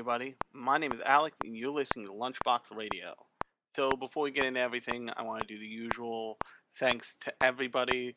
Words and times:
everybody. 0.00 0.34
My 0.54 0.78
name 0.78 0.92
is 0.92 1.00
Alex, 1.04 1.36
and 1.44 1.54
you're 1.54 1.70
listening 1.70 2.06
to 2.06 2.12
Lunchbox 2.12 2.74
Radio. 2.74 3.12
So, 3.76 3.90
before 3.90 4.22
we 4.22 4.30
get 4.30 4.46
into 4.46 4.58
everything, 4.58 5.10
I 5.14 5.24
want 5.24 5.42
to 5.42 5.46
do 5.46 5.60
the 5.60 5.66
usual 5.66 6.38
thanks 6.78 7.06
to 7.20 7.34
everybody 7.42 8.16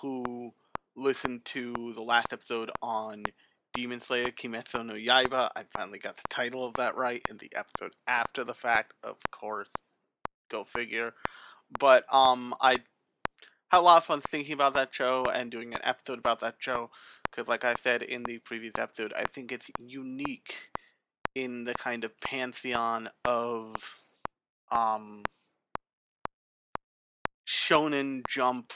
who 0.00 0.52
listened 0.94 1.44
to 1.46 1.92
the 1.96 2.02
last 2.02 2.32
episode 2.32 2.70
on 2.80 3.24
Demon 3.74 4.00
Slayer 4.00 4.30
Kimetsu 4.30 4.86
no 4.86 4.94
Yaiba. 4.94 5.50
I 5.56 5.64
finally 5.76 5.98
got 5.98 6.14
the 6.14 6.22
title 6.30 6.64
of 6.64 6.74
that 6.74 6.94
right 6.94 7.20
in 7.28 7.38
the 7.38 7.50
episode 7.56 7.94
after 8.06 8.44
the 8.44 8.54
fact, 8.54 8.92
of 9.02 9.16
course. 9.32 9.72
Go 10.52 10.62
figure. 10.62 11.14
But 11.80 12.04
um, 12.14 12.54
I 12.60 12.78
had 13.70 13.80
a 13.80 13.80
lot 13.80 13.96
of 13.96 14.04
fun 14.04 14.20
thinking 14.20 14.54
about 14.54 14.74
that 14.74 14.94
show 14.94 15.24
and 15.24 15.50
doing 15.50 15.74
an 15.74 15.80
episode 15.82 16.20
about 16.20 16.38
that 16.40 16.58
show 16.60 16.90
because, 17.28 17.48
like 17.48 17.64
I 17.64 17.74
said 17.74 18.04
in 18.04 18.22
the 18.22 18.38
previous 18.38 18.74
episode, 18.78 19.12
I 19.16 19.24
think 19.24 19.50
it's 19.50 19.68
unique 19.80 20.54
in 21.34 21.64
the 21.64 21.74
kind 21.74 22.04
of 22.04 22.18
pantheon 22.20 23.10
of 23.24 23.74
um, 24.70 25.22
Shonen 27.46 28.22
Jump 28.28 28.72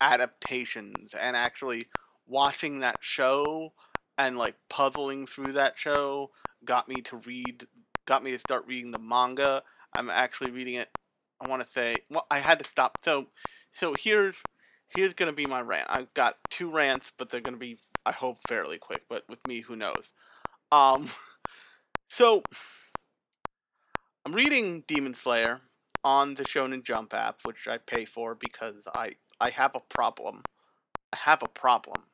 adaptations, 0.00 1.14
and 1.14 1.36
actually 1.36 1.82
watching 2.26 2.80
that 2.80 2.98
show 3.00 3.72
and 4.16 4.38
like 4.38 4.56
puzzling 4.68 5.26
through 5.26 5.52
that 5.52 5.78
show 5.78 6.30
got 6.64 6.88
me 6.88 7.02
to 7.02 7.16
read, 7.18 7.66
got 8.06 8.22
me 8.22 8.30
to 8.32 8.38
start 8.38 8.64
reading 8.66 8.90
the 8.90 8.98
manga. 8.98 9.62
I'm 9.94 10.10
actually 10.10 10.50
reading 10.50 10.74
it. 10.74 10.88
I 11.40 11.48
want 11.48 11.62
to 11.62 11.70
say, 11.70 11.96
well, 12.10 12.26
I 12.30 12.38
had 12.38 12.58
to 12.60 12.64
stop. 12.64 12.98
So, 13.02 13.26
so 13.72 13.94
here's 13.98 14.36
here's 14.88 15.14
gonna 15.14 15.32
be 15.32 15.46
my 15.46 15.60
rant. 15.60 15.86
I've 15.90 16.12
got 16.14 16.36
two 16.50 16.70
rants, 16.70 17.12
but 17.16 17.30
they're 17.30 17.40
gonna 17.40 17.56
be, 17.56 17.78
I 18.06 18.12
hope, 18.12 18.38
fairly 18.48 18.78
quick. 18.78 19.02
But 19.08 19.24
with 19.28 19.46
me, 19.46 19.60
who 19.60 19.76
knows? 19.76 20.12
Um, 20.70 21.10
so 22.14 22.44
I'm 24.24 24.32
reading 24.32 24.84
Demon 24.86 25.16
Slayer 25.16 25.62
on 26.04 26.34
the 26.34 26.44
Shonen 26.44 26.84
Jump 26.84 27.12
app, 27.12 27.40
which 27.42 27.66
I 27.66 27.78
pay 27.78 28.04
for 28.04 28.36
because 28.36 28.76
I 28.94 29.16
I 29.40 29.50
have 29.50 29.74
a 29.74 29.80
problem. 29.80 30.42
I 31.12 31.16
have 31.16 31.42
a 31.42 31.48
problem. 31.48 32.04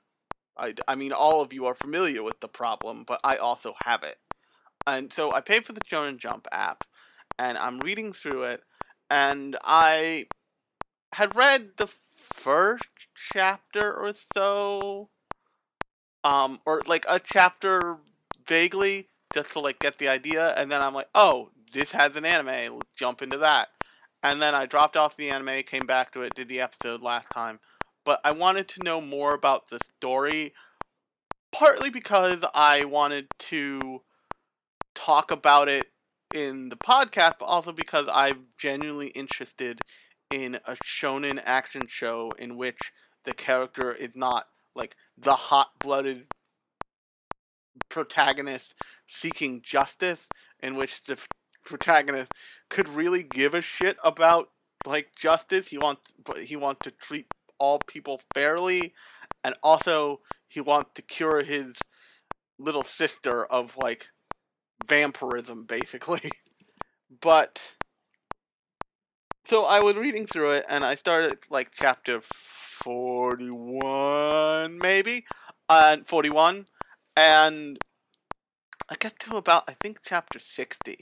I, 0.57 0.75
I 0.89 0.95
mean, 0.95 1.13
all 1.13 1.43
of 1.43 1.53
you 1.53 1.67
are 1.67 1.75
familiar 1.75 2.23
with 2.23 2.41
the 2.41 2.49
problem, 2.49 3.05
but 3.07 3.21
I 3.23 3.37
also 3.37 3.75
have 3.85 4.03
it. 4.03 4.17
And 4.87 5.13
so 5.13 5.35
I 5.35 5.43
pay 5.43 5.61
for 5.61 5.75
the 5.75 5.83
Shonen 5.83 6.17
Jump 6.17 6.49
app, 6.51 6.85
and 7.39 7.59
I'm 7.59 7.81
reading 7.81 8.15
through 8.15 8.45
it, 8.45 8.63
and 9.11 9.59
I 9.63 10.29
had 11.13 11.37
read 11.37 11.73
the 11.77 11.89
first 11.89 12.85
chapter 13.35 13.93
or 13.93 14.15
so, 14.15 15.11
um, 16.25 16.59
or 16.65 16.81
like 16.87 17.05
a 17.07 17.21
chapter 17.21 17.99
vaguely, 18.47 19.10
just 19.35 19.53
to 19.53 19.61
like 19.61 19.79
get 19.79 19.99
the 19.99 20.09
idea, 20.09 20.55
and 20.55 20.71
then 20.71 20.81
I'm 20.83 20.95
like, 20.95 21.09
oh, 21.15 21.51
this 21.73 21.93
has 21.93 22.17
an 22.17 22.25
anime, 22.25 22.77
let's 22.77 22.91
jump 22.97 23.23
into 23.23 23.39
that. 23.39 23.69
And 24.23 24.41
then 24.41 24.55
I 24.55 24.67
dropped 24.67 24.97
off 24.97 25.17
the 25.17 25.31
anime, 25.31 25.63
came 25.63 25.87
back 25.87 26.13
to 26.13 26.23
it, 26.23 26.35
did 26.35 26.49
the 26.49 26.61
episode 26.61 27.01
last 27.03 27.29
time. 27.33 27.61
But 28.05 28.21
I 28.25 28.33
wanted 28.33 28.69
to 28.69 28.83
know 28.83 29.01
more 29.01 29.35
about 29.35 29.71
the 29.71 29.79
story, 29.97 30.53
partly 31.53 31.91
because 31.91 32.45
I 32.55 32.85
wanted 32.85 33.29
to 33.39 34.03
talk 34.95 35.31
about 35.31 35.69
it 35.69 35.87
in 36.35 36.69
the 36.69 36.77
podcast, 36.77 37.35
but 37.39 37.47
also 37.47 37.73
because 37.73 38.07
I'm 38.13 38.47
genuinely 38.59 39.09
interested 39.09 39.81
in 40.31 40.57
a 40.67 40.77
shonen 40.85 41.41
action 41.45 41.87
show 41.89 42.33
in 42.39 42.57
which 42.57 42.93
the 43.25 43.33
character 43.33 43.93
is 43.93 44.15
not 44.15 44.47
like 44.75 44.97
the 45.19 45.35
hot 45.35 45.71
blooded 45.81 46.27
protagonist 47.89 48.75
seeking 49.09 49.63
justice, 49.63 50.29
in 50.63 50.77
which 50.77 51.03
the 51.05 51.19
protagonist 51.65 52.33
could 52.69 52.89
really 52.89 53.23
give 53.23 53.55
a 53.55 53.63
shit 53.63 53.97
about 54.05 54.51
like 54.87 55.15
justice. 55.17 55.69
He 55.69 55.79
wants 55.79 56.03
but 56.25 56.45
he 56.45 56.57
wants 56.57 56.81
to 56.85 56.91
treat 56.91 57.27
all 57.59 57.79
people 57.87 58.21
fairly 58.35 58.93
and 59.45 59.55
also 59.63 60.21
he 60.49 60.61
wants 60.61 60.91
to 60.95 61.03
cure 61.03 61.43
his 61.43 61.77
little 62.59 62.85
sister 62.85 63.45
of 63.45 63.77
like 63.77 64.09
vampirism 64.87 65.65
basically. 65.65 66.31
but 67.21 67.75
so 69.45 69.65
I 69.65 69.81
was 69.81 69.97
reading 69.97 70.27
through 70.27 70.53
it 70.53 70.65
and 70.69 70.85
I 70.85 70.95
started 70.95 71.39
like 71.51 71.73
chapter 71.73 72.21
41 72.23 74.79
maybe 74.79 75.25
and 75.69 76.03
uh, 76.03 76.05
41 76.05 76.67
and 77.21 77.79
I 78.89 78.95
get 78.99 79.19
to 79.21 79.37
about 79.37 79.65
I 79.69 79.75
think 79.75 79.99
chapter 80.03 80.39
60 80.39 80.97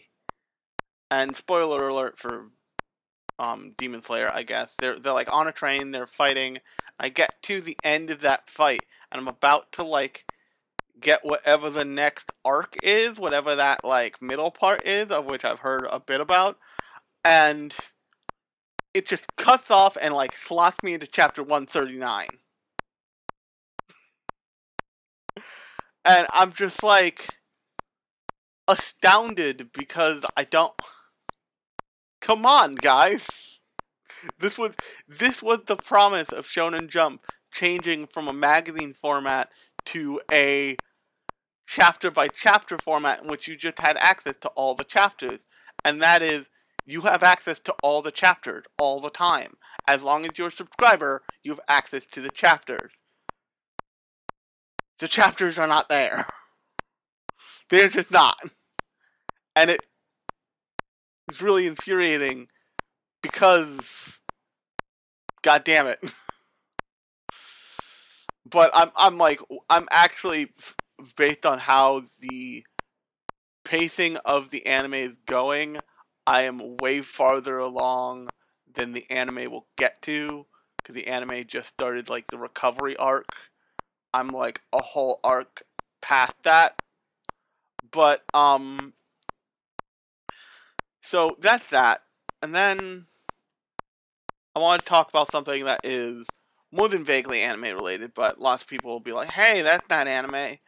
and 1.12 1.37
spoiler 1.37 1.89
alert 1.89 2.19
for 2.19 2.47
um, 3.39 3.75
Demon 3.79 4.03
Slayer, 4.03 4.28
I 4.34 4.43
guess. 4.43 4.75
They're 4.81 4.99
they're 4.99 5.12
like 5.12 5.33
on 5.33 5.47
a 5.47 5.53
train, 5.53 5.93
they're 5.93 6.09
fighting. 6.09 6.59
I 6.99 7.09
get 7.09 7.41
to 7.43 7.61
the 7.61 7.77
end 7.84 8.11
of 8.11 8.21
that 8.23 8.51
fight, 8.51 8.81
and 9.12 9.21
I'm 9.21 9.28
about 9.28 9.71
to 9.73 9.84
like 9.84 10.25
get 11.01 11.25
whatever 11.25 11.71
the 11.71 11.84
next 11.84 12.33
arc 12.45 12.75
is, 12.83 13.21
whatever 13.21 13.55
that 13.55 13.84
like 13.84 14.21
middle 14.21 14.51
part 14.51 14.84
is, 14.84 15.11
of 15.11 15.27
which 15.27 15.45
I've 15.45 15.61
heard 15.61 15.87
a 15.89 16.01
bit 16.01 16.21
about, 16.21 16.59
and 17.25 17.73
it 18.93 19.07
just 19.07 19.25
cuts 19.37 19.71
off 19.71 19.97
and 20.03 20.12
like 20.12 20.34
slots 20.34 20.83
me 20.83 20.95
into 20.95 21.07
chapter 21.07 21.45
139. 21.45 22.27
And 26.04 26.26
I'm 26.32 26.53
just 26.53 26.82
like 26.82 27.28
astounded 28.66 29.70
because 29.72 30.25
I 30.36 30.44
don't 30.44 30.75
Come 32.20 32.44
on, 32.44 32.75
guys. 32.75 33.26
This 34.38 34.59
was 34.59 34.75
this 35.09 35.42
was 35.42 35.60
the 35.66 35.76
promise 35.76 36.31
of 36.31 36.47
Shonen 36.47 36.88
Jump 36.88 37.22
changing 37.53 38.06
from 38.06 38.28
a 38.28 38.32
magazine 38.32 38.94
format 39.00 39.50
to 39.86 40.20
a 40.31 40.76
chapter 41.66 42.10
by 42.10 42.28
chapter 42.28 42.76
format 42.78 43.22
in 43.22 43.28
which 43.28 43.47
you 43.47 43.56
just 43.56 43.78
had 43.78 43.97
access 43.98 44.34
to 44.41 44.48
all 44.48 44.75
the 44.75 44.84
chapters. 44.84 45.41
And 45.84 46.03
that 46.03 46.22
is 46.22 46.47
you 46.84 47.03
have 47.03 47.22
access 47.22 47.60
to 47.60 47.75
all 47.82 48.03
the 48.03 48.10
chapters 48.10 48.65
all 48.78 49.00
the 49.00 49.10
time. 49.10 49.56
As 49.86 50.03
long 50.03 50.25
as 50.25 50.36
you're 50.36 50.48
a 50.48 50.53
subscriber, 50.53 51.22
you 51.42 51.53
have 51.53 51.60
access 51.69 52.04
to 52.06 52.20
the 52.20 52.30
chapters. 52.30 52.91
The 54.98 55.09
chapters 55.09 55.59
are 55.59 55.69
not 55.69 55.88
there. 55.88 56.26
They're 57.70 57.88
just 57.88 58.10
not. 58.10 58.38
And 59.54 59.70
it 59.70 59.81
is 61.28 61.42
really 61.42 61.66
infuriating 61.66 62.48
because 63.22 64.20
god 65.42 65.64
damn 65.64 65.86
it 65.86 65.98
but 68.50 68.70
i'm 68.75 68.91
i'm 68.97 69.19
like 69.19 69.41
i'm 69.69 69.86
actually 69.91 70.48
based 71.16 71.44
on 71.44 71.59
how 71.59 72.03
the 72.20 72.65
pacing 73.65 74.16
of 74.19 74.50
the 74.50 74.66
anime 74.66 74.94
is 74.94 75.12
going 75.26 75.78
i 76.26 76.42
am 76.42 76.76
way 76.78 77.03
farther 77.03 77.59
along 77.59 78.28
than 78.75 78.92
the 78.92 79.04
anime 79.10 79.50
will 79.50 79.66
get 79.76 80.00
to 80.03 80.47
because 80.78 80.94
the 80.94 81.09
anime 81.09 81.44
just 81.47 81.69
started 81.69 82.09
like 82.09 82.26
the 82.28 82.38
recovery 82.38 82.97
arc 82.97 83.26
i'm 84.15 84.29
like 84.29 84.61
a 84.73 84.81
whole 84.81 85.21
arc 85.23 85.63
past 86.01 86.35
that 86.45 86.81
but 87.91 88.23
um 88.35 88.93
so 91.09 91.39
that's 91.41 91.67
that. 91.71 92.03
And 92.43 92.55
then 92.55 93.07
I 94.55 94.59
want 94.59 94.83
to 94.83 94.89
talk 94.89 95.09
about 95.09 95.33
something 95.33 95.65
that 95.65 95.81
is 95.83 96.27
more 96.71 96.87
than 96.87 97.03
vaguely 97.03 97.41
anime 97.41 97.63
related, 97.63 98.13
but 98.13 98.39
lots 98.39 98.63
of 98.63 98.69
people 98.69 98.91
will 98.91 99.01
be 99.01 99.13
like, 99.13 99.31
hey, 99.31 99.63
that's 99.63 99.89
not 99.89 100.07
anime. 100.07 100.59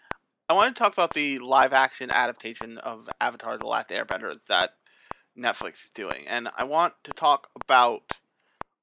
I 0.49 0.53
want 0.55 0.75
to 0.75 0.78
talk 0.78 0.95
about 0.95 1.12
the 1.12 1.41
live 1.41 1.75
action 1.75 2.11
adaptation 2.11 2.78
of 2.78 3.07
Avatar 3.21 3.59
The 3.59 3.67
Last 3.67 3.91
Airbender 3.91 4.36
that 4.48 4.71
Netflix 5.39 5.72
is 5.72 5.91
doing. 5.95 6.27
And 6.27 6.48
I 6.57 6.65
want 6.65 6.95
to 7.04 7.13
talk 7.13 7.48
about 7.63 8.13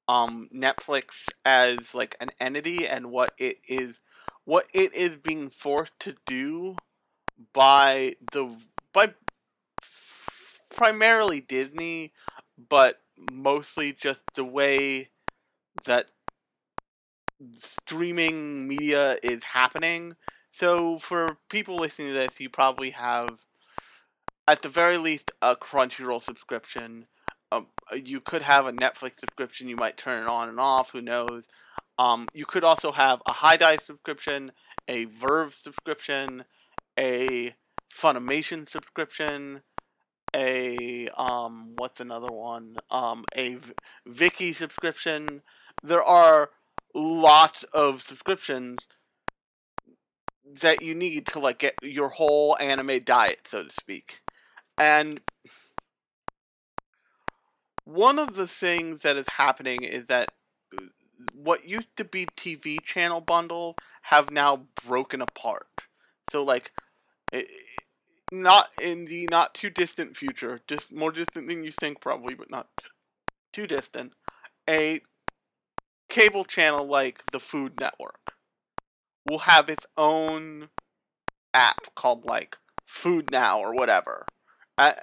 um, 0.07 0.47
Netflix 0.53 1.27
as 1.43 1.95
like 1.95 2.15
an 2.21 2.29
entity 2.39 2.87
and 2.87 3.09
what 3.09 3.31
it 3.39 3.57
is 3.67 3.99
what 4.47 4.65
it 4.73 4.95
is 4.95 5.17
being 5.17 5.49
forced 5.49 5.91
to 5.99 6.15
do 6.25 6.77
by 7.53 8.15
the 8.31 8.49
by 8.93 9.13
primarily 10.73 11.41
Disney, 11.41 12.13
but 12.69 13.01
mostly 13.29 13.91
just 13.91 14.23
the 14.35 14.45
way 14.45 15.09
that 15.83 16.11
streaming 17.59 18.69
media 18.69 19.17
is 19.21 19.43
happening. 19.43 20.15
So 20.53 20.97
for 20.97 21.37
people 21.49 21.77
listening 21.79 22.07
to 22.07 22.13
this, 22.13 22.39
you 22.39 22.49
probably 22.49 22.91
have, 22.91 23.39
at 24.47 24.61
the 24.61 24.69
very 24.69 24.97
least, 24.97 25.29
a 25.41 25.57
Crunchyroll 25.57 26.23
subscription. 26.23 27.07
Um, 27.51 27.67
you 27.93 28.21
could 28.21 28.43
have 28.43 28.65
a 28.65 28.71
Netflix 28.71 29.19
subscription. 29.19 29.67
You 29.67 29.75
might 29.75 29.97
turn 29.97 30.23
it 30.23 30.29
on 30.29 30.47
and 30.47 30.59
off. 30.59 30.91
Who 30.91 31.01
knows? 31.01 31.49
Um, 31.99 32.27
you 32.33 32.45
could 32.45 32.63
also 32.63 32.91
have 32.91 33.21
a 33.25 33.33
HIDIVE 33.33 33.81
subscription, 33.81 34.51
a 34.87 35.05
VRV 35.07 35.53
subscription, 35.53 36.45
a 36.97 37.55
Funimation 37.93 38.69
subscription, 38.69 39.61
a 40.35 41.07
um 41.17 41.73
what's 41.77 41.99
another 41.99 42.31
one? 42.31 42.77
Um 42.91 43.25
a 43.35 43.55
v- 43.55 43.73
Viki 44.07 44.55
subscription. 44.55 45.41
There 45.81 46.03
are 46.03 46.51
lots 46.93 47.63
of 47.63 48.01
subscriptions 48.01 48.79
that 50.61 50.81
you 50.81 50.93
need 50.93 51.27
to 51.27 51.39
like 51.39 51.59
get 51.59 51.75
your 51.81 52.09
whole 52.09 52.57
anime 52.59 52.99
diet, 53.03 53.47
so 53.47 53.63
to 53.63 53.69
speak. 53.71 54.21
And 54.77 55.21
one 57.85 58.19
of 58.19 58.35
the 58.35 58.47
things 58.47 59.01
that 59.03 59.17
is 59.17 59.27
happening 59.27 59.83
is 59.83 60.05
that 60.07 60.29
what 61.43 61.67
used 61.67 61.95
to 61.97 62.03
be 62.03 62.25
TV 62.25 62.83
channel 62.83 63.21
bundle 63.21 63.75
have 64.03 64.31
now 64.31 64.63
broken 64.85 65.21
apart. 65.21 65.67
So 66.31 66.43
like 66.43 66.71
it, 67.31 67.49
not 68.31 68.69
in 68.81 69.05
the 69.05 69.27
not 69.29 69.53
too 69.53 69.69
distant 69.69 70.17
future, 70.17 70.59
just 70.67 70.91
more 70.91 71.11
distant 71.11 71.47
than 71.47 71.63
you 71.63 71.71
think 71.71 72.01
probably, 72.01 72.33
but 72.33 72.49
not 72.49 72.67
too 73.53 73.67
distant, 73.67 74.13
a 74.69 75.01
cable 76.09 76.45
channel 76.45 76.85
like 76.85 77.23
the 77.31 77.39
Food 77.39 77.79
Network 77.79 78.33
will 79.29 79.39
have 79.39 79.69
its 79.69 79.85
own 79.97 80.69
app 81.53 81.93
called 81.95 82.25
like 82.25 82.57
Food 82.85 83.31
Now 83.31 83.59
or 83.59 83.73
whatever, 83.73 84.25
uh, 84.77 84.93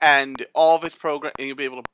and 0.00 0.46
all 0.54 0.76
of 0.76 0.84
its 0.84 0.94
program, 0.94 1.32
and 1.38 1.46
you'll 1.46 1.56
be 1.56 1.64
able 1.64 1.82
to 1.82 1.88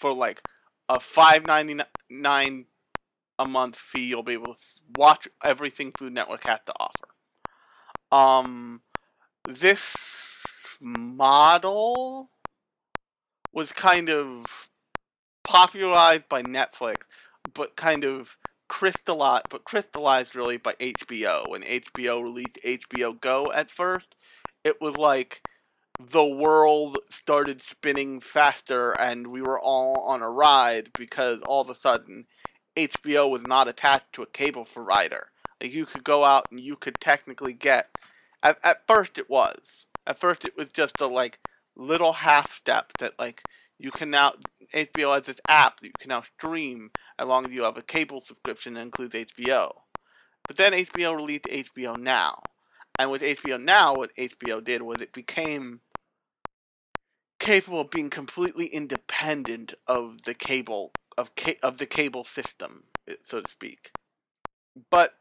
for 0.00 0.12
like 0.12 0.42
a 0.88 0.98
five 1.00 1.46
ninety 1.46 1.78
nine 2.10 2.66
a 3.38 3.44
month 3.44 3.76
fee, 3.76 4.06
you'll 4.06 4.22
be 4.22 4.34
able 4.34 4.54
to 4.54 4.60
watch 4.96 5.28
everything 5.42 5.92
Food 5.92 6.12
Network 6.12 6.44
has 6.44 6.60
to 6.66 6.72
offer. 6.78 7.08
Um, 8.12 8.82
this 9.48 9.82
model 10.80 12.30
was 13.52 13.72
kind 13.72 14.10
of 14.10 14.68
popularized 15.42 16.28
by 16.28 16.42
Netflix, 16.42 17.02
but 17.54 17.76
kind 17.76 18.04
of 18.04 18.36
crystallized, 18.68 19.46
but 19.50 19.64
crystallized 19.64 20.34
really 20.34 20.56
by 20.56 20.74
HBO. 20.74 21.50
When 21.50 21.62
HBO 21.62 22.22
released 22.22 22.58
HBO 22.64 23.20
Go 23.20 23.52
at 23.52 23.70
first, 23.70 24.14
it 24.64 24.80
was 24.80 24.96
like 24.96 25.42
the 26.00 26.24
world 26.24 26.98
started 27.08 27.60
spinning 27.60 28.20
faster 28.20 28.92
and 28.92 29.28
we 29.28 29.40
were 29.40 29.60
all 29.60 30.00
on 30.00 30.22
a 30.22 30.30
ride 30.30 30.90
because 30.98 31.40
all 31.46 31.60
of 31.60 31.70
a 31.70 31.74
sudden 31.74 32.26
HBO 32.76 33.30
was 33.30 33.42
not 33.46 33.68
attached 33.68 34.12
to 34.14 34.22
a 34.22 34.26
cable 34.26 34.64
provider. 34.64 35.28
Like 35.60 35.72
you 35.72 35.86
could 35.86 36.04
go 36.04 36.24
out 36.24 36.48
and 36.50 36.60
you 36.60 36.76
could 36.76 37.00
technically 37.00 37.52
get 37.52 37.88
at, 38.42 38.58
at 38.62 38.86
first 38.86 39.18
it 39.18 39.30
was. 39.30 39.86
At 40.06 40.18
first 40.18 40.44
it 40.44 40.56
was 40.56 40.70
just 40.70 41.00
a 41.00 41.06
like 41.06 41.38
little 41.76 42.12
half 42.12 42.54
step 42.54 42.92
that 42.98 43.18
like 43.18 43.42
you 43.78 43.90
can 43.90 44.10
now 44.10 44.32
HBO 44.74 45.14
has 45.14 45.26
this 45.26 45.40
app 45.48 45.80
that 45.80 45.86
you 45.86 45.92
can 45.98 46.08
now 46.08 46.22
stream 46.36 46.90
as 47.18 47.26
long 47.26 47.46
as 47.46 47.52
you 47.52 47.62
have 47.62 47.76
a 47.76 47.82
cable 47.82 48.20
subscription 48.20 48.74
that 48.74 48.80
includes 48.80 49.14
HBO. 49.14 49.72
But 50.46 50.56
then 50.56 50.72
HBO 50.72 51.16
released 51.16 51.44
HBO 51.44 51.96
Now. 51.96 52.42
And 52.98 53.10
with 53.10 53.22
HBO 53.22 53.60
Now, 53.60 53.96
what 53.96 54.14
HBO 54.16 54.62
did 54.62 54.82
was 54.82 55.00
it 55.00 55.12
became 55.12 55.80
capable 57.40 57.80
of 57.80 57.90
being 57.90 58.10
completely 58.10 58.66
independent 58.66 59.74
of 59.86 60.22
the 60.24 60.34
cable 60.34 60.92
of 61.16 61.34
ca- 61.36 61.58
of 61.62 61.78
the 61.78 61.86
cable 61.86 62.24
system, 62.24 62.84
so 63.22 63.40
to 63.40 63.48
speak. 63.48 63.90
But 64.90 65.14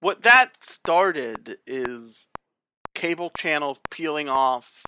what 0.00 0.22
that 0.22 0.52
started 0.62 1.58
is 1.66 2.26
cable 2.94 3.30
channels 3.36 3.80
peeling 3.90 4.28
off 4.28 4.84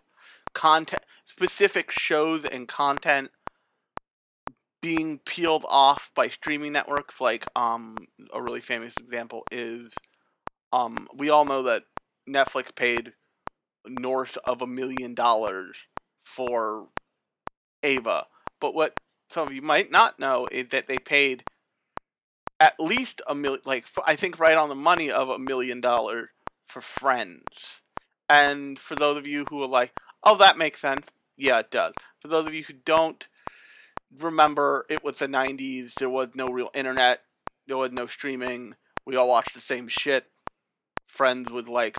content 0.55 1.03
specific 1.25 1.91
shows 1.91 2.45
and 2.45 2.69
content 2.69 3.31
being 4.81 5.19
peeled 5.25 5.65
off 5.69 6.11
by 6.15 6.29
streaming 6.29 6.73
networks 6.73 7.21
like 7.21 7.47
um 7.57 7.97
a 8.33 8.41
really 8.41 8.61
famous 8.61 8.95
example 8.99 9.43
is 9.51 9.93
um 10.73 11.09
we 11.17 11.31
all 11.31 11.45
know 11.45 11.63
that 11.65 11.85
Netflix 12.29 12.75
paid 12.75 13.13
north 13.89 14.37
of 14.45 14.63
a 14.63 14.67
million 14.67 15.15
dollars 15.15 15.77
for 16.25 16.89
Ava. 17.83 18.27
But 18.61 18.75
what 18.75 18.99
some 19.29 19.49
of 19.49 19.55
you 19.55 19.63
might 19.63 19.91
not 19.91 20.19
know 20.19 20.49
is 20.51 20.69
that 20.69 20.89
they 20.89 20.99
paid 20.99 21.45
at 22.59 22.79
least 22.81 23.21
a 23.27 23.35
million, 23.35 23.63
like 23.65 23.87
I 24.07 24.17
think 24.17 24.39
right 24.39 24.57
on 24.57 24.69
the 24.69 24.75
money 24.75 25.11
of 25.11 25.29
a 25.29 25.39
million 25.39 25.81
dollars 25.81 26.29
for 26.67 26.81
Friends. 26.81 27.81
And 28.29 28.79
for 28.79 28.97
those 28.97 29.17
of 29.17 29.27
you 29.27 29.45
who 29.49 29.63
are 29.63 29.69
like, 29.69 29.93
oh, 30.25 30.37
that 30.39 30.59
makes 30.59 30.81
sense, 30.81 31.07
yeah, 31.37 31.61
it 31.61 31.71
does. 31.71 31.95
For 32.21 32.29
those 32.29 32.47
of 32.47 32.55
you 32.55 32.65
who 32.65 32.73
don't 32.73 33.27
remember, 34.19 34.85
it 34.89 35.05
was 35.05 35.19
the 35.19 35.29
90s, 35.29 35.95
there 35.95 36.11
was 36.11 36.31
no 36.35 36.49
real 36.49 36.71
internet, 36.75 37.21
there 37.67 37.77
was 37.77 37.93
no 37.93 38.07
streaming, 38.07 38.75
we 39.07 39.17
all 39.17 39.29
watched 39.29 39.55
the 39.55 39.61
same 39.61 39.87
shit. 39.89 40.27
Friends 41.07 41.51
was 41.51 41.69
like 41.69 41.99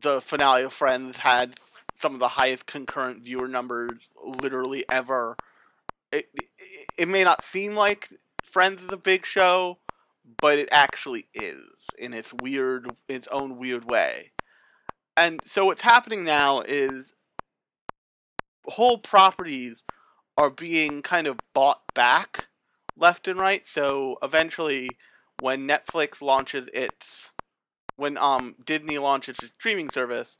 the 0.00 0.20
finale 0.20 0.62
of 0.62 0.72
Friends 0.72 1.18
had 1.18 1.56
some 2.00 2.14
of 2.14 2.20
the 2.20 2.28
highest 2.28 2.66
concurrent 2.66 3.22
viewer 3.22 3.48
numbers 3.48 4.00
literally 4.40 4.84
ever. 4.90 5.36
It, 6.12 6.28
it, 6.34 6.46
it 6.98 7.08
may 7.08 7.24
not 7.24 7.44
seem 7.44 7.74
like 7.74 8.08
Friends 8.42 8.82
is 8.82 8.92
a 8.92 8.96
big 8.96 9.26
show, 9.26 9.78
but 10.40 10.58
it 10.58 10.68
actually 10.72 11.26
is 11.34 11.62
in 11.98 12.14
its 12.14 12.32
weird, 12.32 12.90
its 13.08 13.28
own 13.28 13.58
weird 13.58 13.84
way. 13.84 14.32
And 15.16 15.40
so 15.44 15.66
what's 15.66 15.82
happening 15.82 16.24
now 16.24 16.60
is 16.60 17.12
whole 18.66 18.98
properties 18.98 19.82
are 20.36 20.50
being 20.50 21.02
kind 21.02 21.26
of 21.26 21.38
bought 21.54 21.82
back 21.94 22.46
left 22.96 23.28
and 23.28 23.38
right. 23.38 23.66
So 23.66 24.18
eventually, 24.22 24.88
when 25.40 25.66
Netflix 25.66 26.22
launches 26.22 26.68
its 26.72 27.30
when 27.96 28.16
um 28.16 28.54
Disney 28.64 28.98
launches 28.98 29.38
its 29.40 29.52
streaming 29.58 29.90
service, 29.90 30.36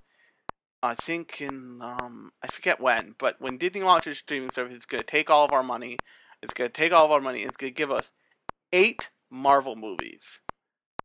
I 0.83 0.95
think 0.95 1.41
in 1.41 1.81
um 1.83 2.33
I 2.43 2.49
forget 2.49 2.81
when, 2.81 3.15
but 3.19 3.41
when 3.41 3.59
Disney 3.59 3.83
launches 3.83 4.19
streaming 4.19 4.51
service, 4.51 4.75
it's 4.75 4.87
gonna 4.87 5.03
take 5.03 5.31
all 5.31 5.45
of 5.45 5.53
our 5.53 5.63
money. 5.63 5.99
It's 6.43 6.55
gonna 6.55 6.69
take 6.69 6.93
all 6.93 7.05
of 7.05 7.11
our 7.11 7.21
money. 7.21 7.41
It's 7.41 7.57
gonna 7.57 7.71
give 7.71 7.91
us 7.91 8.13
eight 8.73 9.11
Marvel 9.31 9.77
movies 9.77 10.41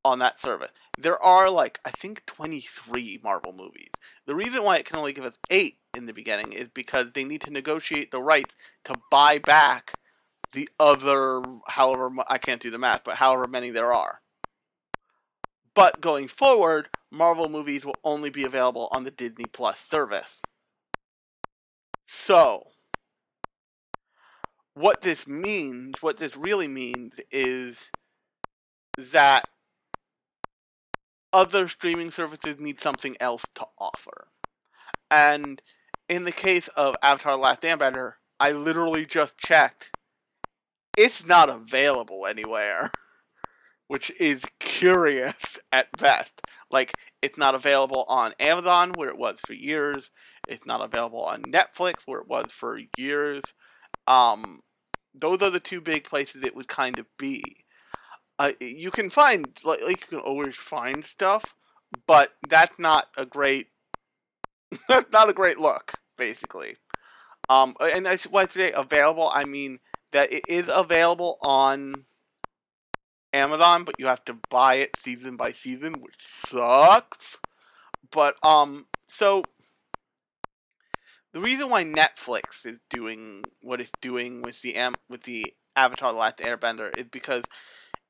on 0.05 0.19
that 0.19 0.39
service. 0.39 0.71
There 0.97 1.21
are 1.21 1.49
like 1.49 1.79
I 1.85 1.91
think 1.91 2.25
23 2.25 3.21
Marvel 3.23 3.53
movies. 3.53 3.89
The 4.25 4.35
reason 4.35 4.63
why 4.63 4.77
it 4.77 4.85
can 4.85 4.97
only 4.97 5.13
give 5.13 5.25
us 5.25 5.37
8 5.49 5.77
in 5.93 6.05
the 6.05 6.13
beginning 6.13 6.53
is 6.53 6.67
because 6.69 7.07
they 7.13 7.23
need 7.23 7.41
to 7.41 7.51
negotiate 7.51 8.11
the 8.11 8.21
rights 8.21 8.53
to 8.85 8.95
buy 9.09 9.37
back 9.37 9.93
the 10.51 10.69
other 10.79 11.41
however 11.67 12.11
I 12.27 12.37
can't 12.37 12.61
do 12.61 12.69
the 12.71 12.77
math, 12.77 13.03
but 13.03 13.15
however 13.15 13.47
many 13.47 13.71
there 13.71 13.91
are. 13.93 14.21
But 15.73 15.99
going 15.99 16.27
forward, 16.27 16.89
Marvel 17.13 17.47
movies 17.47 17.85
will 17.85 17.95
only 18.03 18.31
be 18.31 18.43
available 18.43 18.89
on 18.91 19.03
the 19.03 19.11
Disney 19.11 19.45
Plus 19.45 19.79
service. 19.79 20.41
So, 22.07 22.67
what 24.73 25.03
this 25.03 25.27
means, 25.27 26.01
what 26.01 26.17
this 26.17 26.35
really 26.35 26.67
means 26.67 27.13
is 27.31 27.91
that 28.97 29.43
other 31.31 31.69
streaming 31.69 32.09
services 32.09 32.59
need 32.59 32.81
something 32.81 33.15
else 33.19 33.45
to 33.55 33.65
offer. 33.77 34.29
And 35.11 35.61
in 36.09 36.23
the 36.23 36.31
case 36.31 36.67
of 36.69 36.95
Avatar 37.03 37.37
Last 37.37 37.61
Airbender, 37.61 38.13
I 38.39 38.53
literally 38.53 39.05
just 39.05 39.37
checked. 39.37 39.91
It's 40.97 41.23
not 41.23 41.49
available 41.49 42.25
anywhere. 42.25 42.91
which 43.87 44.11
is 44.19 44.43
curious 44.59 45.59
at 45.71 45.87
best. 45.97 46.31
Like, 46.73 46.91
it's 47.21 47.37
not 47.37 47.53
available 47.53 48.03
on 48.09 48.33
Amazon, 48.39 48.93
where 48.93 49.09
it 49.09 49.17
was 49.17 49.39
for 49.45 49.53
years. 49.53 50.09
It's 50.49 50.65
not 50.65 50.81
available 50.81 51.23
on 51.23 51.43
Netflix, 51.43 52.01
where 52.07 52.19
it 52.19 52.27
was 52.27 52.51
for 52.51 52.79
years. 52.97 53.43
Um, 54.07 54.61
those 55.13 55.43
are 55.43 55.51
the 55.51 55.59
two 55.59 55.81
big 55.81 56.03
places 56.03 56.43
it 56.43 56.55
would 56.55 56.67
kind 56.67 56.97
of 56.97 57.05
be. 57.19 57.43
Uh, 58.39 58.53
you 58.59 58.89
can 58.89 59.11
find, 59.11 59.47
like, 59.63 59.83
like, 59.83 60.01
you 60.01 60.17
can 60.17 60.19
always 60.19 60.55
find 60.55 61.05
stuff, 61.05 61.53
but 62.07 62.33
that's 62.49 62.79
not 62.79 63.05
a 63.15 63.25
great, 63.25 63.67
that's 64.89 65.11
not 65.11 65.29
a 65.29 65.33
great 65.33 65.59
look, 65.59 65.93
basically. 66.17 66.77
Um, 67.49 67.75
and 67.79 68.07
that's 68.07 68.23
why 68.23 68.47
say 68.47 68.71
available, 68.71 69.29
I 69.31 69.43
mean 69.43 69.79
that 70.11 70.33
it 70.33 70.43
is 70.47 70.71
available 70.73 71.37
on 71.41 72.05
Amazon, 73.33 73.83
but 73.83 73.95
you 73.99 74.05
have 74.07 74.23
to 74.25 74.37
buy 74.49 74.75
it 74.75 74.95
season 74.99 75.35
by 75.35 75.51
season, 75.51 76.01
which 76.01 76.15
sucks. 76.45 77.37
But 78.11 78.35
um, 78.43 78.85
so 79.05 79.43
the 81.31 81.41
reason 81.41 81.69
why 81.69 81.83
Netflix 81.83 82.65
is 82.65 82.79
doing 82.89 83.43
what 83.61 83.81
it's 83.81 83.91
doing 84.01 84.41
with 84.41 84.61
the 84.61 84.75
Am- 84.75 84.95
with 85.09 85.23
the 85.23 85.53
Avatar: 85.75 86.11
The 86.13 86.19
Last 86.19 86.37
Airbender 86.37 86.95
is 86.97 87.07
because 87.07 87.43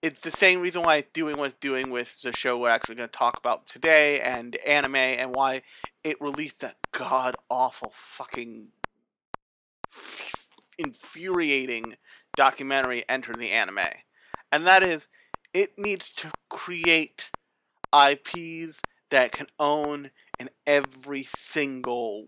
it's 0.01 0.19
the 0.19 0.31
same 0.31 0.59
reason 0.59 0.83
why 0.83 0.97
it's 0.97 1.11
doing 1.13 1.37
what 1.37 1.51
it's 1.51 1.59
doing 1.59 1.89
with 1.89 2.21
the 2.21 2.33
show 2.33 2.57
we're 2.57 2.69
actually 2.69 2.95
going 2.95 3.07
to 3.07 3.17
talk 3.17 3.37
about 3.37 3.65
today 3.67 4.19
and 4.19 4.57
anime 4.67 4.97
and 4.97 5.31
why 5.31 5.61
it 6.03 6.19
released 6.19 6.59
that 6.59 6.75
god 6.91 7.37
awful 7.49 7.93
fucking 7.95 8.67
infuriating 10.77 11.95
documentary 12.35 13.03
Enter 13.07 13.33
the 13.33 13.51
Anime. 13.51 13.79
And 14.53 14.67
that 14.67 14.83
is, 14.83 15.07
it 15.51 15.79
needs 15.79 16.11
to 16.17 16.31
create 16.47 17.31
IPs 17.91 18.79
that 19.09 19.31
can 19.31 19.47
own 19.59 20.11
in 20.39 20.51
every 20.67 21.23
single 21.23 22.27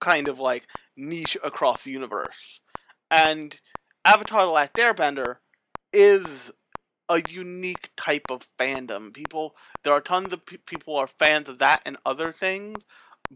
kind 0.00 0.28
of 0.28 0.38
like 0.38 0.68
niche 0.96 1.36
across 1.42 1.82
the 1.82 1.90
universe. 1.90 2.60
And 3.10 3.58
Avatar 4.04 4.46
The 4.46 4.52
Last 4.52 4.74
Airbender 4.74 5.38
is 5.92 6.52
a 7.08 7.20
unique 7.28 7.90
type 7.96 8.30
of 8.30 8.46
fandom. 8.56 9.12
People, 9.12 9.56
there 9.82 9.92
are 9.92 10.00
tons 10.00 10.32
of 10.32 10.46
pe- 10.46 10.58
people 10.58 10.94
who 10.94 11.00
are 11.00 11.08
fans 11.08 11.48
of 11.48 11.58
that 11.58 11.82
and 11.84 11.96
other 12.06 12.30
things, 12.30 12.84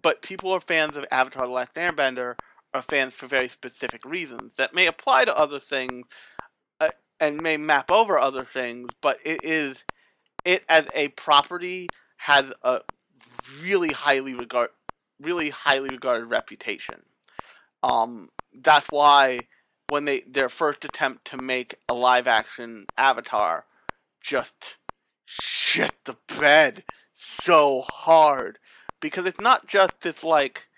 but 0.00 0.23
people 0.23 0.53
are 0.53 0.61
fans 0.61 0.97
of 0.97 1.07
Avatar: 1.11 1.47
The 1.49 1.53
Last 1.53 1.75
Airbender 1.75 2.37
are 2.73 2.83
fans 2.83 3.15
for 3.15 3.27
very 3.27 3.49
specific 3.49 4.05
reasons 4.05 4.53
that 4.57 4.75
may 4.75 4.87
apply 4.87 5.25
to 5.25 5.37
other 5.37 5.59
things 5.59 6.07
and 7.20 7.42
may 7.42 7.56
map 7.56 7.90
over 7.90 8.18
other 8.18 8.44
things. 8.44 8.90
But 9.00 9.18
it 9.25 9.44
is 9.44 9.84
it 10.44 10.64
as 10.68 10.87
a 10.94 11.08
property 11.08 11.88
has 12.18 12.52
a 12.62 12.80
really 13.62 13.92
highly 13.92 14.34
regard 14.34 14.70
really 15.20 15.50
highly 15.50 15.90
regarded 15.90 16.26
reputation. 16.26 17.02
Um, 17.82 18.28
that's 18.52 18.88
why 18.90 19.48
when 19.88 20.04
they 20.04 20.20
their 20.20 20.48
first 20.48 20.84
attempt 20.84 21.25
to 21.26 21.37
make 21.37 21.76
a 21.88 21.94
live 21.94 22.26
action 22.26 22.87
Avatar 22.96 23.64
just 24.20 24.76
shit 25.25 25.92
the 26.04 26.16
bed 26.38 26.84
so 27.14 27.82
hard 27.82 28.58
because 29.00 29.26
it's 29.26 29.40
not 29.40 29.66
just 29.66 30.00
this 30.02 30.22
like 30.25 30.68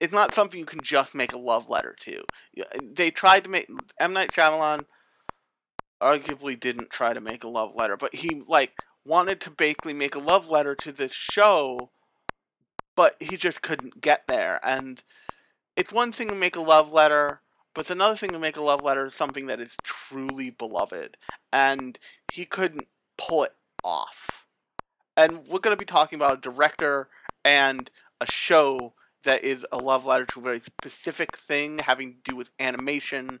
it's 0.00 0.12
not 0.12 0.32
something 0.32 0.60
you 0.60 0.66
can 0.66 0.82
just 0.82 1.14
make 1.14 1.32
a 1.32 1.38
love 1.38 1.68
letter 1.68 1.94
to. 2.00 2.22
They 2.80 3.10
tried 3.10 3.44
to 3.44 3.50
make 3.50 3.68
M 3.98 4.12
Night 4.12 4.30
Shyamalan 4.30 4.84
arguably 6.00 6.58
didn't 6.58 6.90
try 6.90 7.12
to 7.12 7.20
make 7.20 7.44
a 7.44 7.48
love 7.48 7.74
letter, 7.74 7.96
but 7.96 8.14
he 8.14 8.42
like 8.46 8.72
wanted 9.04 9.40
to 9.42 9.50
basically 9.50 9.94
make 9.94 10.14
a 10.14 10.20
love 10.20 10.48
letter 10.50 10.74
to 10.74 10.92
this 10.92 11.12
show, 11.12 11.90
but 12.96 13.16
he 13.20 13.36
just 13.36 13.62
couldn't 13.62 14.00
get 14.00 14.26
there. 14.26 14.58
And 14.64 15.02
it's 15.76 15.92
one 15.92 16.12
thing 16.12 16.28
to 16.28 16.34
make 16.34 16.56
a 16.56 16.60
love 16.60 16.92
letter, 16.92 17.40
but 17.74 17.82
it's 17.82 17.90
another 17.90 18.16
thing 18.16 18.32
to 18.32 18.38
make 18.38 18.56
a 18.56 18.62
love 18.62 18.82
letter 18.82 19.08
to 19.08 19.16
something 19.16 19.46
that 19.46 19.60
is 19.60 19.76
truly 19.82 20.50
beloved. 20.50 21.16
And 21.52 21.98
he 22.32 22.44
couldn't 22.44 22.88
pull 23.16 23.44
it 23.44 23.54
off. 23.82 24.46
And 25.16 25.46
we're 25.48 25.58
going 25.58 25.76
to 25.76 25.76
be 25.76 25.84
talking 25.84 26.18
about 26.18 26.38
a 26.38 26.40
director 26.40 27.08
and 27.44 27.90
a 28.20 28.26
show 28.26 28.94
that 29.24 29.42
is 29.42 29.66
a 29.72 29.78
love 29.78 30.04
letter 30.04 30.26
to 30.26 30.40
a 30.40 30.42
very 30.42 30.60
specific 30.60 31.36
thing 31.36 31.78
having 31.78 32.14
to 32.14 32.18
do 32.30 32.36
with 32.36 32.50
animation 32.60 33.40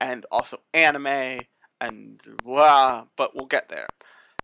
and 0.00 0.24
also 0.30 0.60
anime 0.72 1.40
and 1.80 2.20
blah, 2.44 3.06
but 3.16 3.34
we'll 3.34 3.46
get 3.46 3.68
there. 3.68 3.86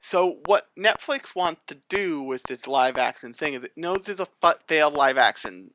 So 0.00 0.38
what 0.46 0.68
Netflix 0.78 1.34
wants 1.34 1.62
to 1.68 1.78
do 1.88 2.22
with 2.22 2.42
this 2.42 2.66
live 2.66 2.98
action 2.98 3.32
thing 3.32 3.54
is 3.54 3.64
it 3.64 3.72
knows 3.76 4.08
it's 4.08 4.20
a 4.20 4.54
failed 4.68 4.94
live 4.94 5.16
action 5.16 5.70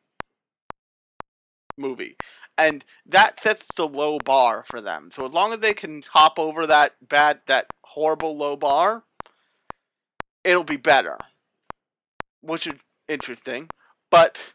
movie. 1.77 2.15
And 2.57 2.83
that 3.05 3.39
sets 3.39 3.65
the 3.75 3.87
low 3.87 4.19
bar 4.19 4.65
for 4.67 4.81
them. 4.81 5.09
So 5.11 5.25
as 5.25 5.33
long 5.33 5.53
as 5.53 5.59
they 5.59 5.73
can 5.73 6.03
hop 6.11 6.37
over 6.37 6.67
that 6.67 6.93
bad 7.01 7.39
that 7.47 7.67
horrible 7.83 8.37
low 8.37 8.55
bar, 8.55 9.03
it'll 10.43 10.63
be 10.63 10.77
better. 10.77 11.17
Which 12.41 12.67
is 12.67 12.75
interesting. 13.07 13.69
But 14.11 14.53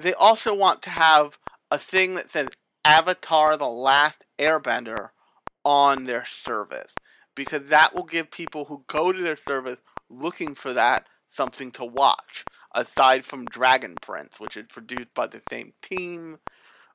they 0.00 0.14
also 0.14 0.54
want 0.54 0.82
to 0.82 0.90
have 0.90 1.38
a 1.70 1.78
thing 1.78 2.14
that 2.14 2.30
says 2.30 2.48
Avatar 2.84 3.56
the 3.56 3.68
Last 3.68 4.24
Airbender 4.38 5.10
on 5.66 6.04
their 6.04 6.24
service 6.24 6.94
because 7.34 7.66
that 7.66 7.92
will 7.92 8.04
give 8.04 8.30
people 8.30 8.66
who 8.66 8.84
go 8.86 9.10
to 9.10 9.20
their 9.20 9.36
service 9.36 9.80
looking 10.08 10.54
for 10.54 10.72
that 10.72 11.04
something 11.26 11.72
to 11.72 11.84
watch 11.84 12.44
aside 12.72 13.24
from 13.24 13.44
Dragon 13.46 13.96
Prince 14.00 14.38
which 14.38 14.56
is 14.56 14.66
produced 14.68 15.12
by 15.12 15.26
the 15.26 15.42
same 15.50 15.72
team 15.82 16.38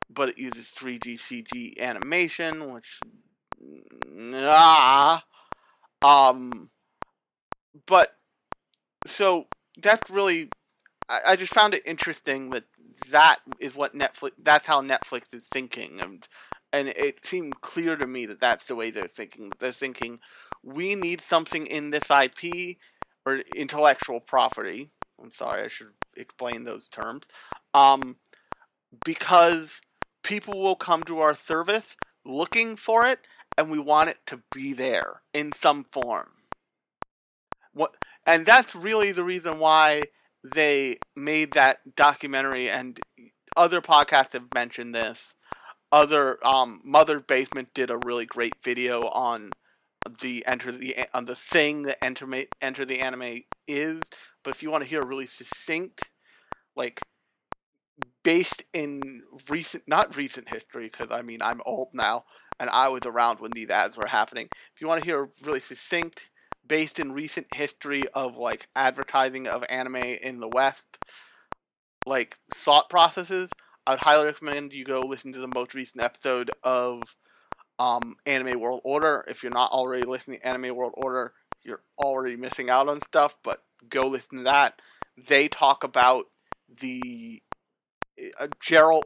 but 0.10 0.30
it 0.30 0.38
uses 0.38 0.72
3D 0.74 1.16
CG 1.20 1.78
animation 1.82 2.74
which 2.74 3.01
ah 4.34 5.22
um 6.01 6.70
but 7.86 8.16
so 9.06 9.48
that's 9.84 10.10
really 10.10 10.50
I, 11.10 11.20
I 11.28 11.36
just 11.36 11.54
found 11.54 11.74
it 11.74 11.84
interesting 11.86 12.51
that 12.51 12.63
that 13.10 13.40
is 13.60 13.75
what 13.75 13.96
Netflix. 13.96 14.32
That's 14.42 14.66
how 14.66 14.82
Netflix 14.82 15.34
is 15.34 15.46
thinking, 15.51 16.00
and 16.00 16.25
and 16.74 16.90
it 16.90 17.25
seemed 17.25 17.62
clear 17.62 17.96
to 17.96 18.08
me 18.08 18.25
that 18.28 18.40
that's 18.40 18.66
the 18.66 18.75
way 18.75 18.92
they're 18.92 19.08
thinking. 19.08 19.51
They're 19.60 19.72
thinking 19.72 20.20
we 20.63 20.96
need 20.96 21.22
something 21.22 21.68
in 21.68 21.90
this 21.90 22.10
IP 22.10 22.78
or 23.25 23.42
intellectual 23.56 24.20
property. 24.20 24.92
I'm 25.22 25.34
sorry, 25.34 25.63
I 25.63 25.68
should 25.68 25.94
explain 26.16 26.63
those 26.63 26.88
terms. 26.88 27.24
Um, 27.74 28.18
because 29.06 29.82
people 30.24 30.60
will 30.62 30.75
come 30.75 31.04
to 31.04 31.20
our 31.20 31.36
service 31.36 31.96
looking 32.25 32.75
for 32.75 33.06
it, 33.06 33.20
and 33.58 33.72
we 33.72 33.80
want 33.80 34.10
it 34.10 34.18
to 34.28 34.42
be 34.54 34.74
there 34.74 35.22
in 35.34 35.51
some 35.54 35.86
form. 35.92 36.30
What, 37.74 37.96
and 38.25 38.46
that's 38.46 38.75
really 38.75 39.12
the 39.12 39.24
reason 39.24 39.60
why 39.60 40.04
they 40.44 40.98
made 41.16 41.54
that 41.54 41.96
documentary, 41.96 42.70
and 42.70 43.00
other 43.56 43.82
podcasts 43.82 44.34
have 44.34 44.48
mentioned 44.54 44.94
this. 44.94 45.34
Other 45.91 46.45
um, 46.45 46.81
Mother 46.83 47.19
Basement 47.19 47.74
did 47.74 47.89
a 47.89 47.98
really 47.98 48.25
great 48.25 48.53
video 48.63 49.07
on 49.07 49.51
the 50.21 50.45
enter 50.48 50.71
the 50.71 50.95
on 51.13 51.25
the 51.25 51.36
thing 51.36 51.83
that 51.83 52.03
enter 52.03 52.27
enter 52.62 52.86
the 52.86 53.01
anime 53.01 53.41
is. 53.67 54.01
But 54.43 54.55
if 54.55 54.63
you 54.63 54.71
want 54.71 54.83
to 54.83 54.89
hear 54.89 55.01
a 55.01 55.05
really 55.05 55.27
succinct, 55.27 56.10
like 56.75 57.01
based 58.24 58.63
in 58.74 59.24
recent 59.50 59.83
not 59.88 60.15
recent 60.15 60.50
history, 60.50 60.89
because 60.89 61.12
I 61.12 61.21
mean 61.21 61.41
I'm 61.41 61.62
old 61.65 61.89
now 61.93 62.24
and 62.60 62.69
I 62.69 62.89
was 62.89 63.05
around 63.05 63.39
when 63.39 63.51
these 63.51 63.69
ads 63.69 63.98
were 63.98 64.07
happening. 64.07 64.48
If 64.75 64.81
you 64.81 64.88
want 64.88 65.01
to 65.01 65.05
hear 65.05 65.24
a 65.24 65.29
really 65.43 65.60
succinct 65.60 66.29
based 66.65 67.00
in 67.00 67.12
recent 67.12 67.48
history 67.53 68.03
of 68.13 68.38
like 68.38 68.69
advertising 68.75 69.48
of 69.48 69.63
anime 69.67 69.95
in 69.95 70.39
the 70.39 70.48
West, 70.48 70.98
like 72.05 72.38
thought 72.53 72.89
processes, 72.89 73.50
I 73.85 73.91
would 73.91 74.00
highly 74.00 74.25
recommend 74.25 74.73
you 74.73 74.85
go 74.85 75.01
listen 75.01 75.33
to 75.33 75.39
the 75.39 75.51
most 75.53 75.73
recent 75.73 76.03
episode 76.03 76.51
of 76.63 77.15
um, 77.79 78.15
Anime 78.25 78.59
World 78.59 78.81
Order. 78.83 79.25
If 79.27 79.41
you're 79.41 79.51
not 79.51 79.71
already 79.71 80.05
listening 80.05 80.39
to 80.39 80.47
Anime 80.47 80.75
World 80.75 80.93
Order, 80.97 81.33
you're 81.63 81.81
already 81.97 82.35
missing 82.35 82.69
out 82.69 82.88
on 82.88 83.01
stuff, 83.01 83.38
but 83.43 83.63
go 83.89 84.03
listen 84.07 84.39
to 84.39 84.43
that. 84.43 84.79
They 85.27 85.47
talk 85.47 85.83
about 85.83 86.25
the 86.79 87.41
uh, 88.39 88.47
Gerald 88.61 89.05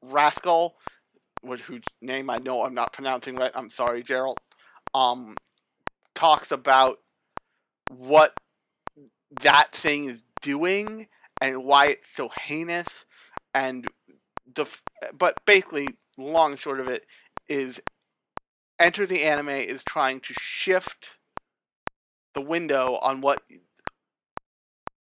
Rascal, 0.00 0.76
whose 1.42 1.82
name 2.00 2.30
I 2.30 2.38
know 2.38 2.62
I'm 2.62 2.74
not 2.74 2.92
pronouncing 2.92 3.34
right. 3.34 3.52
I'm 3.54 3.70
sorry, 3.70 4.02
Gerald. 4.02 4.38
Um, 4.94 5.34
talks 6.14 6.52
about 6.52 6.98
what 7.90 8.32
that 9.42 9.72
thing 9.72 10.08
is 10.10 10.22
doing 10.40 11.08
and 11.40 11.64
why 11.64 11.88
it's 11.88 12.08
so 12.14 12.30
heinous 12.42 13.04
and 13.56 13.86
the 14.54 14.66
but 15.18 15.40
basically 15.46 15.88
long 16.18 16.52
and 16.52 16.60
short 16.60 16.78
of 16.78 16.88
it 16.88 17.06
is 17.48 17.80
enter 18.78 19.06
the 19.06 19.24
anime 19.24 19.48
is 19.48 19.82
trying 19.82 20.20
to 20.20 20.34
shift 20.38 21.16
the 22.34 22.40
window 22.42 22.98
on 23.00 23.22
what 23.22 23.42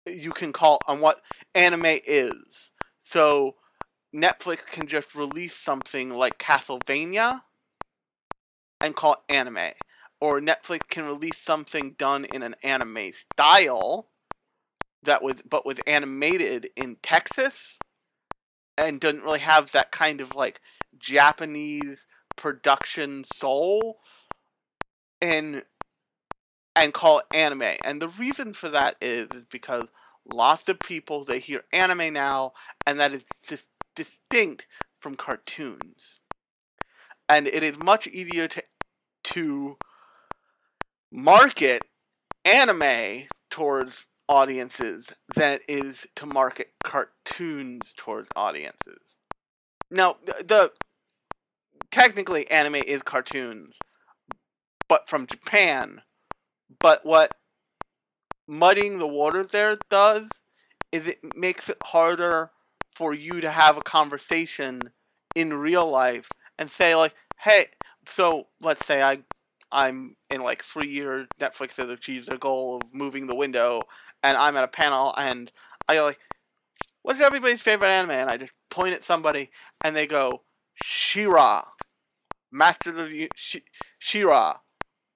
you 0.05 0.33
can 0.33 0.53
call 0.53 0.81
on 0.89 0.99
what 0.99 1.23
anime 1.55 1.85
is. 1.87 2.73
So 3.05 3.55
netflix 4.15 4.67
can 4.67 4.89
just 4.89 5.15
release 5.15 5.57
something 5.57 6.11
like 6.11 6.37
castlevania 6.39 7.43
and 8.81 8.97
call 8.97 9.13
it 9.13 9.33
anime 9.33 9.73
or 10.21 10.41
Netflix 10.41 10.81
can 10.89 11.05
release 11.05 11.39
something 11.39 11.93
done 11.93 12.27
in 12.27 12.43
an 12.43 12.57
anime 12.63 13.13
style 13.33 14.09
that 15.05 15.23
was 15.23 15.37
but 15.49 15.65
was 15.65 15.79
animated 15.87 16.69
in 16.77 16.97
Texas 17.03 17.79
and 18.81 19.01
doesn't 19.01 19.23
really 19.23 19.41
have 19.41 19.73
that 19.73 19.93
kind 19.93 20.21
of 20.21 20.35
like 20.35 20.61
Japanese 20.99 22.07
production 22.37 23.25
soul 23.25 23.99
and 25.21 25.65
and 26.75 26.95
call 26.95 27.19
it 27.19 27.27
anime. 27.35 27.77
And 27.85 28.01
the 28.01 28.09
reason 28.09 28.55
for 28.55 28.69
that 28.71 28.97
is, 29.01 29.29
because 29.51 29.87
lots 30.25 30.69
of 30.69 30.79
people 30.81 31.25
they 31.25 31.39
hear 31.39 31.65
anime 31.73 32.13
now 32.13 32.53
and 32.87 32.99
that 33.01 33.13
is 33.13 33.25
dis- 33.47 33.67
distinct 33.95 34.67
from 35.01 35.17
cartoons. 35.17 36.21
And 37.29 37.47
it 37.47 37.63
is 37.63 37.79
much 37.79 38.07
easier 38.07 38.49
to 38.49 38.63
to 39.23 39.77
market 41.13 41.83
anime 42.45 43.27
towards 43.51 44.07
audiences 44.31 45.07
than 45.35 45.55
it 45.55 45.63
is 45.69 46.07
to 46.15 46.25
market 46.25 46.71
cartoons 46.85 47.93
towards 47.97 48.29
audiences. 48.37 49.01
Now, 49.91 50.19
the, 50.25 50.45
the 50.45 50.73
technically 51.91 52.49
anime 52.49 52.77
is 52.77 53.03
cartoons, 53.03 53.77
but 54.89 55.09
from 55.09 55.27
Japan. 55.27 56.03
But 56.79 57.05
what 57.05 57.35
muddying 58.47 58.99
the 59.01 59.07
waters 59.09 59.51
there 59.51 59.77
does 59.91 60.29
is 60.93 61.09
it 61.09 61.19
makes 61.35 61.69
it 61.69 61.79
harder 61.83 62.53
for 62.95 63.13
you 63.13 63.41
to 63.41 63.51
have 63.51 63.77
a 63.77 63.83
conversation 63.83 64.81
in 65.35 65.55
real 65.55 65.91
life 65.91 66.29
and 66.57 66.71
say 66.71 66.95
like, 66.95 67.15
hey, 67.41 67.67
so 68.09 68.47
let's 68.61 68.87
say 68.87 69.03
I 69.03 69.25
I'm 69.73 70.17
in 70.29 70.43
like 70.43 70.65
three 70.65 70.89
years 70.89 71.29
Netflix 71.41 71.77
has 71.77 71.89
achieved 71.91 72.29
their 72.29 72.39
goal 72.39 72.77
of 72.77 72.83
moving 72.93 73.27
the 73.27 73.37
window 73.37 73.83
and 74.23 74.37
I'm 74.37 74.57
at 74.57 74.65
a 74.65 74.69
panel 74.69 75.15
and 75.17 75.51
I 75.89 75.95
go 75.95 76.05
like, 76.07 76.19
what's 77.03 77.21
everybody's 77.21 77.63
favorite 77.63 77.89
anime? 77.89 78.13
And 78.13 78.31
I 78.31 78.37
just 78.37 78.53
point 78.71 78.95
at 78.95 79.05
somebody 79.05 79.51
and 79.83 79.95
they 79.95 80.07
go, 80.07 80.43
She-Ra. 80.83 81.65
Master 82.53 82.91
of 82.91 83.11
the 83.11 83.31
She-Ra. 83.99 84.59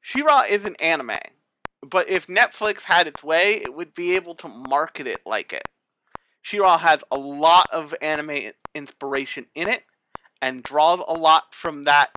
She-Ra 0.00 0.44
is 0.48 0.64
an 0.64 0.76
anime. 0.80 1.18
But 1.82 2.08
if 2.08 2.26
Netflix 2.26 2.82
had 2.82 3.06
its 3.06 3.22
way, 3.22 3.60
it 3.62 3.74
would 3.74 3.94
be 3.94 4.14
able 4.16 4.34
to 4.36 4.48
market 4.48 5.06
it 5.06 5.20
like 5.26 5.52
it. 5.52 5.68
She-Ra 6.42 6.78
has 6.78 7.02
a 7.10 7.16
lot 7.16 7.68
of 7.72 7.94
anime 8.00 8.52
inspiration 8.74 9.46
in 9.54 9.68
it 9.68 9.82
and 10.40 10.62
draws 10.62 11.00
a 11.06 11.14
lot 11.14 11.54
from 11.54 11.84
that 11.84 12.10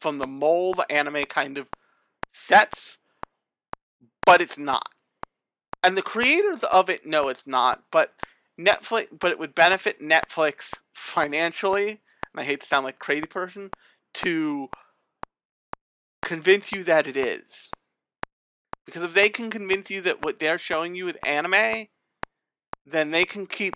from 0.00 0.18
the 0.18 0.26
mold 0.26 0.80
anime 0.90 1.24
kind 1.24 1.58
of 1.58 1.68
sets, 2.32 2.98
but 4.26 4.40
it's 4.40 4.58
not. 4.58 4.91
And 5.82 5.96
the 5.96 6.02
creators 6.02 6.62
of 6.64 6.88
it 6.88 7.06
know 7.06 7.28
it's 7.28 7.46
not, 7.46 7.82
but 7.90 8.12
Netflix 8.58 9.08
but 9.18 9.30
it 9.30 9.38
would 9.38 9.54
benefit 9.54 10.00
Netflix 10.00 10.72
financially, 10.92 12.00
and 12.32 12.40
I 12.40 12.44
hate 12.44 12.60
to 12.60 12.66
sound 12.66 12.84
like 12.84 12.96
a 12.96 12.98
crazy 12.98 13.26
person, 13.26 13.70
to 14.14 14.68
convince 16.22 16.70
you 16.70 16.84
that 16.84 17.06
it 17.06 17.16
is. 17.16 17.70
Because 18.86 19.02
if 19.02 19.14
they 19.14 19.28
can 19.28 19.50
convince 19.50 19.90
you 19.90 20.00
that 20.02 20.24
what 20.24 20.38
they're 20.38 20.58
showing 20.58 20.94
you 20.94 21.08
is 21.08 21.16
anime, 21.24 21.86
then 22.86 23.10
they 23.10 23.24
can 23.24 23.46
keep 23.46 23.74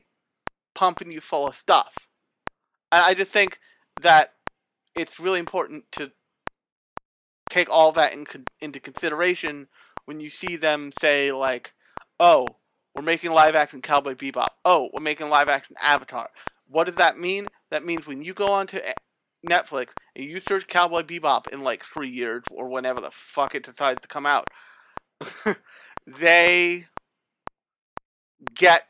pumping 0.75 1.11
you 1.11 1.21
full 1.21 1.47
of 1.47 1.55
stuff. 1.55 1.93
And 2.93 3.03
I 3.05 3.15
just 3.15 3.33
think 3.33 3.59
that 4.01 4.35
it's 4.95 5.21
really 5.21 5.39
important 5.39 5.85
to 5.93 6.13
take 7.51 7.71
all 7.71 7.93
that 7.93 8.13
in, 8.13 8.27
into 8.61 8.81
consideration 8.81 9.69
when 10.05 10.21
you 10.21 10.31
see 10.31 10.57
them 10.57 10.93
say 11.01 11.33
like, 11.33 11.73
"Oh, 12.19 12.47
we're 12.95 13.03
making 13.03 13.33
live 13.33 13.55
action 13.55 13.83
Cowboy 13.83 14.15
Bebop. 14.15 14.49
Oh, 14.65 14.89
we're 14.93 15.01
making 15.01 15.29
live 15.29 15.49
action 15.49 15.77
Avatar." 15.83 16.31
What 16.69 16.85
does 16.85 16.97
that 16.97 17.19
mean? 17.19 17.49
That 17.71 17.85
means 17.85 18.07
when 18.07 18.23
you 18.23 18.35
go 18.35 18.51
onto 18.51 18.81
Netflix 19.47 19.91
and 20.15 20.25
you 20.25 20.41
search 20.41 20.67
Cowboy 20.67 21.03
Bebop 21.03 21.49
in 21.53 21.63
like 21.63 21.85
three 21.85 22.09
years 22.09 22.43
or 22.51 22.69
whenever 22.69 23.01
the 23.01 23.11
fuck 23.11 23.55
it 23.55 23.63
decides 23.63 24.01
to 24.01 24.09
come 24.09 24.27
out, 24.27 24.49
they 26.07 26.87
get 28.55 28.87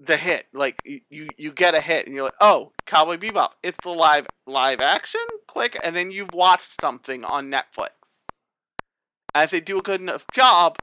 the 0.00 0.16
hit. 0.16 0.46
Like 0.52 0.80
you, 0.84 1.28
you 1.36 1.52
get 1.52 1.74
a 1.74 1.80
hit, 1.80 2.06
and 2.06 2.14
you're 2.14 2.24
like, 2.24 2.34
"Oh, 2.40 2.72
Cowboy 2.86 3.16
Bebop! 3.16 3.50
It's 3.62 3.78
the 3.82 3.90
live 3.90 4.26
live 4.46 4.80
action." 4.80 5.20
Click, 5.46 5.78
and 5.82 5.94
then 5.94 6.10
you've 6.10 6.34
watched 6.34 6.80
something 6.80 7.24
on 7.24 7.50
Netflix. 7.50 7.90
As 9.34 9.50
they 9.50 9.60
do 9.60 9.78
a 9.78 9.82
good 9.82 10.00
enough 10.00 10.24
job, 10.32 10.78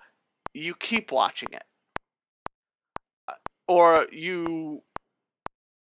you 0.55 0.73
keep 0.75 1.11
watching 1.11 1.49
it, 1.51 1.63
or 3.67 4.07
you 4.11 4.83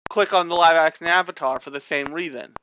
click 0.10 0.34
on 0.34 0.48
the 0.48 0.56
live 0.56 0.76
action 0.76 1.08
Avatar 1.08 1.60
for 1.60 1.70
the 1.70 1.80
same 1.80 2.14
reason, 2.14 2.54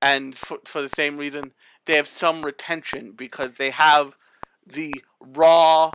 and 0.00 0.36
for, 0.36 0.58
for 0.64 0.82
the 0.82 0.90
same 0.90 1.16
reason 1.16 1.52
they 1.86 1.96
have 1.96 2.08
some 2.08 2.44
retention 2.44 3.12
because 3.12 3.56
they 3.56 3.70
have 3.70 4.16
the 4.66 4.94
raw 5.20 5.90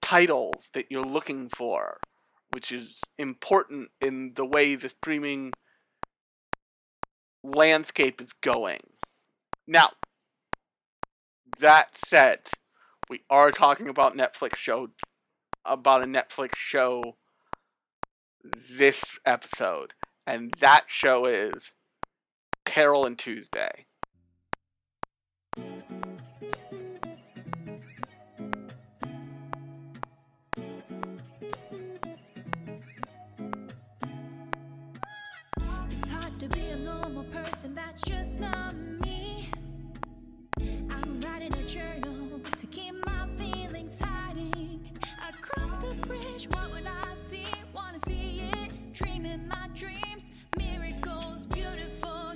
titles 0.00 0.68
that 0.72 0.86
you're 0.90 1.04
looking 1.04 1.48
for 1.48 1.98
which 2.52 2.70
is 2.70 3.00
important 3.18 3.90
in 4.00 4.32
the 4.34 4.44
way 4.44 4.74
the 4.74 4.88
streaming 4.88 5.52
landscape 7.42 8.20
is 8.20 8.32
going. 8.40 8.80
Now, 9.66 9.90
that 11.58 11.96
said, 12.06 12.40
we 13.08 13.22
are 13.30 13.50
talking 13.50 13.88
about 13.88 14.16
Netflix 14.16 14.56
show 14.56 14.90
about 15.64 16.02
a 16.02 16.06
Netflix 16.06 16.56
show 16.56 17.16
this 18.70 19.18
episode, 19.24 19.94
and 20.26 20.52
that 20.60 20.84
show 20.88 21.26
is 21.26 21.72
Carole 22.64 23.06
and 23.06 23.18
Tuesday. 23.18 23.86
person 37.32 37.74
that's 37.74 38.02
just 38.02 38.40
not 38.40 38.74
me. 38.74 39.11
Dreaming 49.32 49.48
my 49.48 49.68
dreams. 49.74 50.30
Miracles, 50.58 51.46
beautiful, 51.46 52.32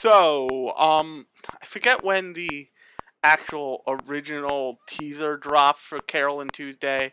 So, 0.00 0.72
um, 0.76 1.26
I 1.60 1.66
forget 1.66 2.04
when 2.04 2.34
the 2.34 2.68
actual 3.24 3.82
original 3.88 4.78
teaser 4.86 5.36
dropped 5.36 5.80
for 5.80 5.98
Carole 5.98 6.40
and 6.40 6.52
Tuesday, 6.52 7.12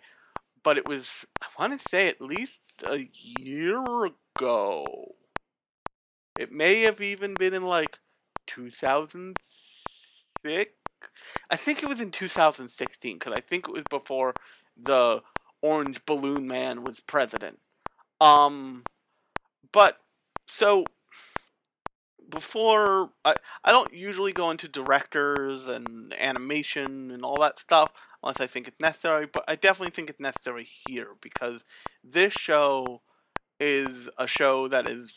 but 0.61 0.77
it 0.77 0.87
was, 0.87 1.25
I 1.41 1.47
want 1.57 1.73
to 1.73 1.79
say, 1.89 2.07
at 2.07 2.21
least 2.21 2.59
a 2.87 3.09
year 3.39 3.79
ago. 4.05 5.15
It 6.39 6.51
may 6.51 6.81
have 6.81 7.01
even 7.01 7.33
been 7.33 7.55
in 7.55 7.63
like 7.63 7.97
2006. 8.45 10.71
I 11.49 11.55
think 11.55 11.81
it 11.81 11.89
was 11.89 12.01
in 12.01 12.11
2016 12.11 13.17
because 13.17 13.33
I 13.33 13.41
think 13.41 13.67
it 13.67 13.73
was 13.73 13.85
before 13.89 14.35
the 14.77 15.23
Orange 15.63 16.05
Balloon 16.05 16.47
Man 16.47 16.83
was 16.83 16.99
president. 16.99 17.57
Um, 18.21 18.83
but 19.71 19.97
so 20.47 20.85
before 22.29 23.11
I, 23.23 23.35
I 23.63 23.71
don't 23.71 23.93
usually 23.93 24.33
go 24.33 24.51
into 24.51 24.67
directors 24.67 25.67
and 25.67 26.13
animation 26.19 27.11
and 27.11 27.23
all 27.23 27.39
that 27.39 27.59
stuff 27.59 27.91
unless 28.23 28.39
I 28.39 28.47
think 28.47 28.67
it's 28.67 28.79
necessary, 28.79 29.27
but 29.31 29.43
I 29.47 29.55
definitely 29.55 29.91
think 29.91 30.09
it's 30.09 30.19
necessary 30.19 30.67
here 30.87 31.09
because 31.21 31.63
this 32.03 32.33
show 32.33 33.01
is 33.59 34.09
a 34.17 34.27
show 34.27 34.67
that 34.67 34.87
is 34.87 35.13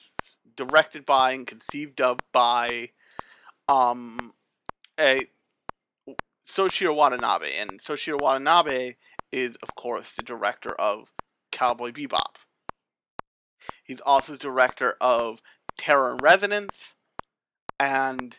directed 0.57 1.07
by 1.07 1.33
and 1.33 1.47
conceived 1.47 2.01
of 2.01 2.19
by 2.33 2.91
um 3.69 4.33
a 4.99 5.27
Shinichiro 6.49 6.95
Watanabe, 6.95 7.57
and 7.57 7.81
Shinichiro 7.81 8.21
Watanabe 8.21 8.95
is, 9.31 9.57
of 9.57 9.75
course, 9.75 10.15
the 10.15 10.23
director 10.23 10.73
of 10.73 11.13
Cowboy 11.53 11.93
Bebop. 11.93 12.37
He's 13.85 14.01
also 14.01 14.33
the 14.33 14.39
director 14.39 14.97
of 15.01 15.41
Terror 15.77 16.13
in 16.13 16.19
Resonance, 16.19 16.95
and 17.79 18.37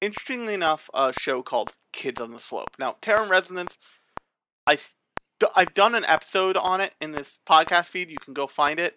interestingly 0.00 0.54
enough, 0.54 0.90
a 0.94 1.12
show 1.18 1.42
called 1.42 1.74
Kids 1.92 2.20
on 2.20 2.32
the 2.32 2.38
Slope. 2.38 2.76
Now, 2.78 2.96
Terror 3.00 3.26
Resonance, 3.26 3.78
I 4.66 4.78
I've 5.54 5.74
done 5.74 5.94
an 5.94 6.04
episode 6.06 6.56
on 6.56 6.80
it 6.80 6.94
in 7.00 7.12
this 7.12 7.38
podcast 7.48 7.86
feed. 7.86 8.10
You 8.10 8.16
can 8.18 8.34
go 8.34 8.46
find 8.46 8.80
it. 8.80 8.96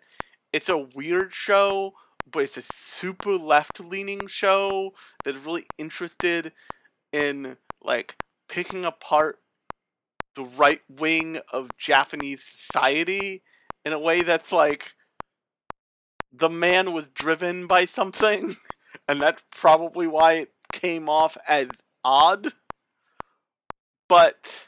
It's 0.54 0.70
a 0.70 0.78
weird 0.78 1.34
show, 1.34 1.94
but 2.32 2.44
it's 2.44 2.58
a 2.58 2.62
super 2.62 3.34
left 3.34 3.80
leaning 3.80 4.28
show 4.28 4.94
that 5.24 5.36
is 5.36 5.46
really 5.46 5.66
interested 5.78 6.54
in 7.12 7.58
like 7.84 8.16
picking 8.48 8.86
apart 8.86 9.40
the 10.36 10.44
right 10.44 10.82
wing 10.90 11.40
of 11.52 11.70
Japanese 11.78 12.42
society 12.44 13.44
in 13.86 13.94
a 13.94 14.00
way 14.00 14.22
that's 14.22 14.52
like 14.52 14.96
the 16.32 16.50
man 16.50 16.94
was 16.94 17.08
driven 17.08 17.68
by 17.68 17.86
something, 17.86 18.56
and 19.10 19.20
that's 19.20 19.42
probably 19.52 20.06
why 20.06 20.34
it 20.34 20.52
came 20.72 21.10
off 21.10 21.36
as 21.48 21.68
odd. 22.04 22.50
But 24.08 24.68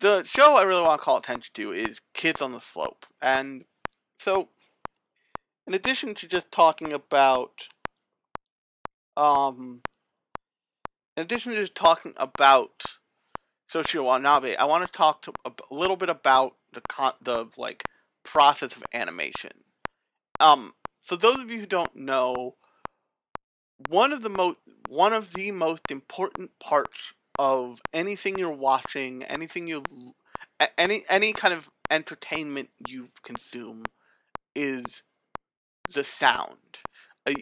the 0.00 0.24
show 0.24 0.56
I 0.56 0.64
really 0.64 0.82
want 0.82 1.00
to 1.00 1.04
call 1.04 1.16
attention 1.16 1.52
to 1.54 1.72
is 1.72 2.00
Kids 2.14 2.42
on 2.42 2.50
the 2.50 2.58
Slope. 2.58 3.06
And 3.22 3.64
so, 4.18 4.48
in 5.68 5.74
addition 5.74 6.14
to 6.16 6.26
just 6.26 6.50
talking 6.50 6.92
about, 6.92 7.68
um, 9.16 9.80
in 11.16 11.22
addition 11.22 11.52
to 11.52 11.60
just 11.60 11.76
talking 11.76 12.14
about 12.16 12.82
Shinichiro 13.72 14.02
Watanabe, 14.02 14.56
I 14.56 14.64
want 14.64 14.84
to 14.84 14.90
talk 14.90 15.22
to 15.22 15.32
a, 15.44 15.52
a 15.70 15.74
little 15.74 15.96
bit 15.96 16.10
about 16.10 16.56
the 16.72 16.80
con- 16.88 17.14
the 17.22 17.46
like 17.56 17.84
process 18.24 18.74
of 18.74 18.82
animation. 18.92 19.52
Um, 20.40 20.74
for 21.00 21.14
those 21.14 21.38
of 21.38 21.52
you 21.52 21.60
who 21.60 21.66
don't 21.66 21.94
know, 21.94 22.56
one 23.88 24.12
of 24.12 24.22
the 24.22 24.28
most 24.30 24.58
one 24.88 25.12
of 25.12 25.32
the 25.32 25.50
most 25.50 25.90
important 25.90 26.50
parts 26.60 27.12
of 27.38 27.80
anything 27.92 28.38
you're 28.38 28.50
watching, 28.50 29.22
anything 29.24 29.66
you 29.66 29.82
any 30.78 31.02
any 31.08 31.32
kind 31.32 31.54
of 31.54 31.70
entertainment 31.90 32.70
you 32.86 33.08
consume 33.22 33.84
is 34.54 35.02
the 35.94 36.04
sound. 36.04 36.78
Uh, 37.26 37.34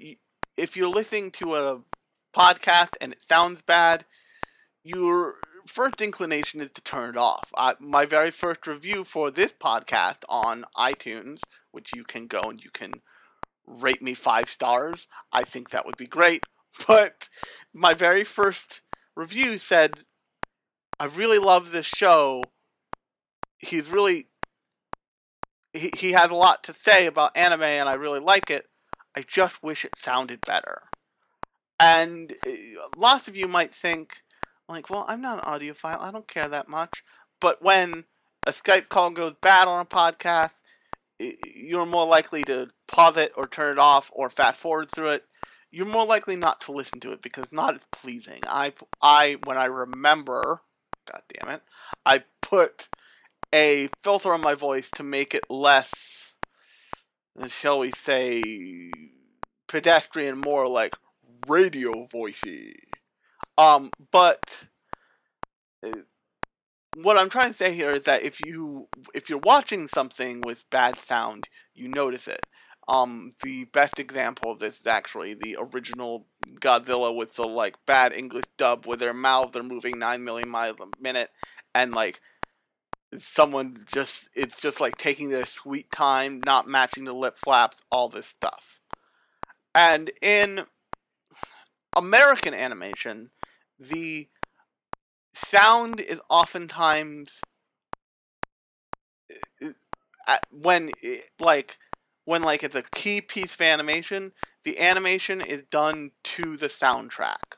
if 0.56 0.76
you're 0.76 0.88
listening 0.88 1.30
to 1.32 1.56
a 1.56 1.80
podcast 2.34 2.90
and 3.00 3.12
it 3.12 3.22
sounds 3.28 3.62
bad, 3.62 4.04
your 4.84 5.36
first 5.66 6.00
inclination 6.00 6.60
is 6.60 6.70
to 6.72 6.82
turn 6.82 7.10
it 7.10 7.16
off. 7.16 7.48
I, 7.56 7.74
my 7.80 8.04
very 8.06 8.30
first 8.30 8.66
review 8.66 9.04
for 9.04 9.30
this 9.30 9.52
podcast 9.52 10.24
on 10.28 10.64
iTunes, 10.76 11.40
which 11.70 11.92
you 11.94 12.04
can 12.04 12.26
go 12.26 12.42
and 12.50 12.62
you 12.62 12.70
can 12.70 13.02
rate 13.66 14.02
me 14.02 14.14
five 14.14 14.48
stars, 14.48 15.08
I 15.32 15.42
think 15.44 15.70
that 15.70 15.86
would 15.86 15.96
be 15.96 16.06
great. 16.06 16.44
But 16.86 17.28
my 17.74 17.92
very 17.92 18.24
first 18.24 18.80
review 19.14 19.58
said, 19.58 20.04
I 20.98 21.04
really 21.04 21.38
love 21.38 21.70
this 21.70 21.84
show. 21.84 22.44
He's 23.58 23.90
really. 23.90 24.28
He, 25.74 25.90
he 25.96 26.12
has 26.12 26.30
a 26.30 26.34
lot 26.34 26.64
to 26.64 26.74
say 26.74 27.06
about 27.06 27.36
anime, 27.36 27.62
and 27.62 27.90
I 27.90 27.94
really 27.94 28.20
like 28.20 28.50
it. 28.50 28.68
I 29.16 29.22
just 29.22 29.62
wish 29.62 29.84
it 29.84 29.98
sounded 29.98 30.40
better. 30.46 30.82
And 31.80 32.34
uh, 32.46 32.50
lots 32.96 33.26
of 33.28 33.36
you 33.36 33.48
might 33.48 33.74
think, 33.74 34.22
like, 34.68 34.88
well, 34.88 35.04
I'm 35.08 35.20
not 35.20 35.44
an 35.44 35.52
audiophile. 35.52 36.00
I 36.00 36.10
don't 36.10 36.28
care 36.28 36.48
that 36.48 36.68
much. 36.68 37.02
But 37.40 37.62
when 37.62 38.04
a 38.46 38.52
Skype 38.52 38.88
call 38.88 39.10
goes 39.10 39.34
bad 39.40 39.66
on 39.66 39.80
a 39.80 39.84
podcast, 39.84 40.52
you're 41.54 41.86
more 41.86 42.06
likely 42.06 42.42
to 42.44 42.70
pause 42.88 43.16
it 43.16 43.32
or 43.36 43.46
turn 43.46 43.72
it 43.72 43.78
off 43.78 44.10
or 44.12 44.30
fast 44.30 44.58
forward 44.58 44.90
through 44.90 45.08
it 45.08 45.24
you're 45.72 45.86
more 45.86 46.04
likely 46.04 46.36
not 46.36 46.60
to 46.60 46.72
listen 46.72 47.00
to 47.00 47.12
it 47.12 47.22
because 47.22 47.50
not 47.50 47.74
as 47.74 47.80
pleasing. 47.90 48.40
I, 48.46 48.74
I, 49.00 49.38
when 49.44 49.56
I 49.56 49.64
remember, 49.64 50.60
god 51.10 51.22
damn 51.32 51.54
it, 51.54 51.62
I 52.04 52.24
put 52.42 52.88
a 53.52 53.88
filter 54.02 54.32
on 54.32 54.42
my 54.42 54.54
voice 54.54 54.90
to 54.96 55.02
make 55.02 55.34
it 55.34 55.50
less, 55.50 56.34
shall 57.48 57.78
we 57.78 57.90
say, 57.90 58.90
pedestrian, 59.66 60.38
more 60.38 60.68
like 60.68 60.94
radio 61.48 62.06
voicey. 62.06 62.74
Um, 63.56 63.90
but 64.10 64.44
what 66.96 67.16
I'm 67.16 67.30
trying 67.30 67.48
to 67.48 67.56
say 67.56 67.74
here 67.74 67.90
is 67.90 68.02
that 68.02 68.22
if 68.22 68.44
you 68.44 68.88
if 69.14 69.30
you're 69.30 69.38
watching 69.38 69.88
something 69.88 70.42
with 70.42 70.68
bad 70.70 70.98
sound, 70.98 71.48
you 71.74 71.88
notice 71.88 72.28
it. 72.28 72.44
Um, 72.88 73.30
the 73.42 73.64
best 73.64 73.98
example 73.98 74.50
of 74.50 74.58
this 74.58 74.80
is 74.80 74.86
actually 74.86 75.34
the 75.34 75.56
original 75.58 76.26
Godzilla 76.60 77.14
with 77.14 77.34
the 77.34 77.44
like 77.44 77.76
bad 77.86 78.12
English 78.12 78.44
dub, 78.58 78.86
where 78.86 78.96
their 78.96 79.14
mouths 79.14 79.56
are 79.56 79.62
moving 79.62 79.98
nine 79.98 80.24
million 80.24 80.48
miles 80.48 80.80
a 80.80 80.86
minute, 81.00 81.30
and 81.74 81.94
like 81.94 82.20
someone 83.18 83.84
just 83.92 84.28
it's 84.34 84.60
just 84.60 84.80
like 84.80 84.96
taking 84.96 85.30
their 85.30 85.46
sweet 85.46 85.90
time, 85.90 86.40
not 86.44 86.68
matching 86.68 87.04
the 87.04 87.14
lip 87.14 87.36
flaps, 87.36 87.80
all 87.90 88.08
this 88.08 88.26
stuff. 88.26 88.80
And 89.74 90.10
in 90.20 90.66
American 91.96 92.52
animation, 92.52 93.30
the 93.78 94.28
sound 95.34 96.00
is 96.00 96.20
oftentimes 96.28 97.40
uh, 100.26 100.38
when 100.50 100.90
like 101.40 101.78
when 102.24 102.42
like 102.42 102.62
it's 102.62 102.74
a 102.74 102.84
key 102.94 103.20
piece 103.20 103.54
of 103.54 103.60
animation, 103.60 104.32
the 104.64 104.78
animation 104.78 105.40
is 105.40 105.64
done 105.70 106.12
to 106.22 106.56
the 106.56 106.68
soundtrack. 106.68 107.56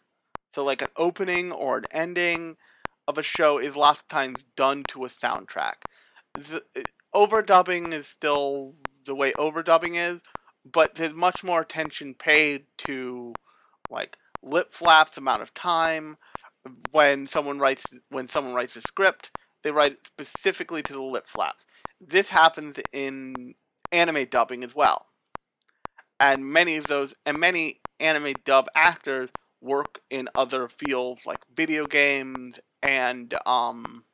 So 0.54 0.64
like 0.64 0.82
an 0.82 0.88
opening 0.96 1.52
or 1.52 1.78
an 1.78 1.84
ending 1.90 2.56
of 3.06 3.18
a 3.18 3.22
show 3.22 3.58
is 3.58 3.76
lots 3.76 4.00
of 4.00 4.08
times 4.08 4.44
done 4.56 4.84
to 4.88 5.04
a 5.04 5.08
soundtrack. 5.08 5.74
The, 6.34 6.62
overdubbing 7.14 7.92
is 7.92 8.06
still 8.06 8.74
the 9.04 9.14
way 9.14 9.32
overdubbing 9.32 9.96
is, 9.96 10.22
but 10.64 10.94
there's 10.94 11.14
much 11.14 11.44
more 11.44 11.60
attention 11.60 12.14
paid 12.14 12.64
to 12.78 13.34
like 13.90 14.16
lip 14.42 14.72
flaps, 14.72 15.16
amount 15.16 15.42
of 15.42 15.52
time. 15.52 16.16
When 16.92 17.26
someone 17.26 17.58
writes 17.58 17.84
when 18.08 18.28
someone 18.28 18.54
writes 18.54 18.76
a 18.76 18.80
script, 18.80 19.30
they 19.62 19.70
write 19.70 19.92
it 19.92 20.06
specifically 20.06 20.82
to 20.82 20.92
the 20.92 21.02
lip 21.02 21.26
flaps. 21.26 21.66
This 22.00 22.28
happens 22.28 22.78
in 22.92 23.54
anime 23.92 24.26
dubbing 24.26 24.64
as 24.64 24.74
well. 24.74 25.06
And 26.20 26.46
many 26.46 26.76
of 26.76 26.86
those, 26.86 27.14
and 27.26 27.38
many 27.38 27.80
anime 28.00 28.34
dub 28.44 28.68
actors 28.74 29.30
work 29.60 30.00
in 30.10 30.28
other 30.34 30.68
fields 30.68 31.22
like 31.26 31.38
video 31.54 31.86
games 31.86 32.58
and 32.82 33.34
um, 33.46 34.04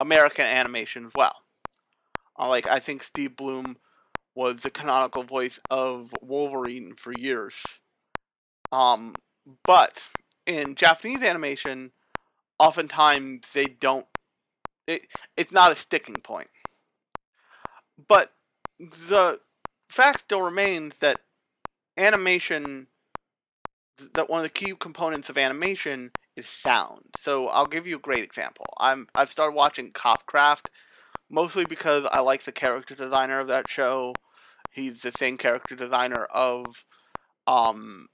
American 0.00 0.46
animation 0.46 1.06
as 1.06 1.12
well. 1.14 1.36
Uh, 2.38 2.48
like 2.48 2.66
I 2.68 2.78
think 2.78 3.02
Steve 3.02 3.36
Blum 3.36 3.76
was 4.34 4.62
the 4.62 4.70
canonical 4.70 5.22
voice 5.22 5.60
of 5.70 6.12
Wolverine 6.20 6.94
for 6.96 7.12
years. 7.12 7.54
Um, 8.72 9.14
but 9.64 10.08
in 10.46 10.74
Japanese 10.74 11.22
animation, 11.22 11.92
oftentimes 12.58 13.50
they 13.52 13.66
don't. 13.66 14.06
It, 14.86 15.06
it's 15.36 15.52
not 15.52 15.72
a 15.72 15.76
sticking 15.76 16.16
point. 16.16 16.48
But 18.08 18.32
the 18.78 19.40
fact 19.88 20.20
still 20.20 20.42
remains 20.42 20.98
that 20.98 21.20
animation, 21.96 22.88
that 24.14 24.28
one 24.28 24.40
of 24.40 24.44
the 24.44 24.48
key 24.50 24.74
components 24.78 25.28
of 25.28 25.38
animation 25.38 26.10
is 26.36 26.48
sound. 26.48 27.02
So 27.16 27.48
I'll 27.48 27.66
give 27.66 27.86
you 27.86 27.96
a 27.96 28.00
great 28.00 28.24
example. 28.24 28.66
I'm 28.78 29.08
I've 29.14 29.30
started 29.30 29.54
watching 29.54 29.92
Copcraft 29.92 30.66
mostly 31.30 31.64
because 31.64 32.06
I 32.10 32.20
like 32.20 32.42
the 32.42 32.52
character 32.52 32.94
designer 32.94 33.40
of 33.40 33.48
that 33.48 33.68
show. 33.68 34.14
He's 34.70 35.02
the 35.02 35.12
same 35.12 35.36
character 35.36 35.76
designer 35.76 36.24
of 36.24 36.84
um 37.46 38.08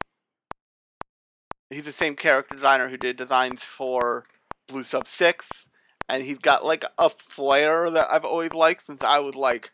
he's 1.70 1.85
the 1.85 1.92
same 1.92 2.16
character 2.16 2.54
designer 2.54 2.88
who 2.88 2.96
did 2.96 3.16
designs 3.16 3.62
for 3.62 4.24
Blue 4.68 4.83
Sub 4.83 5.06
6 5.06 5.46
and 6.11 6.24
he's 6.24 6.38
got 6.38 6.64
like 6.64 6.85
a 6.98 7.09
flair 7.09 7.88
that 7.90 8.09
I've 8.11 8.24
always 8.24 8.52
liked 8.52 8.87
since 8.87 9.02
I 9.02 9.20
was 9.20 9.37
like 9.37 9.70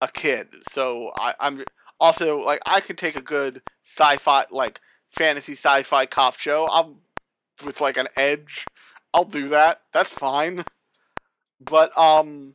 a 0.00 0.08
kid. 0.08 0.48
So 0.70 1.10
I, 1.16 1.34
I'm 1.40 1.64
also 1.98 2.40
like 2.40 2.60
I 2.64 2.80
can 2.80 2.96
take 2.96 3.16
a 3.16 3.22
good 3.22 3.62
sci-fi 3.84 4.46
like 4.50 4.80
fantasy 5.10 5.54
sci-fi 5.54 6.06
cop 6.06 6.36
show. 6.36 6.68
I'm 6.70 6.96
with 7.64 7.80
like 7.80 7.96
an 7.96 8.08
edge. 8.16 8.64
I'll 9.12 9.24
do 9.24 9.48
that. 9.48 9.82
That's 9.92 10.10
fine. 10.10 10.64
But 11.60 11.96
um, 11.98 12.54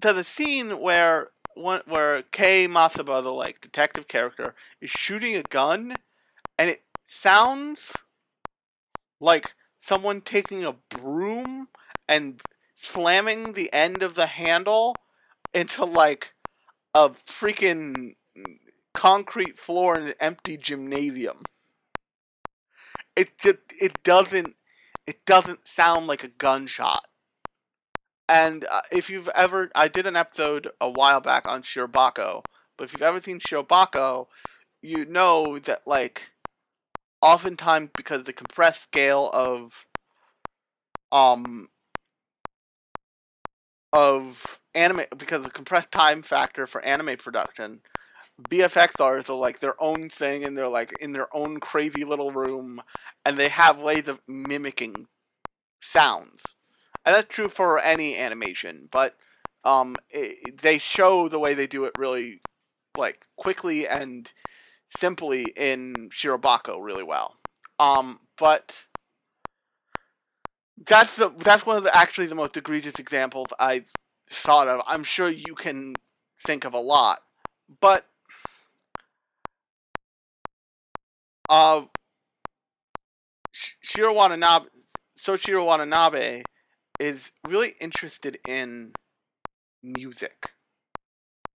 there's 0.00 0.18
a 0.18 0.24
scene 0.24 0.70
where 0.80 1.30
one 1.54 1.80
where 1.86 2.22
Kei 2.32 2.66
Matoba, 2.68 3.22
the 3.22 3.32
like 3.32 3.60
detective 3.60 4.08
character, 4.08 4.54
is 4.80 4.90
shooting 4.90 5.36
a 5.36 5.42
gun, 5.42 5.94
and 6.58 6.70
it 6.70 6.82
sounds 7.14 7.92
like 9.20 9.54
someone 9.80 10.20
taking 10.20 10.64
a 10.64 10.74
broom 10.90 11.68
and 12.08 12.40
slamming 12.74 13.52
the 13.52 13.72
end 13.72 14.02
of 14.02 14.14
the 14.14 14.26
handle 14.26 14.94
into 15.52 15.84
like 15.84 16.34
a 16.94 17.10
freaking 17.10 18.14
concrete 18.92 19.58
floor 19.58 19.96
in 19.96 20.08
an 20.08 20.14
empty 20.20 20.56
gymnasium. 20.56 21.42
It 23.16 23.38
just 23.38 23.58
it 23.80 24.02
doesn't 24.02 24.56
it 25.06 25.24
doesn't 25.24 25.68
sound 25.68 26.06
like 26.06 26.24
a 26.24 26.28
gunshot. 26.28 27.06
And 28.28 28.64
uh, 28.64 28.80
if 28.90 29.10
you've 29.10 29.28
ever, 29.34 29.70
I 29.74 29.88
did 29.88 30.06
an 30.06 30.16
episode 30.16 30.70
a 30.80 30.88
while 30.88 31.20
back 31.20 31.46
on 31.46 31.62
Shirobako, 31.62 32.42
but 32.78 32.84
if 32.84 32.94
you've 32.94 33.02
ever 33.02 33.20
seen 33.20 33.38
Shirobako, 33.38 34.28
you 34.80 35.04
know 35.04 35.58
that 35.58 35.82
like 35.86 36.30
oftentimes 37.24 37.90
because 37.96 38.24
the 38.24 38.32
compressed 38.32 38.82
scale 38.82 39.30
of 39.32 39.86
um 41.10 41.68
of 43.92 44.60
anime 44.74 45.04
because 45.16 45.42
the 45.42 45.50
compressed 45.50 45.90
time 45.90 46.20
factor 46.22 46.66
for 46.66 46.82
anime 46.82 47.16
production 47.16 47.80
VFX 48.50 49.00
artists 49.00 49.30
are 49.30 49.38
like 49.38 49.60
their 49.60 49.80
own 49.80 50.08
thing 50.08 50.44
and 50.44 50.56
they're 50.56 50.68
like 50.68 50.92
in 51.00 51.12
their 51.12 51.34
own 51.34 51.60
crazy 51.60 52.04
little 52.04 52.32
room 52.32 52.82
and 53.24 53.38
they 53.38 53.48
have 53.48 53.78
ways 53.78 54.08
of 54.08 54.20
mimicking 54.26 55.06
sounds. 55.80 56.42
And 57.06 57.14
that's 57.14 57.32
true 57.32 57.48
for 57.48 57.78
any 57.78 58.16
animation, 58.16 58.88
but 58.90 59.14
um, 59.62 59.96
it, 60.10 60.60
they 60.62 60.78
show 60.78 61.28
the 61.28 61.38
way 61.38 61.54
they 61.54 61.66
do 61.66 61.84
it 61.84 61.92
really 61.96 62.40
like 62.96 63.26
quickly 63.36 63.86
and 63.86 64.32
simply 64.98 65.46
in 65.56 66.10
Shirobako 66.10 66.82
really 66.82 67.02
well. 67.02 67.36
Um, 67.78 68.20
but 68.38 68.84
that's 70.86 71.16
the 71.16 71.30
that's 71.30 71.66
one 71.66 71.76
of 71.76 71.82
the 71.82 71.96
actually 71.96 72.26
the 72.26 72.34
most 72.34 72.56
egregious 72.56 72.98
examples 72.98 73.48
I 73.58 73.84
thought 74.30 74.68
of. 74.68 74.82
I'm 74.86 75.04
sure 75.04 75.28
you 75.28 75.54
can 75.54 75.94
think 76.44 76.64
of 76.64 76.74
a 76.74 76.80
lot, 76.80 77.20
but 77.80 78.06
uh, 81.48 81.82
Shiro 83.52 84.12
Watanabe, 84.12 84.66
Shinichiro 85.18 85.64
Watanabe 85.64 86.42
is 86.98 87.32
really 87.46 87.74
interested 87.80 88.38
in 88.46 88.92
music. 89.82 90.52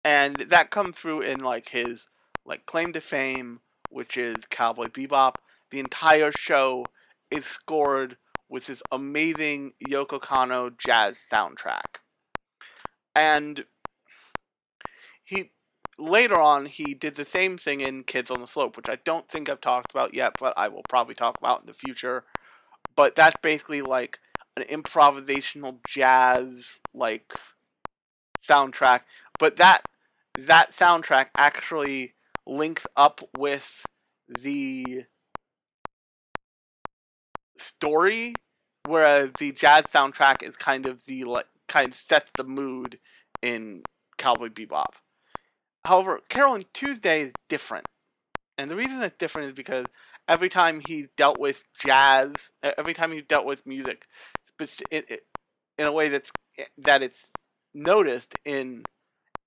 And 0.05 0.37
that 0.37 0.71
comes 0.71 0.97
through 0.97 1.23
in 1.23 1.41
like 1.41 1.71
his 1.71 2.09
like 2.45 2.67
claim 2.67 2.93
to 2.93 3.01
fame, 3.01 3.61
which 3.91 4.17
is 4.17 4.37
Cowboy 4.51 4.87
Bebop. 4.87 5.35
The 5.71 5.81
entire 5.81 6.33
show 6.33 6.87
is 7.31 7.45
scored 7.45 8.17
with 8.49 8.67
this 8.67 8.83
amazing 8.93 9.73
Yoko 9.89 10.21
Kanno 10.21 10.77
jazz 10.79 11.19
soundtrack. 11.33 11.99
And 13.17 13.65
he 15.25 15.51
later 15.99 16.39
on 16.39 16.67
he 16.67 16.95
did 16.95 17.15
the 17.15 17.25
same 17.25 17.57
thing 17.57 17.81
in 17.81 18.05
Kids 18.05 18.31
on 18.31 18.41
the 18.41 18.47
Slope, 18.47 18.77
which 18.77 18.89
I 18.89 18.99
don't 19.05 19.29
think 19.29 19.49
I've 19.49 19.61
talked 19.61 19.91
about 19.91 20.15
yet, 20.15 20.37
but 20.39 20.55
I 20.57 20.69
will 20.69 20.83
probably 20.89 21.15
talk 21.15 21.39
about 21.39 21.61
in 21.61 21.67
the 21.67 21.73
future. 21.73 22.25
But 22.97 23.17
that's 23.17 23.37
basically 23.43 23.83
like 23.83 24.21
an 24.57 24.65
improvisational 24.65 25.79
jazz 25.89 26.79
like 26.93 27.33
soundtrack. 28.47 29.01
But 29.39 29.57
that 29.57 29.83
that 30.39 30.73
soundtrack 30.73 31.27
actually 31.37 32.15
links 32.47 32.87
up 32.97 33.21
with 33.37 33.85
the 34.29 35.05
story, 37.59 38.35
whereas 38.87 39.31
the 39.39 39.53
jazz 39.53 39.85
soundtrack 39.85 40.43
is 40.43 40.57
kind 40.57 40.87
of 40.87 41.05
the 41.07 41.25
like 41.25 41.47
kind 41.69 41.93
of 41.93 41.99
sets 41.99 42.31
the 42.37 42.45
mood 42.45 42.99
in 43.43 43.83
Cowboy 44.19 44.49
Bebop. 44.49 44.95
However, 45.85 46.21
Carole 46.29 46.55
and 46.55 46.73
Tuesday 46.73 47.23
is 47.23 47.33
different, 47.49 47.87
and 48.57 48.71
the 48.71 48.77
reason 48.77 49.03
it's 49.03 49.17
different 49.19 49.49
is 49.49 49.55
because 49.55 49.87
every 50.29 50.49
time 50.49 50.81
he 50.87 51.09
dealt 51.17 51.39
with 51.39 51.65
jazz, 51.79 52.53
every 52.63 52.95
time 52.95 53.13
he 53.13 53.21
dealt 53.21 53.47
with 53.47 53.67
music, 53.67 54.07
in 55.79 55.87
a 55.87 55.93
way 55.93 56.09
that's 56.09 56.31
eh, 56.59 56.65
that 56.79 57.03
it's 57.03 57.19
noticed 57.75 58.35
in 58.45 58.85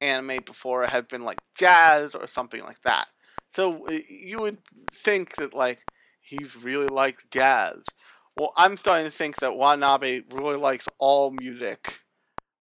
anime 0.01 0.41
before 0.45 0.85
has 0.87 1.05
been 1.05 1.23
like 1.23 1.39
jazz 1.55 2.15
or 2.15 2.27
something 2.27 2.61
like 2.63 2.81
that. 2.83 3.07
So 3.55 3.87
you 3.89 4.39
would 4.39 4.59
think 4.93 5.37
that 5.37 5.53
like 5.53 5.83
he's 6.21 6.55
really 6.55 6.87
like 6.87 7.29
jazz. 7.31 7.83
Well, 8.35 8.53
I'm 8.55 8.77
starting 8.77 9.05
to 9.05 9.11
think 9.11 9.39
that 9.39 9.55
Watanabe 9.55 10.21
really 10.31 10.57
likes 10.57 10.87
all 10.99 11.31
music, 11.31 12.01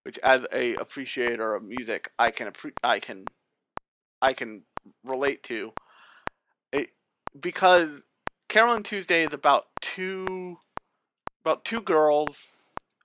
which 0.05 0.19
as 0.23 0.47
a 0.53 0.77
appreciator 0.77 1.55
of 1.55 1.65
music, 1.65 2.11
I 2.19 2.31
can 2.31 2.51
appre- 2.51 2.73
I 2.83 2.99
can 2.99 3.27
I 4.23 4.33
can 4.33 4.63
relate 5.05 5.43
to. 5.45 5.73
It 6.73 6.91
because 7.39 7.89
Carole 8.49 8.75
and 8.75 8.85
Tuesday 8.85 9.23
is 9.23 9.35
about 9.35 9.67
two 9.81 10.59
about 11.45 11.65
two 11.65 11.83
girls, 11.83 12.47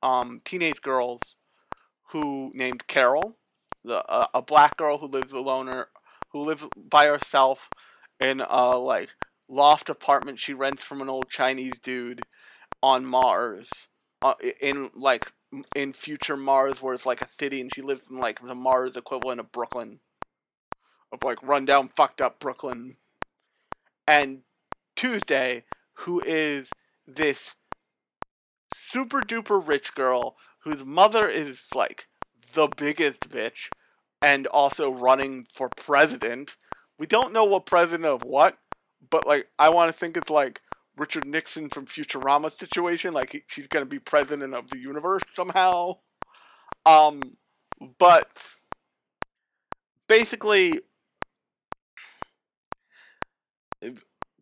um, 0.02 0.42
teenage 0.44 0.82
girls, 0.82 1.36
who 2.12 2.52
named 2.54 2.88
Carole, 2.88 3.38
the 3.84 4.04
uh, 4.10 4.28
a 4.34 4.42
black 4.42 4.78
girl 4.78 4.98
who 4.98 5.08
lives 5.08 5.34
alone 5.34 5.70
or 5.70 5.90
who 6.32 6.44
lives 6.44 6.66
by 6.76 7.06
herself 7.06 7.70
in 8.20 8.42
a 8.42 8.78
like 8.78 9.10
loft 9.50 9.90
apartment 9.90 10.40
she 10.40 10.54
rents 10.54 10.84
from 10.84 11.02
an 11.02 11.10
old 11.10 11.30
Chinese 11.30 11.80
dude 11.80 12.22
on 12.82 13.06
Mars, 13.06 13.70
uh, 14.22 14.34
in 14.60 14.90
like 14.96 15.32
in 15.76 15.94
future 15.94 16.38
Mars 16.38 16.82
where 16.82 16.94
it's 16.94 17.06
like 17.06 17.22
a 17.22 17.28
city 17.28 17.62
and 17.62 17.72
she 17.74 17.82
lives 17.82 18.08
in 18.10 18.20
like 18.20 18.42
the 18.42 18.56
Mars 18.56 18.96
equivalent 18.96 19.40
of 19.40 19.52
Brooklyn, 19.52 20.00
of 21.12 21.24
like 21.24 21.42
rundown 21.44 21.90
fucked 21.96 22.22
up 22.22 22.40
Brooklyn, 22.40 22.96
and 24.08 24.42
Tuesday 24.96 25.64
who 25.94 26.22
is 26.26 26.70
this 27.06 27.56
super 28.74 29.22
duper 29.22 29.66
rich 29.66 29.94
girl 29.94 30.38
whose 30.64 30.86
mother 30.86 31.28
is 31.28 31.64
like 31.76 32.08
the 32.54 32.68
biggest 32.76 33.30
bitch 33.30 33.70
and 34.22 34.48
also 34.48 34.92
running 34.92 35.48
for 35.54 35.70
president. 35.76 36.56
We 37.00 37.08
don't 37.08 37.34
know 37.34 37.44
what 37.44 37.66
president 37.66 38.06
of 38.06 38.24
what, 38.24 38.58
but 39.10 39.26
like 39.26 39.50
I 39.58 39.70
want 39.70 39.92
to 39.92 39.98
think 39.98 40.18
it's 40.18 40.30
like 40.30 40.62
Richard 40.98 41.26
Nixon 41.26 41.70
from 41.70 41.86
Futurama 41.86 42.56
situation, 42.58 43.14
like 43.14 43.32
he, 43.32 43.44
she's 43.48 43.68
gonna 43.68 43.86
be 43.86 44.00
president 44.00 44.54
of 44.54 44.70
the 44.70 44.78
universe 44.78 45.24
somehow. 45.36 45.98
Um, 46.86 47.22
but 47.98 48.30
basically, 50.08 50.80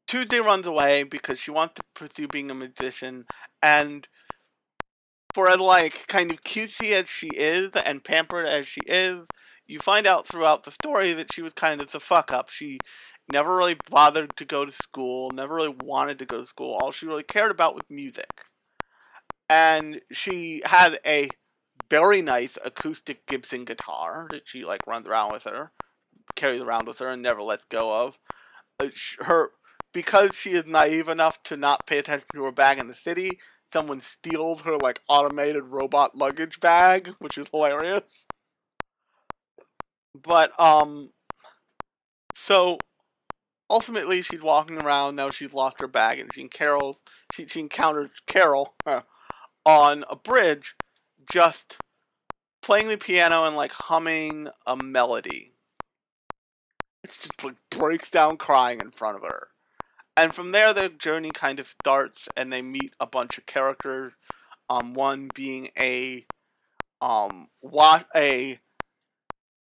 Tuesday 0.08 0.39
runs 0.39 0.65
away 0.65 1.04
because 1.04 1.39
she 1.39 1.52
wants 1.52 1.76
to 1.76 1.84
pursue 1.93 2.28
being 2.28 2.50
a 2.52 2.56
magician, 2.56 3.26
and 3.62 4.08
for 5.34 5.50
as 5.50 5.60
like 5.60 6.08
kind 6.08 6.32
of 6.32 6.44
cutesy 6.44 6.92
as 6.94 7.08
she 7.08 7.30
is 7.36 7.70
and 7.74 8.04
pampered 8.04 8.46
as 8.46 8.68
she 8.68 8.82
is, 8.86 9.28
you 9.68 9.80
find 9.80 10.08
out 10.08 10.28
throughout 10.28 10.63
the 10.63 10.72
story 10.72 11.13
that 11.13 11.34
she 11.34 11.42
was 11.42 11.54
kind 11.54 11.82
of 11.82 11.92
the 11.92 12.00
fuck 12.00 12.32
up. 12.32 12.50
She 12.50 12.80
never 13.32 13.56
really 13.56 13.78
bothered 13.89 14.36
to 14.38 14.46
go 14.46 14.65
to 14.65 14.72
school, 14.72 15.32
never 15.32 15.56
really 15.56 15.76
wanted 15.84 16.20
to 16.20 16.26
go 16.26 16.42
to 16.42 16.48
school. 16.48 16.76
All 16.76 16.92
she 16.92 17.06
really 17.06 17.24
cared 17.24 17.52
about 17.52 17.76
was 17.76 17.84
music. 17.89 18.46
And 19.50 20.02
she 20.12 20.62
had 20.65 21.00
a 21.06 21.30
very 21.89 22.22
nice 22.22 22.58
acoustic 22.63 23.26
Gibson 23.28 23.65
guitar 23.65 24.28
that 24.32 24.48
she 24.48 24.63
like 24.63 24.86
runs 24.88 25.08
around 25.08 25.32
with 25.32 25.44
her, 25.44 25.72
carries 26.36 26.62
around 26.62 26.88
with 26.88 27.00
her, 27.00 27.08
and 27.08 27.22
never 27.22 27.42
lets 27.42 27.65
go 27.65 28.06
of. 28.06 28.18
Uh, 28.80 28.89
her 29.22 29.52
because 29.94 30.36
she 30.36 30.52
is 30.52 30.65
naive 30.65 31.10
enough 31.10 31.42
to 31.44 31.58
not 31.58 31.88
pay 31.88 31.98
attention 31.98 32.28
to 32.34 32.44
her 32.44 32.52
bag 32.52 32.78
in 32.78 32.88
the 32.88 32.96
city, 32.96 33.39
someone 33.72 34.02
steals 34.02 34.62
her 34.62 34.78
like 34.78 35.02
automated 35.08 35.64
robot 35.66 36.16
luggage 36.16 36.60
bag, 36.60 37.16
which 37.20 37.38
is 37.38 37.48
hilarious. 37.52 38.04
But 40.22 40.60
um 40.60 41.12
so 42.36 42.78
ultimately 43.70 44.22
she's 44.22 44.42
walking 44.42 44.80
around 44.80 45.16
now 45.16 45.30
she's 45.30 45.54
lost 45.54 45.80
her 45.80 45.88
bag 45.88 46.20
and 46.20 46.34
she 46.34 46.48
Carole's 46.48 47.02
she, 47.34 47.46
she 47.46 47.60
encounters 47.60 48.10
Carole 48.26 48.74
on 49.66 50.04
a 50.10 50.16
bridge 50.16 50.76
just 51.32 51.78
playing 52.62 52.88
the 52.88 52.98
piano 52.98 53.44
and 53.46 53.56
like 53.56 53.72
humming 53.72 54.50
a 54.66 54.76
melody. 54.76 55.54
It 57.04 57.12
just 57.12 57.44
like 57.44 57.56
breaks 57.70 58.10
down 58.10 58.38
crying 58.38 58.82
in 58.82 58.92
front 58.92 59.18
of 59.18 59.24
her 59.24 59.50
and 60.20 60.34
from 60.36 60.52
there 60.52 60.74
their 60.74 60.90
journey 60.90 61.32
kind 61.32 61.60
of 61.60 61.68
starts 61.68 62.28
and 62.36 62.52
they 62.52 62.62
meet 62.62 62.94
a 63.00 63.08
bunch 63.08 63.38
of 63.38 63.46
characters 63.46 64.12
um 64.70 64.94
one 64.94 65.30
being 65.34 65.70
a 65.78 66.26
um 67.02 67.48
wa- 67.62 68.04
a 68.16 68.60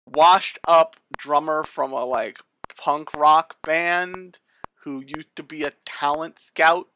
washed 0.05 0.59
up 0.67 0.95
drummer 1.17 1.63
from 1.63 1.91
a 1.91 2.05
like 2.05 2.39
punk 2.77 3.15
rock 3.15 3.57
band 3.63 4.37
who 4.83 5.03
used 5.05 5.35
to 5.35 5.43
be 5.43 5.63
a 5.63 5.73
talent 5.85 6.37
scout 6.39 6.87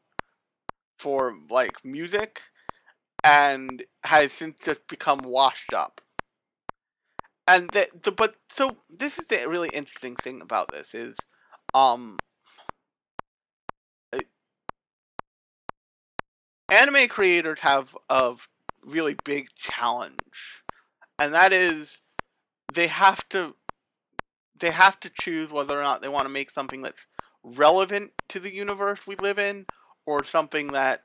for 0.98 1.34
like 1.50 1.84
music 1.84 2.42
and 3.24 3.84
has 4.04 4.32
since 4.32 4.58
just 4.64 4.86
become 4.88 5.22
washed 5.24 5.72
up. 5.72 6.00
And 7.46 7.72
the, 7.72 7.88
the 8.02 8.12
but 8.12 8.36
so 8.50 8.76
this 8.90 9.18
is 9.18 9.26
the 9.26 9.48
really 9.48 9.70
interesting 9.70 10.16
thing 10.16 10.42
about 10.42 10.70
this 10.70 10.94
is 10.94 11.16
um 11.74 12.18
uh, 14.12 14.20
anime 16.68 17.08
creators 17.08 17.60
have 17.60 17.96
a 18.08 18.34
really 18.84 19.16
big 19.24 19.48
challenge 19.56 20.18
and 21.18 21.34
that 21.34 21.52
is 21.52 22.00
they 22.72 22.86
have 22.86 23.28
to 23.28 23.54
they 24.58 24.70
have 24.70 24.98
to 25.00 25.10
choose 25.10 25.50
whether 25.50 25.78
or 25.78 25.82
not 25.82 26.02
they 26.02 26.08
want 26.08 26.24
to 26.24 26.32
make 26.32 26.50
something 26.50 26.82
that's 26.82 27.06
relevant 27.44 28.12
to 28.28 28.40
the 28.40 28.52
universe 28.52 29.06
we 29.06 29.16
live 29.16 29.38
in 29.38 29.66
or 30.06 30.24
something 30.24 30.68
that 30.68 31.02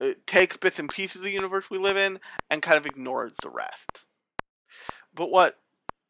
uh, 0.00 0.10
takes 0.26 0.56
bits 0.56 0.78
and 0.78 0.88
pieces 0.88 1.16
of 1.16 1.22
the 1.22 1.30
universe 1.30 1.70
we 1.70 1.78
live 1.78 1.96
in 1.96 2.20
and 2.50 2.62
kind 2.62 2.76
of 2.76 2.86
ignores 2.86 3.32
the 3.42 3.50
rest. 3.50 4.04
But 5.12 5.30
what 5.30 5.58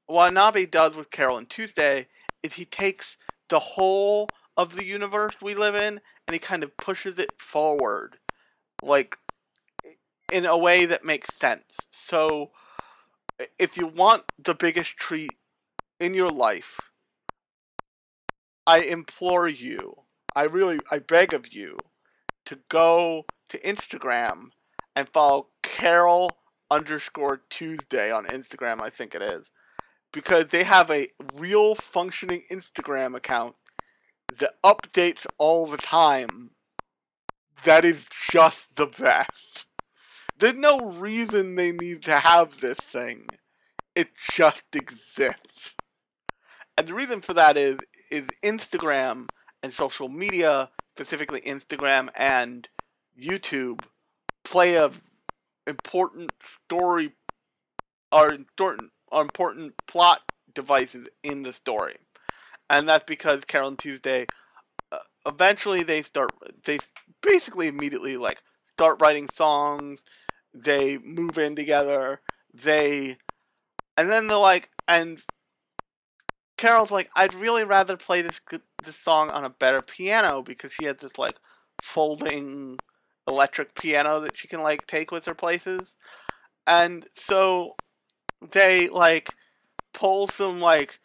Watanabe 0.09 0.67
does 0.67 0.95
with 0.95 1.11
Carole 1.11 1.38
and 1.38 1.49
Tuesday 1.49 2.09
is 2.43 2.55
he 2.55 2.64
takes 2.64 3.17
the 3.49 3.59
whole 3.59 4.29
of 4.57 4.77
the 4.77 4.85
universe 4.85 5.35
we 5.41 5.55
live 5.55 5.75
in 5.75 6.01
and 6.27 6.35
he 6.35 6.38
kind 6.38 6.62
of 6.62 6.77
pushes 6.77 7.19
it 7.19 7.41
forward 7.41 8.19
like 8.83 9.17
in 10.33 10.45
a 10.45 10.57
way 10.57 10.85
that 10.85 11.05
makes 11.05 11.35
sense. 11.37 11.79
So 11.91 12.51
if 13.59 13.77
you 13.77 13.87
want 13.87 14.25
the 14.38 14.55
biggest 14.55 14.97
treat 14.97 15.35
in 16.01 16.14
your 16.14 16.31
life, 16.31 16.81
I 18.67 18.81
implore 18.81 19.49
you, 19.49 20.03
I 20.37 20.45
really, 20.45 20.79
I 20.91 20.99
beg 20.99 21.33
of 21.33 21.53
you, 21.53 21.79
to 22.45 22.59
go 22.69 23.25
to 23.49 23.59
Instagram 23.59 24.51
and 24.95 25.09
follow 25.09 25.49
Carole 25.62 26.31
underscore 26.71 27.43
Tuesday 27.49 28.11
on 28.11 28.27
Instagram, 28.27 28.81
I 28.81 28.91
think 28.91 29.14
it 29.14 29.23
is. 29.23 29.51
Because 30.12 30.49
they 30.49 30.64
have 30.64 30.91
a 30.91 31.09
real 31.35 31.75
functioning 31.75 32.45
Instagram 32.51 33.14
account 33.14 33.57
that 34.38 34.55
updates 34.62 35.27
all 35.38 35.67
the 35.67 35.77
time. 35.77 36.51
That 37.64 37.85
is 37.85 38.07
just 38.31 38.77
the 38.77 38.87
best. 38.87 39.66
There's 40.38 40.55
no 40.55 40.79
reason 40.92 41.57
they 41.57 41.73
need 41.73 42.03
to 42.05 42.18
have 42.18 42.61
this 42.61 42.79
thing. 42.79 43.27
It 43.94 44.11
just 44.33 44.62
exists. 44.75 45.75
And 46.77 46.87
the 46.87 46.94
reason 46.94 47.21
for 47.21 47.35
that 47.35 47.57
is 47.57 47.79
is 48.11 48.25
Instagram 48.42 49.29
and 49.62 49.73
social 49.73 50.09
media, 50.09 50.71
specifically 50.94 51.40
Instagram 51.40 52.09
and 52.14 52.68
YouTube, 53.21 53.81
play 54.44 54.77
a 54.77 54.90
important 55.66 56.33
story 56.64 57.12
are 58.12 58.33
important 58.33 58.92
are 59.11 59.23
important 59.23 59.75
plot 59.87 60.21
devices 60.55 61.09
in 61.23 61.42
the 61.42 61.53
story, 61.53 61.97
and 62.71 62.88
that's 62.88 63.05
because 63.05 63.44
Carole 63.44 63.68
and 63.68 63.79
Tuesday. 63.79 64.27
Uh, 64.92 64.99
eventually, 65.27 65.83
they 65.83 66.03
start. 66.03 66.31
They 66.64 66.79
basically 67.23 67.67
immediately 67.67 68.17
like 68.17 68.43
start 68.67 69.01
writing 69.01 69.29
songs. 69.29 70.03
They 70.55 70.99
move 70.99 71.39
in 71.39 71.55
together. 71.55 72.21
They, 72.53 73.17
and 73.97 74.11
then 74.11 74.29
they're 74.29 74.39
like, 74.39 74.71
and 74.87 75.23
Carole's 76.57 76.91
like, 76.91 77.09
I'd 77.15 77.35
really 77.35 77.65
rather 77.65 77.97
play 77.97 78.23
this 78.23 78.41
this 78.85 78.97
song 78.97 79.31
on 79.31 79.45
a 79.45 79.51
better 79.51 79.83
piano 79.83 80.43
because 80.43 80.73
she 80.73 80.85
has 80.85 80.97
this 80.99 81.19
like 81.19 81.37
folding 81.83 82.79
electric 83.27 83.75
piano 83.75 84.21
that 84.21 84.37
she 84.37 84.49
can 84.49 84.63
like 84.63 84.87
take 84.87 85.11
with 85.11 85.27
her 85.27 85.35
places. 85.35 85.95
And 86.67 87.07
so 87.15 87.77
they 88.51 88.89
like 88.89 89.35
pull 89.93 90.29
some 90.29 90.61
like 90.61 91.01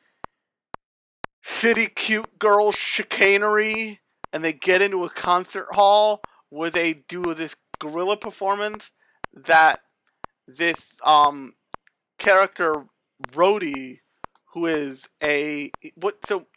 city 1.41 1.87
cute 1.87 2.39
girl 2.39 2.71
chicanery 2.71 3.99
and 4.33 4.43
they 4.43 4.51
get 4.51 4.81
into 4.81 5.05
a 5.05 5.09
concert 5.09 5.67
hall 5.71 6.21
where 6.49 6.71
they 6.71 6.93
do 6.93 7.33
this 7.33 7.55
guerrilla 7.79 8.17
performance 8.17 8.91
that 9.33 9.81
this 10.47 10.93
um 11.05 11.53
character 12.17 12.85
Roddy 13.33 14.01
who 14.53 14.65
is 14.65 15.07
a 15.23 15.71
what 15.95 16.17
so 16.25 16.47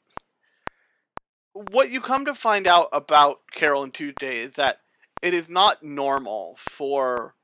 what 1.71 1.91
you 1.91 2.01
come 2.01 2.25
to 2.27 2.35
find 2.35 2.67
out 2.67 2.89
about 2.93 3.41
Carole 3.53 3.85
and 3.85 3.95
Tuesday 3.95 4.39
is 4.39 4.55
that 4.57 4.81
it 5.23 5.33
is 5.33 5.49
not 5.49 5.83
normal 5.83 6.57
for 6.59 7.35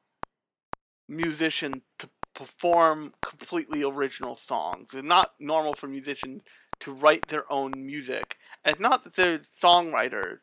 musicians 1.09 1.83
to 1.99 2.11
perform 2.35 3.15
completely 3.23 3.83
original 3.83 4.35
songs. 4.35 4.89
It's 4.93 5.03
not 5.03 5.33
normal 5.39 5.75
for 5.75 5.89
musicians 5.89 6.43
to 6.81 6.93
write 6.93 7.29
their 7.29 7.51
own 7.51 7.73
music. 7.87 8.39
And 8.65 8.75
it's 8.75 8.81
not 8.81 9.05
that 9.05 9.15
they're 9.15 9.41
songwriters. 9.41 10.39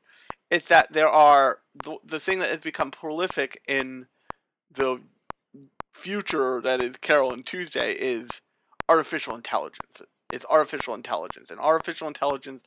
It's 0.52 0.68
that 0.68 0.92
there 0.92 1.10
are 1.10 1.60
the, 1.84 1.98
the 2.04 2.20
thing 2.20 2.40
that 2.40 2.50
has 2.50 2.60
become 2.60 2.92
prolific 2.92 3.62
in 3.68 4.08
the 4.72 5.02
future 5.94 6.62
that 6.62 6.82
is 6.82 6.98
Carole 7.02 7.34
and 7.34 7.46
Tuesday 7.46 7.92
is 7.92 8.42
artificial 8.88 9.36
intelligence. 9.36 10.02
It's 10.32 10.46
artificial 10.50 10.94
intelligence. 10.94 11.52
And 11.52 11.60
artificial 11.60 12.08
intelligence 12.08 12.64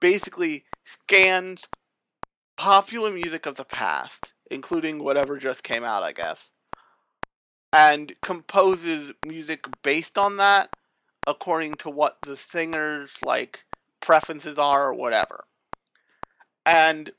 basically 0.00 0.64
scans 0.84 1.62
popular 2.56 3.10
music 3.10 3.46
of 3.46 3.56
the 3.56 3.64
past, 3.64 4.32
including 4.50 5.02
whatever 5.02 5.38
just 5.38 5.62
came 5.62 5.84
out, 5.84 6.02
I 6.02 6.12
guess, 6.12 6.50
and 7.72 8.12
composes 8.22 9.12
music 9.26 9.66
based 9.82 10.18
on 10.18 10.36
that 10.36 10.70
according 11.26 11.74
to 11.74 11.88
what 11.88 12.18
the 12.22 12.36
singer's 12.36 13.12
like 13.24 13.64
preferences 14.02 14.58
are 14.58 14.88
or 14.88 14.94
whatever. 14.94 15.44
And 16.66 17.10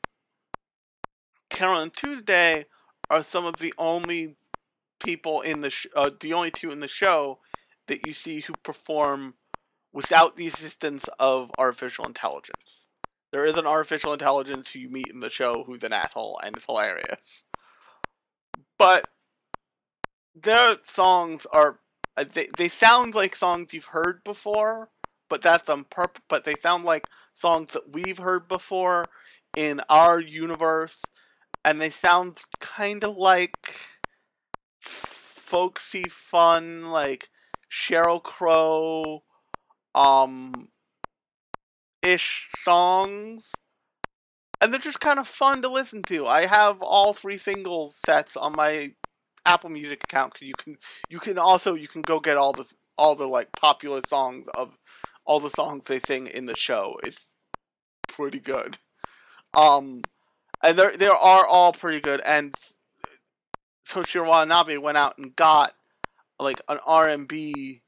Carole 1.50 1.82
and 1.82 1.93
Tuesday 1.93 2.65
are 3.10 3.24
some 3.24 3.46
of 3.46 3.58
the 3.58 3.74
only 3.78 4.36
people 5.04 5.41
in 5.41 5.62
the 5.62 5.69
sh- 5.69 5.88
uh, 5.96 6.12
the 6.19 6.34
only 6.34 6.52
two 6.52 6.72
in 6.72 6.80
the 6.80 6.88
show 6.88 7.39
that 7.88 8.06
you 8.08 8.13
see 8.13 8.41
who 8.41 8.54
perform 8.63 9.36
without 9.91 10.38
the 10.38 10.48
assistance 10.48 11.08
of 11.19 11.52
artificial 11.58 12.06
intelligence. 12.06 12.88
There 13.32 13.46
is 13.46 13.58
an 13.58 13.67
artificial 13.67 14.13
intelligence 14.13 14.72
who 14.72 14.80
you 14.80 14.89
meet 14.89 15.08
in 15.08 15.19
the 15.19 15.30
show 15.30 15.63
who's 15.63 15.84
an 15.84 15.93
asshole 15.93 16.39
and 16.43 16.56
is 16.56 16.65
hilarious. 16.65 17.43
But 18.78 19.08
their 20.36 20.78
songs 20.84 21.46
are 21.52 21.80
uh, 22.15 22.26
they 22.32 22.48
they 22.58 22.69
sound 22.69 23.15
like 23.15 23.36
songs 23.36 23.74
you've 23.74 23.86
heard 23.86 24.24
before, 24.24 24.89
but 25.30 25.42
that's 25.42 25.70
on 25.70 25.86
purpose. 25.86 26.24
But 26.28 26.46
they 26.46 26.56
sound 26.56 26.84
like 26.86 27.06
songs 27.34 27.74
that 27.74 27.92
we've 27.94 28.18
heard 28.18 28.48
before 28.48 29.08
in 29.56 29.82
our 29.90 30.20
universe, 30.20 31.02
and 31.64 31.80
they 31.80 31.90
sound 31.90 32.38
kind 32.60 33.04
of 33.04 33.18
like 33.18 33.76
folksy 34.82 36.06
fun, 36.10 36.90
like 36.92 37.30
Sheryl 37.72 38.22
Crow, 38.22 39.24
um, 39.96 40.70
ish 42.02 42.50
songs. 42.64 43.52
And 44.62 44.72
they're 44.72 44.80
just 44.80 45.02
kind 45.02 45.20
of 45.20 45.28
fun 45.28 45.62
to 45.62 45.68
listen 45.70 46.04
to. 46.04 46.26
I 46.26 46.46
have 46.46 46.82
all 46.82 47.14
three 47.14 47.38
single 47.38 47.94
sets 48.06 48.38
on 48.38 48.54
my 48.56 48.94
Apple 49.46 49.70
Music 49.70 50.04
account. 50.04 50.34
because 50.34 50.48
You 50.48 50.54
can 50.58 50.78
you 51.10 51.20
can 51.20 51.38
also 51.38 51.74
you 51.76 51.88
can 51.88 52.02
go 52.02 52.20
get 52.20 52.38
all 52.38 52.54
the 52.54 52.72
all 52.98 53.16
the 53.16 53.28
like 53.28 53.52
popular 53.54 54.02
songs 54.08 54.48
of 54.56 54.78
all 55.26 55.40
the 55.40 55.50
songs 55.50 55.86
they 55.86 56.00
sing 56.00 56.28
in 56.28 56.46
the 56.46 56.56
show. 56.56 57.00
It's 57.04 57.28
pretty 58.08 58.40
good. 58.40 58.78
Um, 59.56 60.02
and 60.64 60.78
they 60.78 60.95
they 60.95 61.08
are 61.08 61.45
all 61.45 61.74
pretty 61.74 62.02
good. 62.02 62.22
And 62.26 62.54
Toshiro 63.88 64.28
Watanabe 64.28 64.78
went 64.78 64.97
out 64.97 65.18
and 65.18 65.36
got 65.36 65.74
like 66.39 66.62
an 66.68 66.80
R 66.86 67.10
and 67.10 67.28
B, 67.28 67.82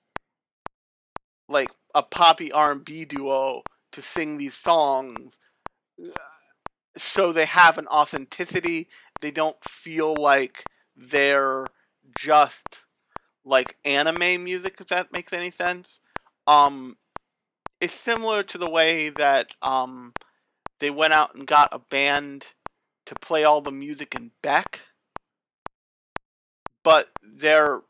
like 1.50 1.70
a 1.94 2.04
poppy 2.04 2.52
R 2.52 2.72
and 2.72 2.86
B 2.86 3.06
duo 3.06 3.64
to 3.92 4.02
sing 4.02 4.38
these 4.38 4.54
songs, 4.54 5.38
so 6.98 7.32
they 7.32 7.46
have 7.46 7.78
an 7.78 7.88
authenticity. 7.88 8.88
They 9.22 9.32
don't 9.32 9.58
feel 9.64 10.14
like 10.14 10.64
they're 10.96 11.68
just 12.20 12.82
like 13.44 13.78
anime 13.86 14.44
music. 14.44 14.78
If 14.80 14.88
that 14.88 15.12
makes 15.12 15.34
any 15.34 15.52
sense. 15.52 16.00
Um, 16.48 16.98
it's 17.82 17.94
similar 17.94 18.44
to 18.44 18.58
the 18.58 18.70
way 18.70 19.10
that 19.10 19.54
um, 19.62 20.14
they 20.80 20.90
went 20.90 21.14
out 21.14 21.36
and 21.36 21.48
got 21.48 21.70
a 21.72 21.80
band 21.80 22.46
to 23.06 23.16
play 23.16 23.44
all 23.44 23.62
the 23.62 23.72
music 23.72 24.16
in 24.16 24.32
Beck, 24.42 24.82
but 26.84 27.10
they're 27.22 27.82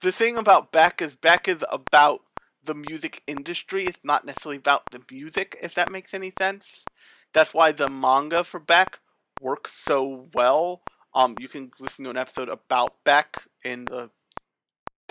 the 0.00 0.12
thing 0.12 0.36
about 0.36 0.72
Beck 0.72 1.00
is 1.00 1.14
Beck 1.14 1.48
is 1.48 1.64
about 1.70 2.20
the 2.62 2.74
music 2.74 3.22
industry. 3.26 3.84
It's 3.84 4.00
not 4.04 4.24
necessarily 4.26 4.58
about 4.58 4.82
the 4.90 5.00
music, 5.10 5.56
if 5.62 5.74
that 5.74 5.90
makes 5.90 6.12
any 6.14 6.32
sense. 6.38 6.84
that's 7.32 7.52
why 7.52 7.72
the 7.72 7.88
manga 7.88 8.44
for 8.44 8.60
Beck 8.60 9.00
works 9.40 9.74
so 9.84 10.28
well. 10.34 10.82
Um, 11.14 11.36
you 11.38 11.48
can 11.48 11.70
listen 11.80 12.04
to 12.04 12.10
an 12.10 12.16
episode 12.16 12.48
about 12.48 13.04
Beck 13.04 13.42
in 13.64 13.84
the 13.86 14.10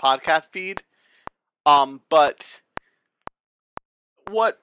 podcast 0.00 0.44
feed. 0.52 0.82
Um, 1.66 2.00
but 2.08 2.60
what 4.30 4.60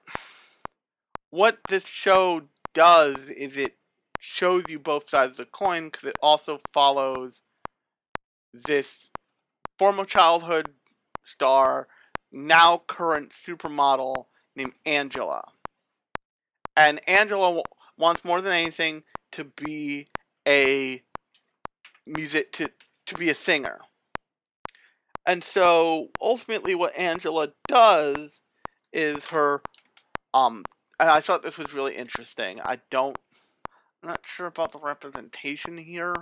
what 1.30 1.58
this 1.68 1.84
show 1.84 2.42
does 2.72 3.28
is 3.28 3.56
it 3.58 3.76
shows 4.18 4.64
you 4.70 4.78
both 4.78 5.10
sides 5.10 5.32
of 5.32 5.36
the 5.36 5.44
coin 5.44 5.86
because 5.86 6.04
it 6.08 6.16
also 6.22 6.60
follows 6.72 7.42
this 8.54 9.10
former 9.78 10.04
childhood 10.06 10.70
star, 11.24 11.88
now 12.32 12.82
current 12.86 13.32
supermodel 13.46 14.26
named 14.56 14.72
Angela. 14.86 15.42
And 16.76 17.06
Angela 17.08 17.48
w- 17.48 17.62
wants 17.98 18.24
more 18.24 18.40
than 18.40 18.52
anything 18.52 19.04
to 19.32 19.44
be 19.44 20.08
a 20.48 21.02
music 22.06 22.52
to 22.52 22.70
to 23.06 23.14
be 23.16 23.28
a 23.28 23.34
singer. 23.34 23.78
And 25.26 25.42
so 25.42 26.08
ultimately 26.20 26.74
what 26.74 26.96
Angela 26.96 27.48
does 27.68 28.40
is 28.92 29.26
her 29.26 29.62
um 30.32 30.64
and 31.00 31.10
I 31.10 31.20
thought 31.20 31.42
this 31.42 31.58
was 31.58 31.74
really 31.74 31.96
interesting. 31.96 32.60
I 32.60 32.80
don't 32.90 33.18
I'm 34.02 34.10
not 34.10 34.24
sure 34.24 34.46
about 34.46 34.72
the 34.72 34.78
representation 34.78 35.78
here. 35.78 36.14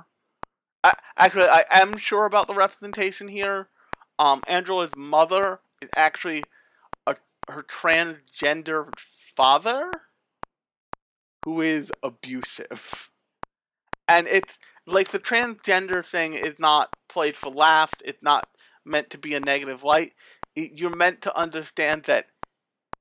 I, 0.85 0.95
actually 1.17 1.45
I 1.45 1.65
am 1.71 1.97
sure 1.97 2.25
about 2.27 2.47
the 2.47 2.55
representation 2.55 3.29
here. 3.29 3.69
Um 4.19 4.43
Angela's 4.47 4.97
mother 4.97 5.61
is 5.81 5.91
actually 5.97 6.45
a, 7.07 7.17
her 7.49 7.63
transgender 7.65 8.89
father 9.37 9.91
who 11.45 11.61
is 11.61 11.91
abusive. 12.03 13.11
And 14.09 14.27
it's 14.29 14.59
like 14.87 15.09
the 15.09 15.19
transgender 15.19 16.05
thing 16.05 16.35
is 16.35 16.59
not 16.59 16.95
played 17.09 17.37
for 17.37 17.51
laughs. 17.51 17.95
It's 18.05 18.23
not 18.23 18.49
meant 18.85 19.11
to 19.11 19.19
be 19.19 19.35
a 19.35 19.41
negative 19.41 19.83
light. 19.83 20.13
You're 20.55 20.95
meant 20.95 21.23
to 21.23 21.37
understand 21.37 22.05
that 22.05 22.27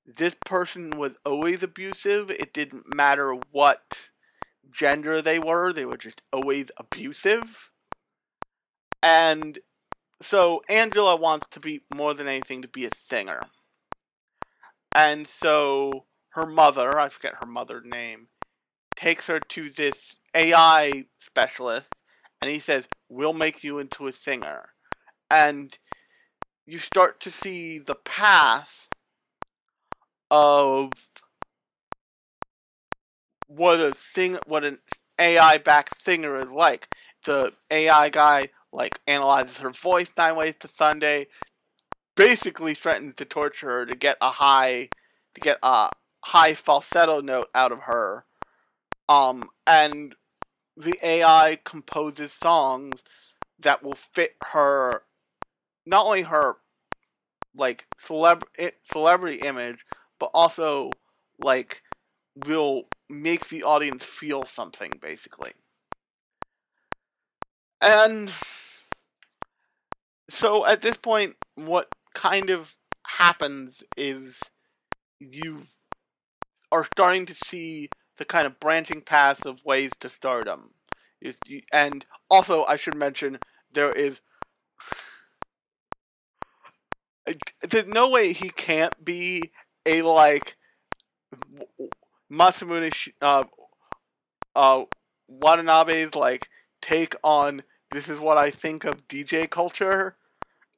this 0.06 0.36
person 0.46 0.92
was 0.98 1.16
always 1.26 1.64
abusive. 1.64 2.32
It 2.32 2.54
didn't 2.54 2.94
matter 2.94 3.36
what 3.52 4.10
gender 4.72 5.22
they 5.22 5.40
were, 5.40 5.74
they 5.74 5.86
were 5.86 5.98
just 5.98 6.22
always 6.32 6.68
abusive. 6.78 7.72
And 9.04 9.60
so 10.22 10.62
Angela 10.70 11.16
wants 11.16 11.48
to 11.52 11.60
be 11.60 11.82
more 11.94 12.14
than 12.14 12.28
anything 12.28 12.62
to 12.62 12.68
be 12.68 12.86
a 12.86 12.92
singer. 13.10 13.42
And 14.94 15.28
so 15.28 16.06
her 16.30 16.46
mother, 16.46 17.00
I 17.00 17.10
forget 17.10 17.36
her 17.40 17.46
mother's 17.46 17.86
name, 17.86 18.28
takes 18.96 19.28
her 19.28 19.40
to 19.40 19.70
this 19.70 20.16
AI 20.36 21.06
specialist 21.18 21.90
and 22.42 22.50
he 22.50 22.60
says, 22.60 22.86
We'll 23.10 23.34
make 23.34 23.64
you 23.64 23.80
into 23.80 24.08
a 24.08 24.14
singer. 24.14 24.70
And 25.32 25.78
you 26.66 26.78
start 26.78 27.22
to 27.22 27.32
see 27.32 27.80
the 27.80 27.96
path 27.96 28.90
of 30.30 30.92
what 33.48 33.80
a 33.80 33.94
thing 33.94 34.38
what 34.46 34.66
an 34.66 34.80
AI 35.18 35.58
backed 35.58 36.02
singer 36.02 36.38
is 36.38 36.50
like. 36.50 36.94
The 37.24 37.54
AI 37.70 38.10
guy 38.10 38.50
like 38.74 39.00
analyzes 39.08 39.60
her 39.60 39.70
voice 39.70 40.12
nine 40.18 40.36
ways 40.36 40.56
to 40.60 40.68
Sunday, 40.68 41.28
basically 42.18 42.74
threatens 42.74 43.16
to 43.16 43.26
torture 43.26 43.70
her 43.70 43.86
to 43.86 43.96
get 43.96 44.18
a 44.22 44.32
high 44.32 44.90
to 45.36 45.42
get 45.42 45.60
a 45.64 45.90
high 46.26 46.56
falsetto 46.56 47.22
note 47.22 47.50
out 47.56 47.72
of 47.72 47.84
her. 47.84 48.26
Um 49.08 49.50
and 49.66 50.14
the 50.76 50.98
AI 51.02 51.58
composes 51.64 52.34
songs 52.34 53.02
that 53.60 53.82
will 53.82 53.96
fit 53.96 54.36
her 54.52 55.04
not 55.86 56.06
only 56.06 56.24
her 56.24 56.56
like 57.56 57.86
celeb 58.00 58.44
celebrity 58.92 59.40
image 59.46 59.86
but 60.20 60.30
also 60.34 60.92
like 61.40 61.82
will 62.46 62.84
make 63.10 63.50
the 63.50 63.64
audience 63.64 64.06
feel 64.06 64.46
something 64.46 64.92
basically. 65.02 65.52
And 67.82 68.32
so 70.30 70.66
at 70.66 70.82
this 70.82 70.98
point 70.98 71.36
what 71.56 71.88
kind 72.14 72.50
of 72.50 72.76
happens 73.06 73.84
is 73.98 74.40
you 75.20 75.64
are 76.72 76.86
starting 76.86 77.26
to 77.26 77.34
see 77.34 77.90
the 78.18 78.26
kind 78.26 78.46
of 78.46 78.60
branching 78.60 79.02
paths 79.02 79.46
of 79.46 79.66
ways 79.66 79.92
to 80.00 80.10
stardom. 80.10 80.74
And 81.74 82.06
also 82.30 82.64
i 82.64 82.76
should 82.76 82.96
mention 82.96 83.40
there 83.74 83.92
is 83.92 84.22
there's 87.70 87.86
no 87.88 88.10
way 88.10 88.34
he 88.34 88.50
can't 88.50 89.04
be 89.04 89.52
a 89.86 90.02
like 90.02 90.58
Masamune 92.32 93.12
uh 93.22 93.46
uh 94.56 94.84
Watanabe's 95.30 96.16
like 96.16 96.50
take 96.82 97.16
on 97.24 97.64
this 97.92 98.08
is 98.10 98.20
what 98.20 98.38
I 98.38 98.50
think 98.50 98.86
of 98.86 99.08
DJ 99.08 99.50
culture 99.50 100.16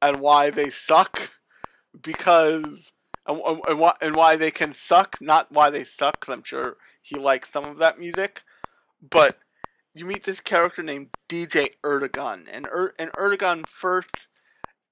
and 0.01 0.19
why 0.19 0.49
they 0.49 0.69
suck 0.69 1.31
because 2.01 2.91
and, 3.25 3.41
and, 3.67 3.79
why 3.79 3.93
and 4.01 4.15
why 4.15 4.35
they 4.35 4.51
can 4.51 4.73
suck 4.73 5.17
not 5.21 5.51
why 5.51 5.69
they 5.69 5.85
suck 5.85 6.19
'cause 6.19 6.33
I'm 6.33 6.43
sure 6.43 6.77
he 7.01 7.17
likes 7.17 7.49
some 7.49 7.65
of 7.65 7.77
that 7.77 7.99
music 7.99 8.41
but 9.01 9.37
you 9.93 10.05
meet 10.05 10.23
this 10.23 10.41
character 10.41 10.81
named 10.81 11.09
DJ 11.29 11.69
Ertegun 11.83 12.47
and 12.51 12.65
er- 12.67 12.95
and 12.97 13.11
Ertegun 13.13 13.67
first 13.67 14.09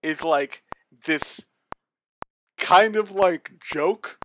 is 0.03 0.21
like 0.21 0.63
this 1.05 1.41
kind 2.61 2.95
of 2.95 3.11
like 3.11 3.51
joke 3.59 4.19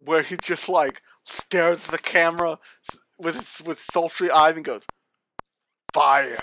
where 0.00 0.22
he 0.22 0.36
just 0.42 0.68
like 0.68 1.00
stares 1.24 1.86
at 1.86 1.90
the 1.92 1.98
camera 1.98 2.58
with 3.16 3.62
with 3.64 3.82
sultry 3.92 4.30
eyes 4.30 4.56
and 4.56 4.64
goes 4.64 4.82
fire. 5.94 6.42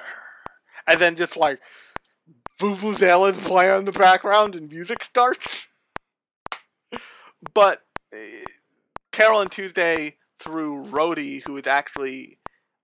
And 0.88 1.00
then 1.00 1.16
just 1.16 1.38
like 1.38 1.60
vuvuzelas 2.60 3.38
play 3.42 3.76
in 3.78 3.86
the 3.86 3.92
background 3.92 4.56
and 4.56 4.70
music 4.70 5.04
starts. 5.04 5.68
But 7.54 7.82
eh, 8.14 8.46
Carole 9.12 9.42
and 9.42 9.52
Tuesday 9.52 10.16
through 10.40 10.84
Roddy 10.84 11.40
who 11.40 11.58
is 11.58 11.68
actually 11.68 12.40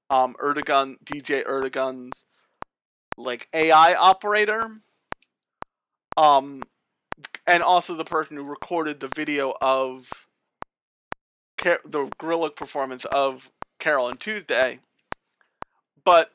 um 0.09 0.35
Ertegun 0.41 0.97
DJ 1.03 1.43
Ertegun's 1.45 2.23
like 3.17 3.47
AI 3.53 3.93
operator 3.93 4.81
um 6.17 6.63
and 7.51 7.61
also 7.61 7.93
the 7.93 8.05
person 8.05 8.37
who 8.37 8.43
recorded 8.43 9.01
the 9.01 9.09
video 9.13 9.53
of 9.61 10.09
Car- 11.57 11.81
the 11.83 12.09
gorilla 12.17 12.49
performance 12.49 13.03
of 13.05 13.51
Carole 13.77 14.07
and 14.07 14.19
Tuesday. 14.19 14.79
But 16.05 16.31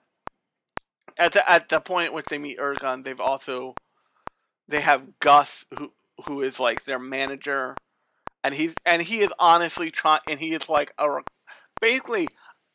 at 1.17 1.33
the 1.33 1.51
at 1.51 1.71
the 1.71 1.81
point 1.81 2.13
which 2.13 2.27
they 2.27 2.37
meet 2.37 2.59
Ertegun, 2.59 3.03
they've 3.03 3.19
also 3.19 3.75
they 4.69 4.81
have 4.81 5.19
Gus 5.21 5.65
who 5.79 5.93
who 6.27 6.43
is 6.43 6.61
like 6.61 6.85
their 6.85 6.99
manager, 6.99 7.75
and 8.45 8.55
he's 8.55 8.75
and 8.85 9.01
he 9.01 9.21
is 9.21 9.33
honestly 9.39 9.91
trying, 9.91 10.21
and 10.29 10.39
he 10.39 10.53
is 10.53 10.69
like 10.69 10.93
a 10.99 11.09
basically 11.81 12.29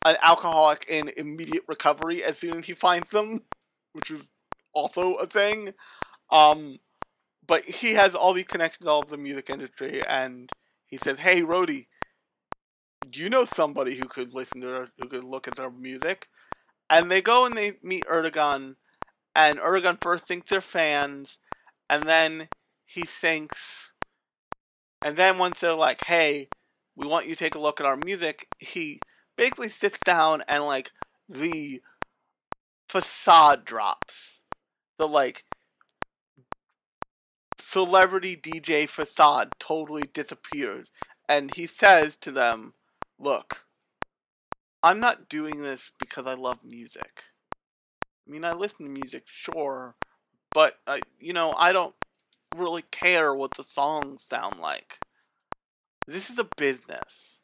an 0.03 0.17
alcoholic 0.23 0.85
in 0.89 1.11
immediate 1.15 1.63
recovery 1.67 2.23
as 2.23 2.39
soon 2.39 2.57
as 2.57 2.65
he 2.65 2.73
finds 2.73 3.09
them, 3.11 3.43
which 3.93 4.09
is 4.09 4.23
also 4.73 5.13
a 5.13 5.27
thing. 5.27 5.75
Um, 6.31 6.79
but 7.45 7.65
he 7.65 7.93
has 7.93 8.15
all 8.15 8.33
these 8.33 8.45
connections 8.45 8.87
all 8.87 9.01
of 9.01 9.09
the 9.09 9.17
music 9.17 9.49
industry, 9.49 10.01
and 10.07 10.49
he 10.87 10.97
says, 10.97 11.19
"Hey, 11.19 11.41
Roddy, 11.41 11.87
do 13.09 13.19
you 13.19 13.29
know 13.29 13.45
somebody 13.45 13.95
who 13.95 14.07
could 14.07 14.33
listen 14.33 14.61
to 14.61 14.67
their, 14.67 14.87
who 14.99 15.07
could 15.07 15.23
look 15.23 15.47
at 15.47 15.55
their 15.55 15.71
music?" 15.71 16.27
And 16.89 17.09
they 17.09 17.21
go 17.21 17.45
and 17.45 17.55
they 17.57 17.73
meet 17.81 18.05
Ertegun, 18.05 18.75
and 19.35 19.59
Ertegun 19.59 20.01
first 20.01 20.25
thinks 20.25 20.49
they're 20.49 20.61
fans, 20.61 21.39
and 21.89 22.03
then 22.03 22.49
he 22.85 23.03
thinks, 23.03 23.91
and 25.01 25.15
then 25.17 25.37
once 25.37 25.61
they're 25.61 25.73
like, 25.73 26.05
"Hey, 26.05 26.49
we 26.95 27.07
want 27.07 27.27
you 27.27 27.35
to 27.35 27.39
take 27.39 27.55
a 27.55 27.59
look 27.59 27.79
at 27.79 27.85
our 27.85 27.97
music," 27.97 28.47
he 28.59 28.99
basically 29.35 29.69
sits 29.69 29.97
down 30.05 30.43
and 30.47 30.65
like 30.65 30.91
the 31.27 31.81
facade 32.87 33.65
drops, 33.65 34.41
the 34.97 35.07
like 35.07 35.45
celebrity 37.71 38.35
DJ 38.35 38.87
facade 38.87 39.53
totally 39.59 40.03
disappears. 40.13 40.89
And 41.29 41.53
he 41.55 41.65
says 41.67 42.17
to 42.21 42.31
them, 42.31 42.73
Look, 43.17 43.65
I'm 44.83 44.99
not 44.99 45.29
doing 45.29 45.61
this 45.61 45.91
because 45.99 46.25
I 46.25 46.33
love 46.33 46.59
music. 46.63 47.23
I 47.95 48.31
mean, 48.31 48.43
I 48.43 48.53
listen 48.53 48.85
to 48.85 48.91
music, 48.91 49.23
sure, 49.27 49.95
but, 50.53 50.79
uh, 50.87 50.97
you 51.19 51.33
know, 51.33 51.53
I 51.53 51.71
don't 51.71 51.95
really 52.55 52.83
care 52.91 53.33
what 53.33 53.55
the 53.55 53.63
songs 53.63 54.23
sound 54.23 54.59
like. 54.59 54.99
This 56.07 56.29
is 56.29 56.39
a 56.39 56.47
business. 56.57 57.37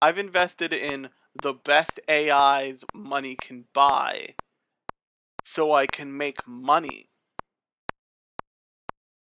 I've 0.00 0.18
invested 0.18 0.72
in 0.72 1.10
the 1.42 1.54
best 1.54 1.98
AIs 2.08 2.84
money 2.94 3.34
can 3.34 3.64
buy 3.72 4.34
so 5.44 5.72
I 5.72 5.86
can 5.86 6.16
make 6.16 6.46
money. 6.46 7.06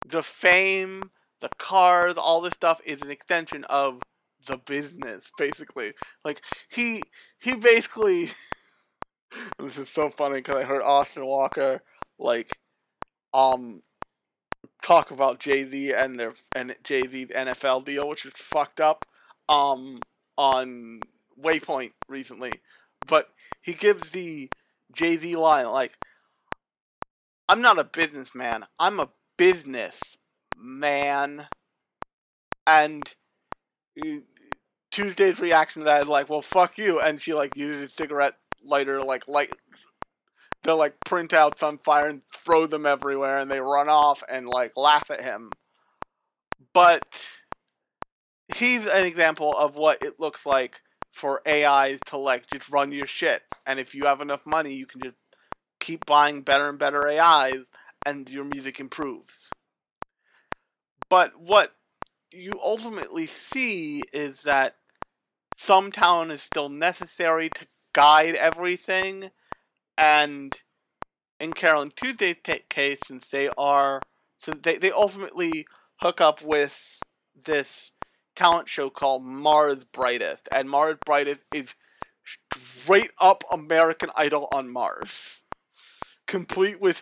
The 0.08 0.24
fame, 0.24 1.12
the 1.40 1.50
cars, 1.58 2.16
all 2.18 2.42
this 2.42 2.54
stuff 2.54 2.82
is 2.86 3.02
an 3.02 3.12
extension 3.12 3.64
of 3.66 4.02
the 4.48 4.58
business, 4.58 5.32
basically. 5.38 5.94
Like 6.24 6.42
he 6.70 7.04
he 7.40 7.56
basically 7.56 8.32
this 9.60 9.78
is 9.78 9.90
so 9.90 10.10
funny 10.10 10.36
because 10.36 10.56
I 10.56 10.64
heard 10.64 10.82
Austin 10.82 11.26
Walker 11.26 11.82
like 12.18 12.58
um 13.34 13.82
talk 14.82 15.12
about 15.12 15.40
Jay 15.40 15.70
Z 15.70 15.94
and 15.94 16.20
their 16.20 16.34
and 16.56 16.76
Jay 16.84 17.08
Z's 17.08 17.28
NFL 17.28 17.86
deal, 17.86 18.08
which 18.08 18.26
is 18.26 18.34
fucked 18.36 18.82
up, 18.82 19.06
um 19.50 20.00
on 20.38 21.02
Waypoint 21.40 21.92
recently. 22.08 22.54
But 23.08 23.30
he 23.62 23.74
gives 23.74 24.10
the 24.10 24.50
Jay 24.94 25.18
Z 25.18 25.36
line 25.36 25.68
like 25.68 25.98
I'm 27.48 27.62
not 27.62 27.80
a 27.80 27.84
businessman, 27.84 28.66
I'm 28.80 29.00
a 29.00 29.10
business 29.38 30.00
man. 30.58 31.48
And 32.68 33.04
uh, 34.04 34.18
Tuesday's 34.92 35.40
reaction 35.40 35.82
to 35.82 35.86
that 35.86 36.04
is 36.04 36.08
like, 36.08 36.30
well, 36.30 36.42
fuck 36.42 36.78
you. 36.78 37.00
And 37.00 37.22
she 37.22 37.34
like 37.34 37.56
uses 37.56 37.94
cigarette 37.94 38.36
lighter, 38.64 39.02
like 39.02 39.28
light 39.28 39.52
the 40.64 40.76
like 40.76 40.94
printouts 41.06 41.64
on 41.64 41.78
fire 41.80 42.08
and 42.08 42.22
throw 42.34 42.68
them 42.68 42.86
everywhere, 42.86 43.40
and 43.40 43.50
they 43.50 43.60
run 43.60 43.90
off 43.90 44.24
and 44.30 44.48
like 44.48 44.78
laugh 44.78 45.10
at 45.10 45.22
him. 45.22 45.52
But 46.74 47.04
he's 48.56 48.86
an 48.86 49.06
example 49.06 49.58
of 49.58 49.76
what 49.76 50.04
it 50.04 50.20
looks 50.20 50.46
like 50.46 50.82
for 51.12 51.42
AI 51.46 51.98
to 52.08 52.18
like 52.18 52.48
just 52.48 52.70
run 52.70 52.92
your 52.92 53.08
shit. 53.08 53.42
And 53.66 53.80
if 53.80 53.96
you 53.96 54.06
have 54.06 54.22
enough 54.22 54.46
money, 54.46 54.74
you 54.74 54.86
can 54.86 55.02
just 55.02 55.18
keep 55.80 56.06
buying 56.06 56.42
better 56.42 56.70
and 56.70 56.78
better 56.78 57.08
AIs, 57.08 57.64
and 58.06 58.30
your 58.30 58.44
music 58.44 58.80
improves. 58.80 59.50
But 61.10 61.40
what 61.40 61.74
you 62.32 62.54
ultimately 62.64 63.28
see 63.28 64.04
is 64.14 64.42
that 64.42 64.76
some 65.58 65.92
talent 65.92 66.32
is 66.32 66.42
still 66.42 66.70
necessary 66.70 67.50
to 67.50 67.68
guide 67.94 68.36
everything, 68.36 69.32
and 69.98 70.54
in 71.40 71.54
Carole 71.54 71.82
and 71.82 71.96
Tuesday's 71.96 72.38
t- 72.44 72.62
case, 72.70 73.00
since 73.06 73.28
they 73.28 73.50
are, 73.58 74.02
since 74.38 74.60
they, 74.62 74.78
they 74.78 74.92
ultimately 74.92 75.68
hook 75.98 76.22
up 76.22 76.42
with 76.42 77.00
this 77.46 77.92
talent 78.36 78.70
show 78.70 78.90
called 78.90 79.24
Mars 79.24 79.84
Brightest, 79.84 80.48
and 80.52 80.70
Mars 80.70 80.98
Brightest 81.06 81.42
is 81.54 81.76
straight 82.26 83.12
up 83.20 83.44
American 83.52 84.10
Idol 84.16 84.48
on 84.52 84.72
Mars, 84.72 85.42
complete 86.28 86.80
with, 86.80 87.02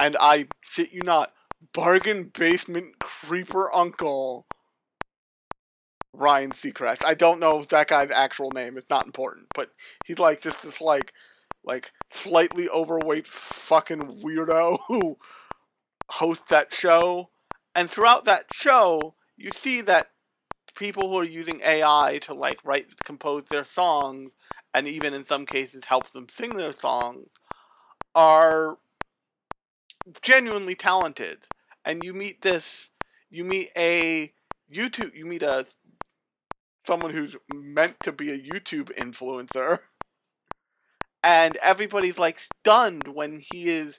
and 0.00 0.16
I 0.18 0.46
shit 0.62 0.92
you 0.92 1.02
not, 1.02 1.32
bargain 1.74 2.32
basement 2.36 2.98
creeper 2.98 3.72
uncle 3.74 4.46
Ryan 6.12 6.50
Seacrest. 6.50 7.04
I 7.04 7.14
don't 7.14 7.38
know 7.38 7.62
that 7.62 7.88
guy's 7.88 8.10
actual 8.10 8.50
name. 8.50 8.76
It's 8.76 8.90
not 8.90 9.06
important, 9.06 9.46
but 9.54 9.70
he's 10.04 10.18
like 10.18 10.40
just 10.40 10.62
this 10.62 10.80
like 10.80 11.12
like 11.62 11.92
slightly 12.10 12.68
overweight 12.68 13.28
fucking 13.28 14.22
weirdo 14.22 14.78
who 14.88 15.18
hosts 16.10 16.48
that 16.48 16.72
show. 16.74 17.30
And 17.74 17.88
throughout 17.88 18.24
that 18.24 18.46
show, 18.52 19.14
you 19.36 19.50
see 19.54 19.82
that 19.82 20.10
people 20.74 21.10
who 21.10 21.18
are 21.18 21.24
using 21.24 21.60
AI 21.64 22.18
to 22.22 22.34
like 22.34 22.58
write 22.64 22.86
compose 23.04 23.44
their 23.44 23.64
songs 23.64 24.30
and 24.72 24.88
even 24.88 25.14
in 25.14 25.26
some 25.26 25.44
cases 25.44 25.84
help 25.84 26.10
them 26.10 26.28
sing 26.28 26.56
their 26.56 26.72
songs 26.72 27.28
are 28.14 28.78
genuinely 30.22 30.74
talented. 30.74 31.38
And 31.84 32.04
you 32.04 32.12
meet 32.14 32.42
this 32.42 32.90
you 33.30 33.44
meet 33.44 33.70
a 33.76 34.32
YouTube 34.72 35.14
you 35.14 35.24
meet 35.24 35.42
a 35.42 35.66
someone 36.86 37.12
who's 37.12 37.36
meant 37.52 37.96
to 38.02 38.12
be 38.12 38.30
a 38.30 38.38
YouTube 38.38 38.92
influencer. 38.96 39.78
And 41.22 41.56
everybody's 41.58 42.18
like 42.18 42.40
stunned 42.60 43.08
when 43.08 43.42
he 43.52 43.68
is 43.68 43.96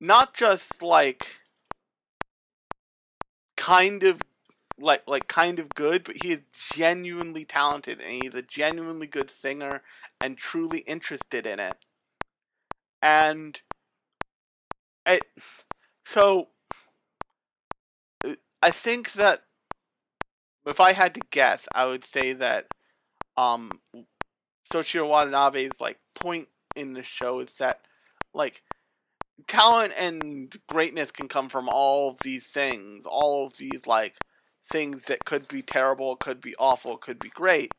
not 0.00 0.34
just 0.34 0.82
like 0.82 1.26
kind 3.56 4.02
of 4.02 4.20
like 4.78 5.02
like 5.06 5.28
kind 5.28 5.58
of 5.58 5.68
good, 5.70 6.04
but 6.04 6.16
he 6.22 6.32
is 6.32 6.40
genuinely 6.74 7.44
talented 7.44 8.00
and 8.00 8.22
he's 8.22 8.34
a 8.34 8.42
genuinely 8.42 9.06
good 9.06 9.30
singer 9.30 9.82
and 10.20 10.38
truly 10.38 10.78
interested 10.80 11.46
in 11.46 11.60
it. 11.60 11.76
And 13.02 13.60
it 15.06 15.22
so 16.04 16.48
I 18.62 18.70
think 18.70 19.12
that 19.12 19.42
if 20.66 20.80
I 20.80 20.92
had 20.92 21.14
to 21.14 21.20
guess, 21.30 21.66
I 21.74 21.86
would 21.86 22.04
say 22.04 22.32
that 22.34 22.66
um 23.36 23.70
Shinichiro 24.72 25.08
Watanabe's 25.08 25.80
like 25.80 25.98
point 26.14 26.48
in 26.76 26.92
the 26.92 27.02
show 27.02 27.40
is 27.40 27.52
that 27.54 27.80
like 28.34 28.62
talent 29.46 29.94
and 29.98 30.54
greatness 30.68 31.10
can 31.10 31.28
come 31.28 31.48
from 31.48 31.68
all 31.68 32.10
of 32.10 32.18
these 32.22 32.46
things, 32.46 33.04
all 33.06 33.46
of 33.46 33.56
these 33.56 33.86
like 33.86 34.16
things 34.70 35.04
that 35.04 35.24
could 35.24 35.48
be 35.48 35.62
terrible, 35.62 36.16
could 36.16 36.40
be 36.40 36.54
awful, 36.56 36.96
could 36.96 37.18
be 37.18 37.30
great. 37.30 37.72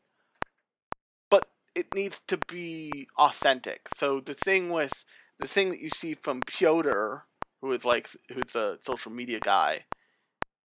But 1.30 1.48
it 1.76 1.94
needs 1.94 2.20
to 2.28 2.38
be 2.48 3.08
authentic. 3.18 3.88
So 3.96 4.20
the 4.20 4.34
thing 4.34 4.70
with 4.70 5.06
the 5.42 5.48
thing 5.48 5.72
that 5.72 5.82
you 5.82 5.90
see 5.90 6.14
from 6.14 6.40
Pyotr, 6.42 7.26
who 7.62 7.72
is 7.74 7.84
like 7.84 8.08
who's 8.30 8.56
a 8.56 8.78
social 8.82 9.12
media 9.12 9.40
guy, 9.40 9.86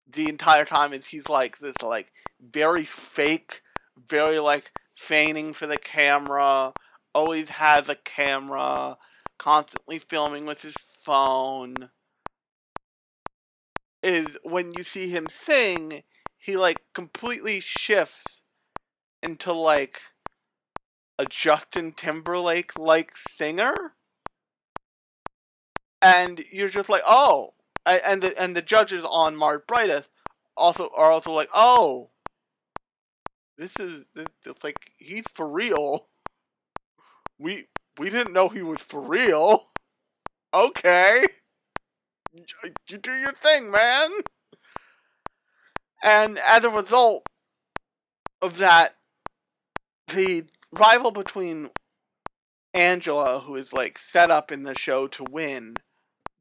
the 0.05 0.27
entire 0.27 0.65
time 0.65 0.91
is 0.91 1.07
he's 1.07 1.29
like 1.29 1.59
this 1.59 1.81
like 1.81 2.11
very 2.41 2.83
fake, 2.83 3.61
very 4.09 4.37
like 4.37 4.71
feigning 4.93 5.53
for 5.53 5.65
the 5.65 5.77
camera, 5.77 6.73
always 7.13 7.49
has 7.49 7.87
a 7.87 7.95
camera, 7.95 8.97
constantly 9.37 9.97
filming 9.97 10.45
with 10.45 10.61
his 10.61 10.75
phone. 11.03 11.89
Is 14.03 14.37
when 14.43 14.73
you 14.73 14.83
see 14.83 15.09
him 15.09 15.27
sing, 15.29 16.03
he 16.37 16.57
like 16.57 16.81
completely 16.93 17.61
shifts 17.61 18.41
into 19.23 19.53
like 19.53 20.01
a 21.17 21.25
Justin 21.25 21.93
Timberlake 21.93 22.77
like 22.77 23.13
singer. 23.37 23.94
And 26.05 26.45
you're 26.51 26.69
just 26.69 26.87
like, 26.87 27.01
oh, 27.03 27.55
and 27.83 28.21
the 28.21 28.39
and 28.39 28.55
the 28.55 28.61
judges 28.61 29.03
on 29.03 29.35
Mars 29.35 29.61
Brightest 29.67 30.11
also 30.55 30.91
are 30.95 31.11
also 31.11 31.31
like, 31.31 31.49
oh, 31.51 32.11
this 33.57 33.73
is 33.79 34.05
it's 34.15 34.63
like 34.63 34.91
he's 34.97 35.23
for 35.33 35.47
real. 35.47 36.05
We 37.39 37.65
we 37.97 38.11
didn't 38.11 38.33
know 38.33 38.49
he 38.49 38.61
was 38.61 38.81
for 38.81 39.01
real. 39.01 39.63
Okay, 40.53 41.25
you 42.87 42.97
do 42.97 43.13
your 43.13 43.33
thing, 43.33 43.71
man. 43.71 44.09
And 46.03 46.37
as 46.37 46.63
a 46.63 46.69
result 46.69 47.25
of 48.43 48.57
that, 48.57 48.93
the 50.13 50.43
rival 50.71 51.09
between 51.09 51.71
Angela, 52.75 53.39
who 53.39 53.55
is 53.55 53.73
like 53.73 53.97
set 53.97 54.29
up 54.29 54.51
in 54.51 54.63
the 54.63 54.75
show 54.77 55.07
to 55.07 55.23
win, 55.23 55.77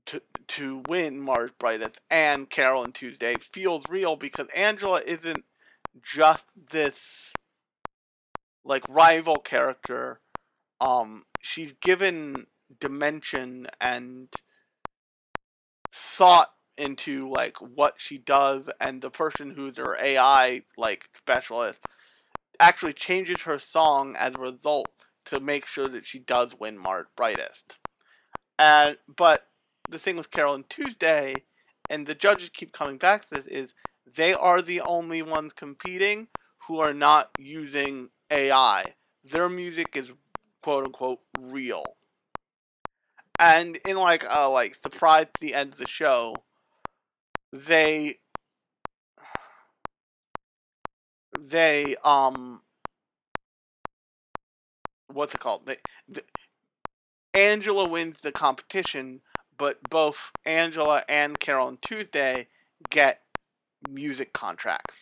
to 0.07 0.23
to 0.47 0.83
win 0.89 1.21
Mars 1.21 1.51
Brightest 1.59 2.01
and 2.11 2.51
Carole 2.51 2.87
Tuesday 2.89 3.37
feels 3.37 3.85
real 3.89 4.17
because 4.17 4.49
Angela 4.55 5.01
isn't 5.05 5.45
just 6.03 6.45
this 6.71 7.33
like 8.65 8.85
rival 8.89 9.37
character. 9.37 10.21
Um, 10.81 11.25
she's 11.41 11.73
given 11.73 12.47
dimension 12.81 13.69
and 13.81 14.29
thought 15.93 16.53
into 16.77 17.31
like 17.31 17.57
what 17.59 17.95
she 17.99 18.19
does, 18.19 18.69
and 18.81 19.01
the 19.01 19.11
person 19.11 19.51
who's 19.51 19.79
her 19.79 19.97
AI 20.01 20.63
like 20.77 21.09
specialist 21.17 21.81
actually 22.61 22.93
changes 22.93 23.43
her 23.43 23.59
song 23.59 24.15
as 24.17 24.35
a 24.35 24.39
result 24.39 24.89
to 25.27 25.41
make 25.41 25.67
sure 25.67 25.89
that 25.89 26.07
she 26.07 26.19
does 26.19 26.55
win 26.59 26.79
Mars 26.79 27.07
Brightest. 27.17 27.79
And 28.59 28.99
but 29.17 29.47
the 29.89 29.99
thing 29.99 30.17
with 30.17 30.31
Carole 30.31 30.55
and 30.55 30.69
Tuesday, 30.69 31.45
and 31.91 32.07
the 32.07 32.15
judges 32.15 32.51
keep 32.53 32.73
coming 32.73 32.97
back 32.99 33.29
to 33.29 33.35
this, 33.35 33.47
is 33.47 33.75
they 34.13 34.33
are 34.33 34.63
the 34.63 34.81
only 34.81 35.23
ones 35.23 35.53
competing 35.53 36.29
who 36.67 36.79
are 36.79 36.95
not 36.95 37.31
using 37.39 38.11
AI. 38.31 38.95
Their 39.23 39.49
music 39.49 39.97
is 39.97 40.13
quote 40.63 40.85
unquote 40.85 41.21
real. 41.39 41.97
And 43.39 43.77
in 43.85 43.97
like 43.97 44.25
a 44.29 44.49
like 44.49 44.77
surprise 44.77 45.27
at 45.27 45.41
the 45.41 45.55
end 45.55 45.73
of 45.73 45.79
the 45.79 45.87
show, 45.87 46.37
they 47.53 48.19
they 51.39 51.97
um 52.05 52.63
what's 55.09 55.35
it 55.35 55.41
called? 55.41 55.67
They, 55.67 55.79
the, 56.09 56.23
Angela 57.33 57.89
wins 57.89 58.21
the 58.21 58.33
competition, 58.33 59.21
but 59.59 59.79
both 59.91 60.33
Angela 60.45 61.05
and 61.09 61.39
Carole 61.39 61.69
and 61.69 61.83
Tuesday 61.83 62.49
get 62.91 63.23
music 63.89 64.33
contracts, 64.33 64.95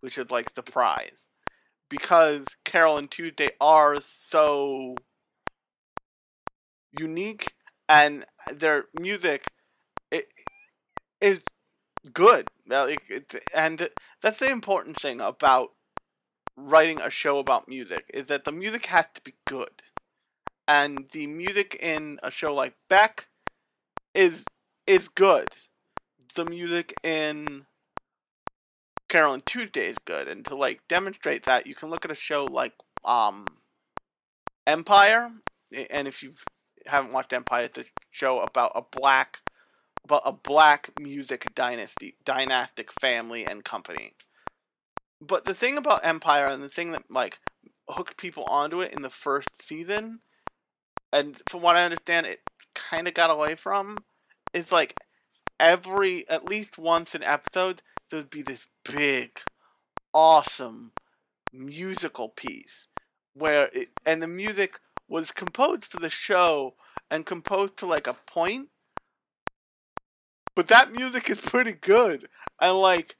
which 0.00 0.18
is 0.18 0.30
like 0.30 0.54
the 0.54 0.62
prize. 0.62 1.18
Because 1.88 2.44
Carole 2.64 2.98
and 2.98 3.10
Tuesday 3.10 3.50
are 3.60 4.00
so 4.00 4.96
unique 6.98 7.54
and 7.88 8.26
their 8.52 8.86
music 8.98 9.46
it 10.10 10.28
is 11.20 11.40
good. 12.12 12.48
And 13.54 13.88
that's 14.20 14.38
the 14.38 14.50
important 14.50 15.00
thing 15.00 15.20
about 15.20 15.72
writing 16.56 17.00
a 17.00 17.10
show 17.10 17.38
about 17.38 17.68
music 17.68 18.10
is 18.12 18.26
that 18.26 18.44
the 18.44 18.52
music 18.52 18.86
has 18.86 19.06
to 19.14 19.20
be 19.20 19.34
good. 19.46 19.82
And 20.66 21.08
the 21.12 21.26
music 21.28 21.76
in 21.78 22.18
a 22.22 22.30
show 22.30 22.52
like 22.54 22.74
Beck 22.88 23.28
is 24.16 24.44
is 24.86 25.08
good. 25.08 25.48
The 26.34 26.44
music 26.44 26.94
in 27.02 27.66
Carole 29.08 29.34
and 29.34 29.46
Tuesday 29.46 29.88
is 29.88 29.96
good, 30.04 30.26
and 30.26 30.44
to 30.46 30.56
like 30.56 30.80
demonstrate 30.88 31.44
that, 31.44 31.66
you 31.66 31.74
can 31.74 31.90
look 31.90 32.04
at 32.04 32.10
a 32.10 32.16
show 32.16 32.46
like 32.46 32.72
um 33.04 33.46
Empire, 34.66 35.30
and 35.90 36.08
if 36.08 36.22
you 36.22 36.34
haven't 36.86 37.12
watched 37.12 37.32
Empire, 37.32 37.64
it's 37.64 37.78
a 37.78 37.84
show 38.10 38.40
about 38.40 38.72
a 38.74 38.82
black 38.82 39.38
about 40.04 40.22
a 40.24 40.32
black 40.32 40.90
music 41.00 41.46
dynasty, 41.54 42.16
dynastic 42.24 42.92
family 43.00 43.44
and 43.44 43.64
company. 43.64 44.14
But 45.20 45.44
the 45.44 45.54
thing 45.54 45.76
about 45.76 46.06
Empire 46.06 46.46
and 46.46 46.62
the 46.62 46.68
thing 46.68 46.92
that 46.92 47.10
like 47.10 47.38
hooked 47.88 48.16
people 48.16 48.44
onto 48.44 48.80
it 48.80 48.92
in 48.92 49.02
the 49.02 49.10
first 49.10 49.48
season, 49.62 50.20
and 51.12 51.40
from 51.48 51.62
what 51.62 51.76
I 51.76 51.84
understand, 51.84 52.26
it 52.26 52.40
kind 52.76 53.08
of 53.08 53.14
got 53.14 53.30
away 53.30 53.54
from, 53.54 53.98
is 54.52 54.70
like 54.70 54.94
every 55.58 56.28
at 56.28 56.48
least 56.48 56.78
once 56.78 57.14
an 57.14 57.22
episode 57.22 57.82
there 58.10 58.20
would 58.20 58.30
be 58.30 58.42
this 58.42 58.66
big, 58.84 59.40
awesome 60.12 60.92
musical 61.52 62.28
piece 62.28 62.86
where 63.34 63.68
it, 63.72 63.88
and 64.04 64.22
the 64.22 64.26
music 64.26 64.78
was 65.08 65.32
composed 65.32 65.84
for 65.84 65.98
the 65.98 66.10
show 66.10 66.74
and 67.10 67.26
composed 67.26 67.76
to 67.78 67.86
like 67.86 68.06
a 68.06 68.14
point. 68.26 68.68
But 70.54 70.68
that 70.68 70.92
music 70.92 71.28
is 71.28 71.40
pretty 71.40 71.72
good 71.72 72.28
and 72.60 72.76
like 72.78 73.16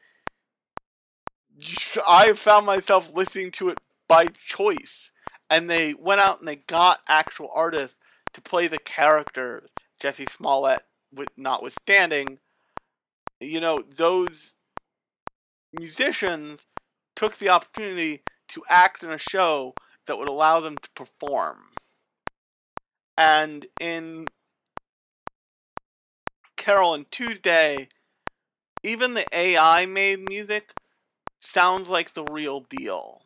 i 2.06 2.32
found 2.34 2.66
myself 2.66 3.10
listening 3.14 3.50
to 3.50 3.68
it 3.70 3.78
by 4.08 4.26
choice. 4.46 5.10
And 5.48 5.70
they 5.70 5.94
went 5.94 6.20
out 6.20 6.40
and 6.40 6.48
they 6.48 6.56
got 6.56 7.00
actual 7.08 7.50
artists 7.54 7.96
to 8.36 8.42
play 8.42 8.68
the 8.68 8.78
character 8.78 9.64
Jussie 10.00 10.30
Smollett 10.30 10.82
with 11.12 11.28
notwithstanding 11.36 12.38
you 13.40 13.60
know 13.60 13.82
those 13.82 14.54
musicians 15.72 16.66
took 17.14 17.38
the 17.38 17.48
opportunity 17.48 18.22
to 18.48 18.62
act 18.68 19.02
in 19.02 19.10
a 19.10 19.18
show 19.18 19.74
that 20.06 20.18
would 20.18 20.28
allow 20.28 20.60
them 20.60 20.76
to 20.76 20.90
perform. 20.90 21.70
And 23.18 23.66
in 23.80 24.26
Carole 26.56 26.94
and 26.94 27.10
Tuesday, 27.10 27.88
even 28.82 29.14
the 29.14 29.26
AI 29.32 29.86
made 29.86 30.28
music 30.28 30.72
sounds 31.40 31.88
like 31.88 32.12
the 32.12 32.24
real 32.24 32.60
deal. 32.60 33.22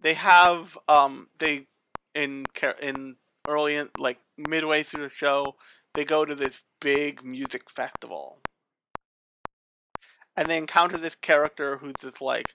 They 0.00 0.14
have 0.14 0.78
um 0.88 1.26
they 1.38 1.66
in 2.14 2.46
in 2.80 3.16
early 3.48 3.82
like 3.98 4.18
midway 4.36 4.82
through 4.82 5.02
the 5.02 5.10
show, 5.10 5.56
they 5.94 6.04
go 6.04 6.24
to 6.24 6.34
this 6.34 6.62
big 6.80 7.24
music 7.24 7.70
festival. 7.70 8.38
And 10.36 10.48
they 10.48 10.58
encounter 10.58 10.96
this 10.96 11.14
character 11.14 11.78
who's 11.78 11.94
just 12.00 12.20
like 12.20 12.54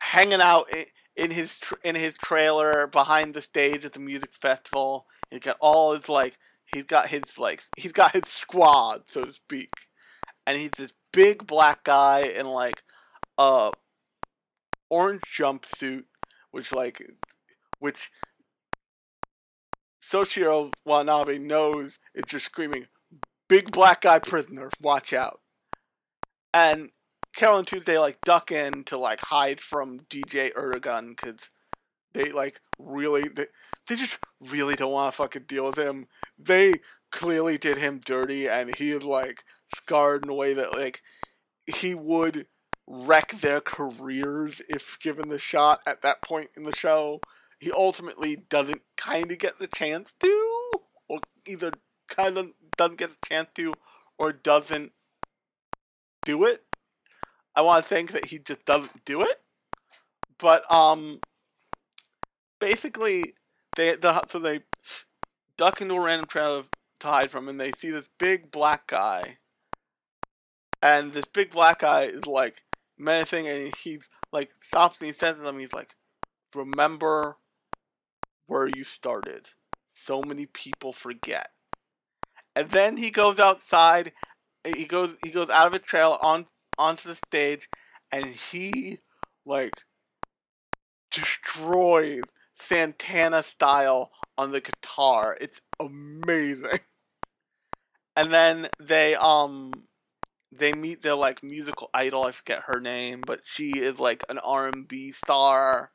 hanging 0.00 0.40
out 0.40 0.68
in 1.16 1.30
his 1.30 1.58
tra- 1.58 1.78
in 1.82 1.94
his 1.94 2.14
trailer 2.14 2.86
behind 2.86 3.34
the 3.34 3.42
stage 3.42 3.84
at 3.84 3.92
the 3.92 3.98
music 3.98 4.32
festival. 4.32 5.06
He's 5.30 5.40
got 5.40 5.56
all 5.60 5.92
his 5.92 6.08
like 6.08 6.38
he's 6.72 6.84
got 6.84 7.08
his 7.08 7.22
like 7.38 7.64
he's 7.76 7.92
got 7.92 8.12
his 8.12 8.28
squad, 8.28 9.02
so 9.06 9.24
to 9.24 9.32
speak. 9.32 9.70
And 10.46 10.58
he's 10.58 10.70
this 10.76 10.94
big 11.12 11.46
black 11.46 11.84
guy 11.84 12.20
in 12.20 12.46
like 12.46 12.84
a 13.38 13.72
orange 14.90 15.22
jumpsuit, 15.36 16.04
which 16.50 16.72
like 16.72 17.02
which 17.78 18.10
Soichiro 20.02 20.72
Wanabe 20.86 21.40
knows 21.40 21.98
it's 22.14 22.32
just 22.32 22.46
screaming, 22.46 22.88
"Big 23.48 23.70
black 23.70 24.02
guy 24.02 24.18
prisoner, 24.18 24.70
watch 24.80 25.12
out!" 25.12 25.40
And 26.52 26.90
Carole 27.34 27.58
and 27.58 27.66
Tuesday 27.66 27.98
like 27.98 28.20
duck 28.22 28.52
in 28.52 28.84
to 28.84 28.98
like 28.98 29.20
hide 29.20 29.60
from 29.60 30.00
DJ 30.00 30.52
Ertegun 30.52 31.16
because 31.16 31.50
they 32.12 32.30
like 32.30 32.60
really 32.78 33.28
they, 33.28 33.46
they 33.88 33.96
just 33.96 34.18
really 34.40 34.74
don't 34.74 34.92
want 34.92 35.12
to 35.12 35.16
fucking 35.16 35.44
deal 35.44 35.64
with 35.64 35.78
him. 35.78 36.08
They 36.38 36.74
clearly 37.10 37.58
did 37.58 37.78
him 37.78 38.00
dirty, 38.04 38.48
and 38.48 38.74
he 38.74 38.90
is 38.90 39.02
like 39.02 39.44
scarred 39.74 40.24
in 40.24 40.30
a 40.30 40.34
way 40.34 40.52
that 40.52 40.72
like 40.72 41.02
he 41.66 41.94
would 41.94 42.46
wreck 42.86 43.32
their 43.32 43.60
careers 43.60 44.60
if 44.68 44.98
given 45.00 45.28
the 45.28 45.38
shot 45.38 45.80
at 45.86 46.02
that 46.02 46.20
point 46.22 46.50
in 46.56 46.64
the 46.64 46.74
show. 46.74 47.20
He 47.62 47.70
ultimately 47.70 48.34
doesn't 48.34 48.82
kind 48.96 49.30
of 49.30 49.38
get 49.38 49.60
the 49.60 49.68
chance 49.68 50.12
to, 50.18 50.70
or 51.08 51.20
either 51.46 51.70
kind 52.08 52.36
of 52.36 52.50
doesn't 52.76 52.98
get 52.98 53.10
the 53.10 53.28
chance 53.28 53.50
to, 53.54 53.74
or 54.18 54.32
doesn't 54.32 54.90
do 56.24 56.42
it. 56.42 56.64
I 57.54 57.60
want 57.60 57.84
to 57.84 57.88
think 57.88 58.10
that 58.10 58.24
he 58.24 58.40
just 58.40 58.64
doesn't 58.64 59.04
do 59.04 59.22
it. 59.22 59.40
But 60.40 60.68
um, 60.72 61.20
basically, 62.58 63.34
they 63.76 63.94
the, 63.94 64.26
so 64.26 64.40
they 64.40 64.62
duck 65.56 65.80
into 65.80 65.94
a 65.94 66.00
random 66.00 66.26
trailer 66.26 66.64
to 66.98 67.06
hide 67.06 67.30
from, 67.30 67.48
and 67.48 67.60
they 67.60 67.70
see 67.70 67.90
this 67.90 68.08
big 68.18 68.50
black 68.50 68.88
guy, 68.88 69.38
and 70.82 71.12
this 71.12 71.26
big 71.26 71.50
black 71.50 71.78
guy 71.78 72.06
is 72.06 72.26
like 72.26 72.64
menacing, 72.98 73.46
and 73.46 73.72
he's 73.84 74.08
like 74.32 74.50
stops 74.60 74.98
and 74.98 75.06
he 75.06 75.12
says 75.12 75.36
to 75.36 75.42
them, 75.42 75.60
he's 75.60 75.72
like, 75.72 75.94
"Remember 76.56 77.36
where 78.46 78.66
you 78.68 78.84
started. 78.84 79.50
So 79.94 80.22
many 80.22 80.46
people 80.46 80.92
forget." 80.92 81.50
And 82.54 82.70
then 82.70 82.96
he 82.96 83.10
goes 83.10 83.38
outside. 83.38 84.12
He 84.64 84.86
goes 84.86 85.16
he 85.20 85.30
goes 85.30 85.50
out 85.50 85.66
of 85.66 85.74
a 85.74 85.78
trail 85.78 86.18
on 86.20 86.46
onto 86.78 87.08
the 87.08 87.14
stage 87.14 87.68
and 88.10 88.26
he 88.34 88.98
like 89.44 89.82
destroys 91.10 92.24
Santana 92.56 93.42
style 93.42 94.10
on 94.36 94.50
the 94.50 94.60
guitar. 94.60 95.36
It's 95.40 95.60
amazing. 95.80 96.80
And 98.16 98.32
then 98.32 98.68
they 98.78 99.14
um 99.14 99.84
they 100.52 100.72
meet 100.72 101.02
their 101.02 101.14
like 101.16 101.42
musical 101.42 101.90
idol, 101.94 102.24
I 102.24 102.32
forget 102.32 102.64
her 102.66 102.80
name, 102.80 103.24
but 103.24 103.42
she 103.44 103.78
is 103.78 104.00
like 104.00 104.24
an 104.28 104.38
R 104.38 104.68
and 104.68 104.88
B 104.88 105.12
star 105.12 105.92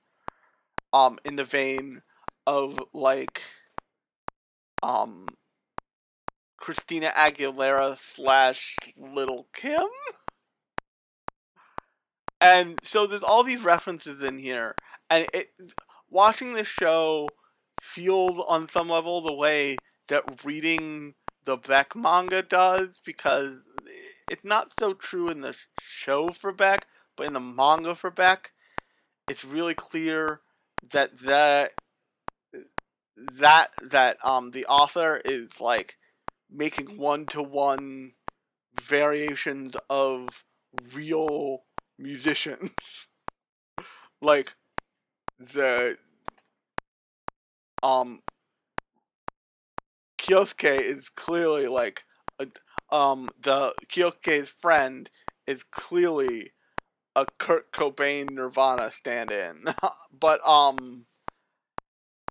um 0.93 1.19
in 1.25 1.35
the 1.37 1.43
vein 1.45 2.03
of 2.47 2.81
like 2.93 3.41
um 4.81 5.27
Christina 6.57 7.11
Aguilera 7.15 7.97
slash 7.97 8.75
Little 8.97 9.47
Kim. 9.53 9.87
And 12.39 12.79
so 12.83 13.05
there's 13.05 13.23
all 13.23 13.43
these 13.43 13.63
references 13.63 14.23
in 14.23 14.37
here, 14.37 14.75
and 15.09 15.27
it 15.33 15.51
watching 16.09 16.53
the 16.53 16.63
show 16.63 17.29
feels 17.81 18.43
on 18.47 18.67
some 18.67 18.89
level 18.89 19.21
the 19.21 19.33
way 19.33 19.75
that 20.07 20.45
reading 20.45 21.15
the 21.45 21.57
Beck 21.57 21.95
manga 21.95 22.41
does 22.41 22.99
because 23.05 23.57
it's 24.29 24.45
not 24.45 24.71
so 24.79 24.93
true 24.93 25.29
in 25.29 25.41
the 25.41 25.55
show 25.81 26.29
for 26.29 26.51
Beck, 26.51 26.85
but 27.15 27.27
in 27.27 27.33
the 27.33 27.39
manga 27.39 27.95
for 27.95 28.11
Beck, 28.11 28.51
it's 29.29 29.43
really 29.43 29.73
clear 29.73 30.41
that 30.91 31.19
that 31.19 31.71
that 33.17 33.71
that 33.81 34.17
um 34.23 34.51
the 34.51 34.65
author 34.67 35.21
is 35.25 35.59
like 35.59 35.97
making 36.49 36.97
one 36.97 37.25
to 37.25 37.41
one 37.41 38.13
variations 38.79 39.75
of 39.89 40.43
real 40.93 41.63
musicians. 41.97 43.07
like 44.21 44.53
the 45.39 45.97
um 47.83 48.19
Kyosuke 50.19 50.79
is 50.79 51.09
clearly 51.09 51.67
like 51.67 52.03
a, 52.39 52.47
um 52.95 53.29
the 53.39 53.73
Kyosuke's 53.87 54.49
friend 54.49 55.09
is 55.47 55.63
clearly 55.71 56.51
a 57.15 57.25
Kurt 57.39 57.71
Cobain 57.71 58.31
Nirvana 58.31 58.91
stand-in. 58.91 59.65
but 60.11 60.45
um 60.47 61.05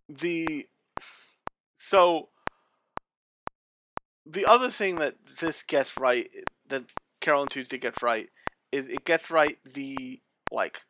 the 0.09 0.68
so 1.89 2.28
the 4.24 4.45
other 4.45 4.70
thing 4.70 4.97
that 4.97 5.14
this 5.41 5.62
gets 5.62 5.97
right 5.97 6.28
that 6.68 6.84
Carole 7.20 7.43
and 7.43 7.51
Tuesday 7.51 7.78
gets 7.78 8.03
right 8.03 8.28
is 8.72 8.89
it 8.89 9.05
gets 9.05 9.30
right 9.30 9.59
the 9.64 10.20
like 10.51 10.82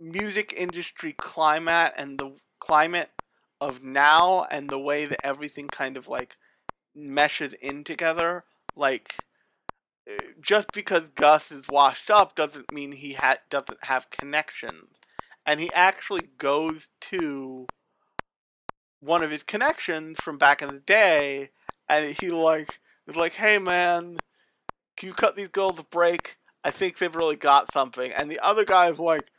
music 0.00 0.54
industry 0.56 1.12
climate 1.12 1.92
and 1.96 2.18
the 2.18 2.36
climate 2.60 3.10
of 3.60 3.82
now 3.82 4.46
and 4.50 4.70
the 4.70 4.78
way 4.78 5.04
that 5.04 5.24
everything 5.26 5.68
kind 5.68 5.96
of 5.96 6.06
like 6.06 6.36
meshes 6.94 7.54
in 7.54 7.84
together. 7.84 8.44
Like 8.76 9.14
eh, 10.08 10.32
just 10.40 10.72
because 10.72 11.08
Gus 11.14 11.50
is 11.50 11.68
washed 11.68 12.10
up 12.10 12.34
doesn't 12.36 12.72
mean 12.72 12.92
he 12.92 13.14
ha- 13.14 13.38
doesn't 13.50 13.84
have 13.84 14.10
connections. 14.10 14.96
And 15.44 15.60
he 15.60 15.72
actually 15.72 16.28
goes 16.38 16.90
to 17.10 17.66
one 19.00 19.22
of 19.22 19.30
his 19.30 19.42
connections 19.42 20.18
from 20.20 20.38
back 20.38 20.62
in 20.62 20.74
the 20.74 20.80
day 20.80 21.50
and 21.88 22.16
he 22.20 22.30
like 22.30 22.80
is 23.06 23.16
like 23.16 23.34
hey 23.34 23.58
man 23.58 24.18
can 24.96 25.08
you 25.08 25.14
cut 25.14 25.36
these 25.36 25.48
girls 25.48 25.78
a 25.78 25.84
break 25.84 26.36
I 26.64 26.70
think 26.70 26.98
they've 26.98 27.14
really 27.14 27.36
got 27.36 27.72
something 27.72 28.12
and 28.12 28.30
the 28.30 28.40
other 28.40 28.64
guy's 28.64 28.98
like 28.98 29.30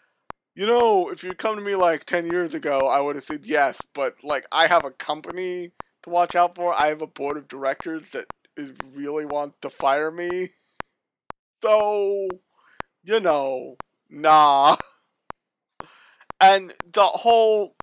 you 0.60 0.66
know, 0.66 1.10
if 1.10 1.24
you'd 1.24 1.38
come 1.38 1.56
to 1.56 1.62
me 1.62 1.76
like 1.76 2.04
10 2.04 2.26
years 2.26 2.54
ago, 2.54 2.86
I 2.86 3.00
would 3.00 3.16
have 3.16 3.24
said 3.24 3.46
yes, 3.46 3.82
but 3.94 4.16
like 4.26 4.46
I 4.52 4.68
have 4.68 4.84
a 4.84 4.92
company 4.92 5.72
to 6.04 6.10
watch 6.10 6.36
out 6.36 6.56
for. 6.56 6.74
I 6.74 6.88
have 6.88 7.02
a 7.02 7.08
board 7.08 7.38
of 7.38 7.48
directors 7.48 8.10
that 8.10 8.26
is 8.58 8.74
really 8.94 9.24
want 9.24 9.54
to 9.62 9.70
fire 9.70 10.12
me. 10.12 10.50
So, 11.62 12.28
you 13.04 13.20
know, 13.22 13.78
nah. 14.10 14.76
And 16.42 16.74
the 16.94 17.04
whole 17.04 17.76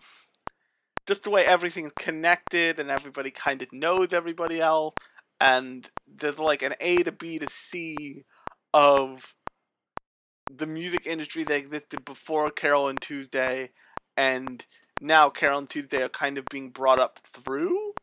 just 1.07 1.23
the 1.23 1.31
way 1.31 1.45
everything's 1.45 1.93
connected 1.99 2.79
and 2.79 2.91
everybody 2.91 3.31
kind 3.31 3.63
of 3.63 3.73
knows 3.73 4.13
everybody 4.13 4.61
else 4.61 4.95
and 5.41 5.91
there's 6.07 6.39
like 6.39 6.63
an 6.63 6.75
A 6.81 7.03
to 7.03 7.13
B 7.13 7.39
to 7.39 7.49
C 7.49 8.25
of 8.73 9.35
the 10.51 10.67
music 10.67 11.07
industry 11.07 11.45
that 11.45 11.57
existed 11.57 12.05
before 12.05 12.51
Carole 12.51 12.89
and 12.89 13.01
Tuesday, 13.01 13.71
and 14.17 14.65
now 15.01 15.29
Carole 15.29 15.59
and 15.59 15.69
Tuesday 15.69 16.03
are 16.03 16.09
kind 16.09 16.39
of 16.39 16.47
being 16.47 16.71
brought 16.71 16.99
up 16.99 17.19
through, 17.19 17.95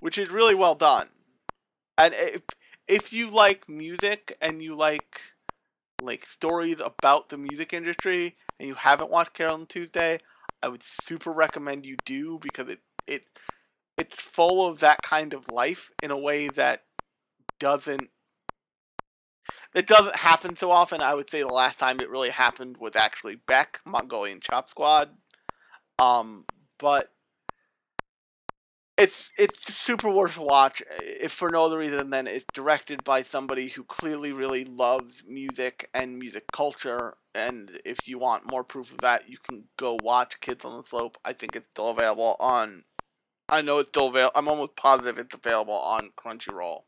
which 0.00 0.18
is 0.18 0.30
really 0.30 0.54
well 0.54 0.74
done. 0.74 1.08
And 1.96 2.14
if 2.14 2.42
if 2.86 3.12
you 3.12 3.30
like 3.30 3.68
music 3.68 4.36
and 4.40 4.62
you 4.62 4.76
like 4.76 5.20
like 6.00 6.26
stories 6.26 6.80
about 6.80 7.28
the 7.28 7.38
music 7.38 7.72
industry 7.72 8.34
and 8.60 8.68
you 8.68 8.74
haven't 8.74 9.10
watched 9.10 9.34
Carole 9.34 9.56
and 9.56 9.68
Tuesday, 9.68 10.18
I 10.62 10.68
would 10.68 10.82
super 10.82 11.32
recommend 11.32 11.86
you 11.86 11.96
do 12.04 12.38
because 12.40 12.68
it 12.68 12.80
it 13.06 13.26
it's 13.96 14.20
full 14.20 14.66
of 14.66 14.80
that 14.80 15.02
kind 15.02 15.34
of 15.34 15.50
life 15.50 15.90
in 16.02 16.10
a 16.10 16.18
way 16.18 16.48
that 16.48 16.84
doesn't 17.58 18.10
it 19.74 19.86
doesn't 19.86 20.16
happen 20.16 20.56
so 20.56 20.70
often. 20.70 21.00
I 21.00 21.14
would 21.14 21.30
say 21.30 21.42
the 21.42 21.48
last 21.48 21.78
time 21.78 22.00
it 22.00 22.10
really 22.10 22.30
happened 22.30 22.76
was 22.78 22.96
actually 22.96 23.36
Beck, 23.36 23.80
Mongolian 23.84 24.40
Chop 24.40 24.68
Squad. 24.68 25.10
Um, 25.98 26.44
but 26.78 27.12
it's 28.98 29.30
it's 29.38 29.74
super 29.74 30.10
worth 30.10 30.36
watch 30.36 30.82
if 31.00 31.30
for 31.30 31.50
no 31.50 31.64
other 31.64 31.78
reason 31.78 32.10
than 32.10 32.26
it's 32.26 32.44
directed 32.52 33.04
by 33.04 33.22
somebody 33.22 33.68
who 33.68 33.84
clearly 33.84 34.32
really 34.32 34.64
loves 34.64 35.22
music 35.26 35.88
and 35.94 36.18
music 36.18 36.44
culture. 36.52 37.14
And 37.34 37.80
if 37.84 38.08
you 38.08 38.18
want 38.18 38.50
more 38.50 38.64
proof 38.64 38.90
of 38.90 38.98
that, 38.98 39.28
you 39.28 39.38
can 39.38 39.68
go 39.76 39.96
watch 40.02 40.40
Kids 40.40 40.64
on 40.64 40.76
the 40.76 40.86
Slope. 40.86 41.16
I 41.24 41.32
think 41.32 41.54
it's 41.54 41.68
still 41.70 41.90
available 41.90 42.36
on. 42.40 42.82
I 43.48 43.62
know 43.62 43.78
it's 43.78 43.90
still 43.90 44.08
available. 44.08 44.32
I'm 44.34 44.48
almost 44.48 44.74
positive 44.74 45.16
it's 45.16 45.34
available 45.34 45.74
on 45.78 46.10
Crunchyroll. 46.18 46.82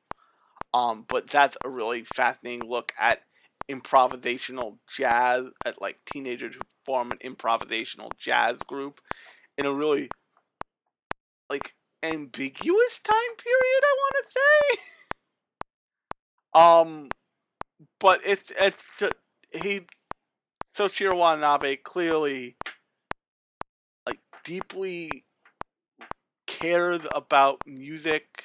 Um, 0.74 1.04
but 1.08 1.30
that's 1.30 1.56
a 1.64 1.68
really 1.68 2.02
fascinating 2.02 2.68
look 2.68 2.92
at 2.98 3.20
improvisational 3.70 4.78
jazz, 4.96 5.44
at 5.64 5.80
like 5.80 6.00
teenagers 6.12 6.56
who 6.56 6.60
form 6.84 7.12
an 7.12 7.18
improvisational 7.18 8.10
jazz 8.18 8.56
group 8.66 9.00
in 9.56 9.66
a 9.66 9.72
really 9.72 10.08
like 11.48 11.74
ambiguous 12.02 13.00
time 13.02 13.36
period. 13.38 13.82
I 13.84 13.96
want 13.98 14.14
to 14.16 14.40
say. 14.40 14.80
um, 16.54 17.08
but 17.98 18.20
it's 18.24 18.52
it's 18.60 19.14
he 19.52 19.82
Shinichiro 20.76 21.16
Watanabe 21.16 21.76
clearly 21.76 22.56
like 24.06 24.20
deeply 24.44 25.24
cares 26.46 27.00
about 27.14 27.58
music 27.66 28.44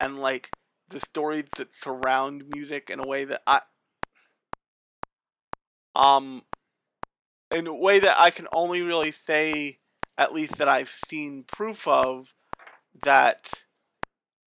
and 0.00 0.18
like 0.18 0.50
the 0.88 1.00
stories 1.00 1.44
that 1.56 1.72
surround 1.72 2.44
music 2.54 2.90
in 2.90 3.00
a 3.00 3.06
way 3.06 3.24
that 3.24 3.42
I 3.46 3.60
um 5.94 6.42
in 7.50 7.66
a 7.66 7.74
way 7.74 7.98
that 7.98 8.18
I 8.18 8.30
can 8.30 8.48
only 8.52 8.82
really 8.82 9.10
say 9.10 9.78
at 10.18 10.32
least 10.32 10.58
that 10.58 10.68
I've 10.68 10.94
seen 11.08 11.44
proof 11.44 11.86
of 11.86 12.32
that 13.02 13.50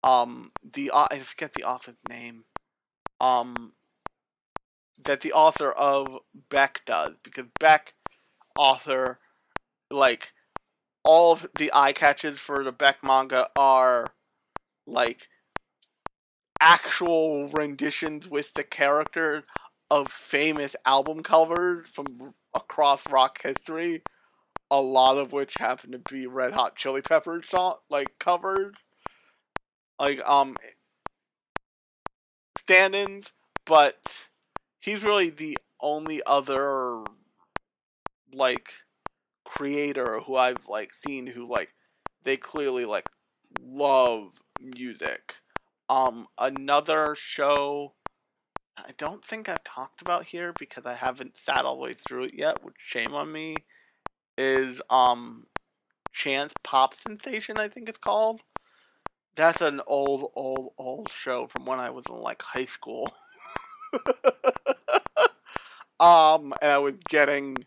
um 0.04 0.52
the 0.64 0.92
I 0.94 1.20
forget 1.20 1.54
the 1.54 1.64
author's 1.64 2.00
name 2.08 2.46
um 3.20 3.74
that 5.04 5.22
the 5.22 5.34
author 5.34 5.72
of 5.72 6.20
Beck 6.50 6.82
does 6.86 7.18
because 7.24 7.46
Beck 7.60 7.94
author 8.58 9.20
like 9.92 10.34
all 11.04 11.34
of 11.34 11.48
the 11.58 11.72
eye 11.74 11.94
catches 11.94 12.40
for 12.40 12.64
the 12.64 12.72
Beck 12.72 13.04
manga 13.04 13.50
are 13.56 14.08
like 14.88 15.30
actual 16.62 17.48
renditions 17.50 18.28
with 18.28 18.54
the 18.54 18.64
character 18.64 19.44
of 19.92 20.12
famous 20.12 20.76
album 20.86 21.22
covers 21.22 21.90
from 21.90 22.06
across 22.54 23.08
rock 23.10 23.42
history, 23.44 24.02
a 24.72 24.82
lot 24.82 25.18
of 25.18 25.32
which 25.32 25.56
happen 25.60 25.92
to 25.92 26.00
be 26.00 26.28
Red 26.28 26.54
Hot 26.54 26.76
Chili 26.76 27.02
Peppers 27.02 27.50
song 27.50 27.76
like 27.90 28.20
covers, 28.20 28.74
like 30.00 30.22
um 30.28 30.56
stand-ins, 32.58 33.32
but 33.66 34.28
he's 34.80 35.04
really 35.04 35.30
the 35.30 35.58
only 35.82 36.22
other 36.26 37.04
like 38.34 38.70
creator 39.44 40.20
who 40.22 40.36
I've 40.36 40.68
like 40.68 40.92
seen 40.94 41.28
who 41.28 41.48
like 41.48 41.70
they 42.24 42.38
clearly 42.38 42.86
like 42.86 43.08
love 43.62 44.32
music. 44.60 45.36
Um, 45.88 46.26
another 46.40 47.16
show 47.16 47.94
I 48.78 48.92
don't 48.98 49.24
think 49.24 49.48
I've 49.48 49.64
talked 49.64 50.02
about 50.02 50.26
here 50.26 50.54
because 50.58 50.86
I 50.86 50.96
haven't 50.96 51.38
sat 51.38 51.66
all 51.66 51.78
the 51.78 51.84
way 51.84 51.94
through 51.94 52.26
it 52.26 52.34
yet, 52.34 52.64
which 52.64 52.76
shame 52.78 53.14
on 53.14 53.32
me, 53.32 53.56
is 54.38 54.82
um 54.90 55.48
Chance 56.12 56.54
Pop 56.64 56.96
Sensation, 56.96 57.58
I 57.58 57.68
think 57.68 57.90
it's 57.90 57.98
called. 57.98 58.42
That's 59.36 59.62
an 59.62 59.82
old, 59.86 60.32
old, 60.36 60.72
old 60.78 61.12
show 61.12 61.48
from 61.48 61.66
when 61.66 61.80
I 61.80 61.90
was 61.90 62.06
in 62.10 62.16
like 62.16 62.42
high 62.42 62.66
school. 62.66 63.14
um, 66.00 66.54
and 66.62 66.72
I 66.72 66.78
was 66.78 66.96
getting 67.10 67.58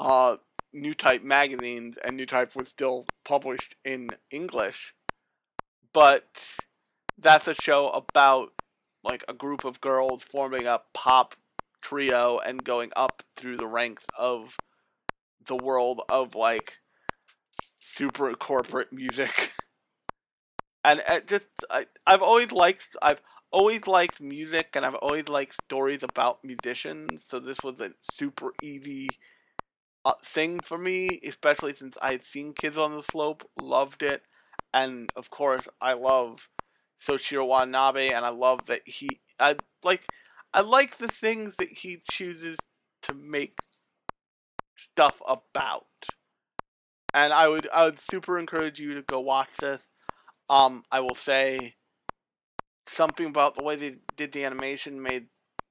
uh 0.00 0.36
Newtype 0.74 1.22
magazines, 1.22 1.96
and 2.04 2.18
Newtype 2.18 2.54
was 2.54 2.68
still 2.68 3.06
published 3.24 3.76
in 3.84 4.10
English, 4.30 4.94
but 5.92 6.56
that's 7.18 7.48
a 7.48 7.54
show 7.54 7.88
about 7.90 8.52
like 9.02 9.24
a 9.28 9.32
group 9.32 9.64
of 9.64 9.80
girls 9.80 10.22
forming 10.22 10.66
a 10.66 10.80
pop 10.92 11.34
trio 11.80 12.38
and 12.38 12.64
going 12.64 12.90
up 12.96 13.22
through 13.36 13.56
the 13.56 13.66
ranks 13.66 14.04
of 14.16 14.56
the 15.48 15.56
world 15.56 16.02
of 16.10 16.34
like 16.36 16.78
super 17.80 18.34
corporate 18.34 18.92
music. 18.92 19.52
And 20.84 21.02
it 21.08 21.26
just 21.26 21.46
I 21.70 21.86
I've 22.06 22.22
always 22.22 22.52
liked 22.52 22.96
I've 23.02 23.20
always 23.50 23.86
liked 23.86 24.20
music 24.20 24.70
and 24.74 24.84
I've 24.86 24.94
always 24.96 25.28
liked 25.28 25.54
stories 25.64 26.02
about 26.02 26.44
musicians, 26.44 27.24
so 27.28 27.38
this 27.40 27.62
was 27.62 27.80
a 27.80 27.92
super 28.00 28.52
easy 28.62 29.08
uh, 30.04 30.14
thing 30.24 30.60
for 30.60 30.78
me, 30.78 31.20
especially 31.24 31.74
since 31.74 31.96
I 32.02 32.12
had 32.12 32.24
seen 32.24 32.54
Kids 32.54 32.78
on 32.78 32.94
the 32.96 33.02
Slope, 33.02 33.48
loved 33.60 34.02
it, 34.02 34.22
and 34.72 35.10
of 35.16 35.30
course 35.30 35.66
I 35.80 35.94
love 35.94 36.48
Shinichiro 37.00 37.46
Watanabe, 37.46 38.12
and 38.12 38.24
I 38.24 38.30
love 38.30 38.66
that 38.66 38.82
he. 38.86 39.20
I 39.40 39.56
like. 39.82 40.06
I 40.54 40.62
like 40.62 40.98
the 40.98 41.08
things 41.08 41.56
that 41.58 41.68
he 41.68 42.02
chooses 42.10 42.56
to 43.02 43.14
make 43.14 43.54
stuff 44.78 45.20
about, 45.28 45.86
and 47.14 47.32
I 47.32 47.48
would. 47.48 47.68
I 47.72 47.84
would 47.84 47.98
super 48.00 48.38
encourage 48.38 48.78
you 48.80 48.94
to 48.94 49.02
go 49.02 49.20
watch 49.20 49.48
this. 49.60 49.86
Um, 50.50 50.84
I 50.90 51.00
will 51.00 51.14
say 51.14 51.76
something 52.86 53.26
about 53.26 53.54
the 53.54 53.62
way 53.62 53.76
they 53.76 53.96
did 54.16 54.32
the 54.32 54.44
animation 54.44 55.02
made 55.02 55.26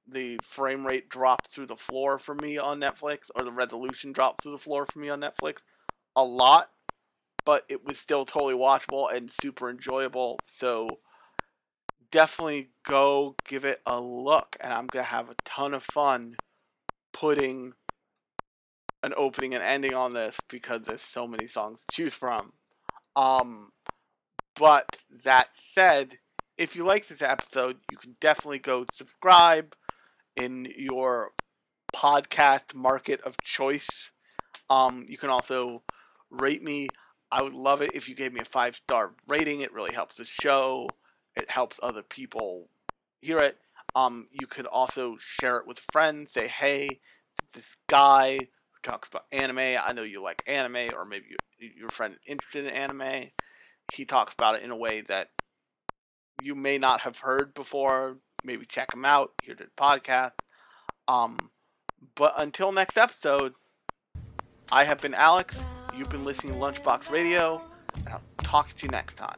the 0.06 0.38
frame 0.42 0.86
rate 0.86 1.08
drop 1.08 1.48
through 1.50 1.66
the 1.66 1.76
floor 1.76 2.18
for 2.18 2.34
me 2.34 2.58
on 2.58 2.80
Netflix, 2.80 3.30
or 3.34 3.44
the 3.44 3.52
resolution 3.52 4.12
drop 4.12 4.42
through 4.42 4.52
the 4.52 4.58
floor 4.58 4.86
for 4.90 4.98
me 5.00 5.08
on 5.10 5.20
Netflix, 5.20 5.58
a 6.16 6.24
lot. 6.24 6.70
but 7.44 7.64
it 7.68 7.84
was 7.86 7.98
still 7.98 8.24
totally 8.24 8.54
watchable 8.54 9.12
and 9.14 9.30
super 9.30 9.70
enjoyable. 9.70 10.38
So 10.46 11.00
definitely 12.10 12.70
go 12.84 13.36
give 13.46 13.64
it 13.64 13.80
a 13.86 14.00
look, 14.00 14.56
and 14.60 14.72
I'm 14.72 14.86
gonna 14.86 15.04
have 15.04 15.30
a 15.30 15.36
ton 15.44 15.74
of 15.74 15.82
fun 15.82 16.36
putting 17.12 17.72
an 19.02 19.14
opening 19.16 19.54
and 19.54 19.62
ending 19.62 19.94
on 19.94 20.12
this 20.12 20.38
because 20.48 20.82
there's 20.82 21.00
so 21.00 21.26
many 21.26 21.46
songs 21.46 21.80
to 21.80 21.96
choose 21.96 22.14
from. 22.14 22.52
Um, 23.16 23.70
but 24.56 25.02
that 25.24 25.48
said, 25.74 26.18
if 26.56 26.74
you 26.74 26.84
like 26.84 27.06
this 27.06 27.22
episode, 27.22 27.76
you 27.90 27.96
can 27.96 28.16
definitely 28.20 28.58
go 28.58 28.86
subscribe 28.92 29.74
in 30.36 30.72
your 30.76 31.30
podcast 31.94 32.74
market 32.74 33.20
of 33.22 33.36
choice. 33.42 33.88
Um, 34.68 35.06
you 35.08 35.16
can 35.16 35.30
also 35.30 35.82
rate 36.30 36.62
me. 36.62 36.88
I 37.30 37.42
would 37.42 37.54
love 37.54 37.82
it 37.82 37.92
if 37.94 38.08
you 38.08 38.14
gave 38.14 38.32
me 38.32 38.40
a 38.40 38.44
five 38.44 38.76
star 38.76 39.12
rating. 39.26 39.60
It 39.60 39.72
really 39.72 39.92
helps 39.92 40.16
the 40.16 40.24
show. 40.24 40.88
It 41.36 41.50
helps 41.50 41.78
other 41.82 42.02
people 42.02 42.68
hear 43.20 43.38
it. 43.38 43.58
Um, 43.94 44.28
you 44.32 44.46
could 44.46 44.66
also 44.66 45.16
share 45.20 45.58
it 45.58 45.66
with 45.66 45.78
a 45.78 45.92
friend. 45.92 46.28
Say, 46.28 46.48
hey, 46.48 47.00
this 47.52 47.76
guy 47.88 48.48
talks 48.88 49.08
about 49.08 49.26
anime. 49.32 49.58
I 49.58 49.92
know 49.92 50.02
you 50.02 50.22
like 50.22 50.42
anime, 50.46 50.94
or 50.94 51.04
maybe 51.04 51.26
you, 51.58 51.70
your 51.76 51.90
friend 51.90 52.16
interested 52.26 52.66
in 52.66 52.72
anime. 52.72 53.30
He 53.92 54.04
talks 54.04 54.34
about 54.34 54.56
it 54.56 54.62
in 54.62 54.70
a 54.70 54.76
way 54.76 55.02
that 55.02 55.28
you 56.40 56.54
may 56.54 56.78
not 56.78 57.00
have 57.00 57.18
heard 57.18 57.54
before. 57.54 58.16
Maybe 58.44 58.66
check 58.66 58.94
him 58.94 59.04
out. 59.04 59.32
Hear 59.42 59.54
the 59.54 59.66
podcast. 59.76 60.32
Um, 61.06 61.50
but 62.14 62.34
until 62.36 62.72
next 62.72 62.96
episode, 62.96 63.54
I 64.70 64.84
have 64.84 65.00
been 65.00 65.14
Alex. 65.14 65.58
You've 65.96 66.10
been 66.10 66.24
listening 66.24 66.54
to 66.54 66.58
Lunchbox 66.58 67.10
Radio, 67.10 67.62
and 67.96 68.08
I'll 68.08 68.22
talk 68.42 68.74
to 68.76 68.86
you 68.86 68.90
next 68.90 69.16
time. 69.16 69.36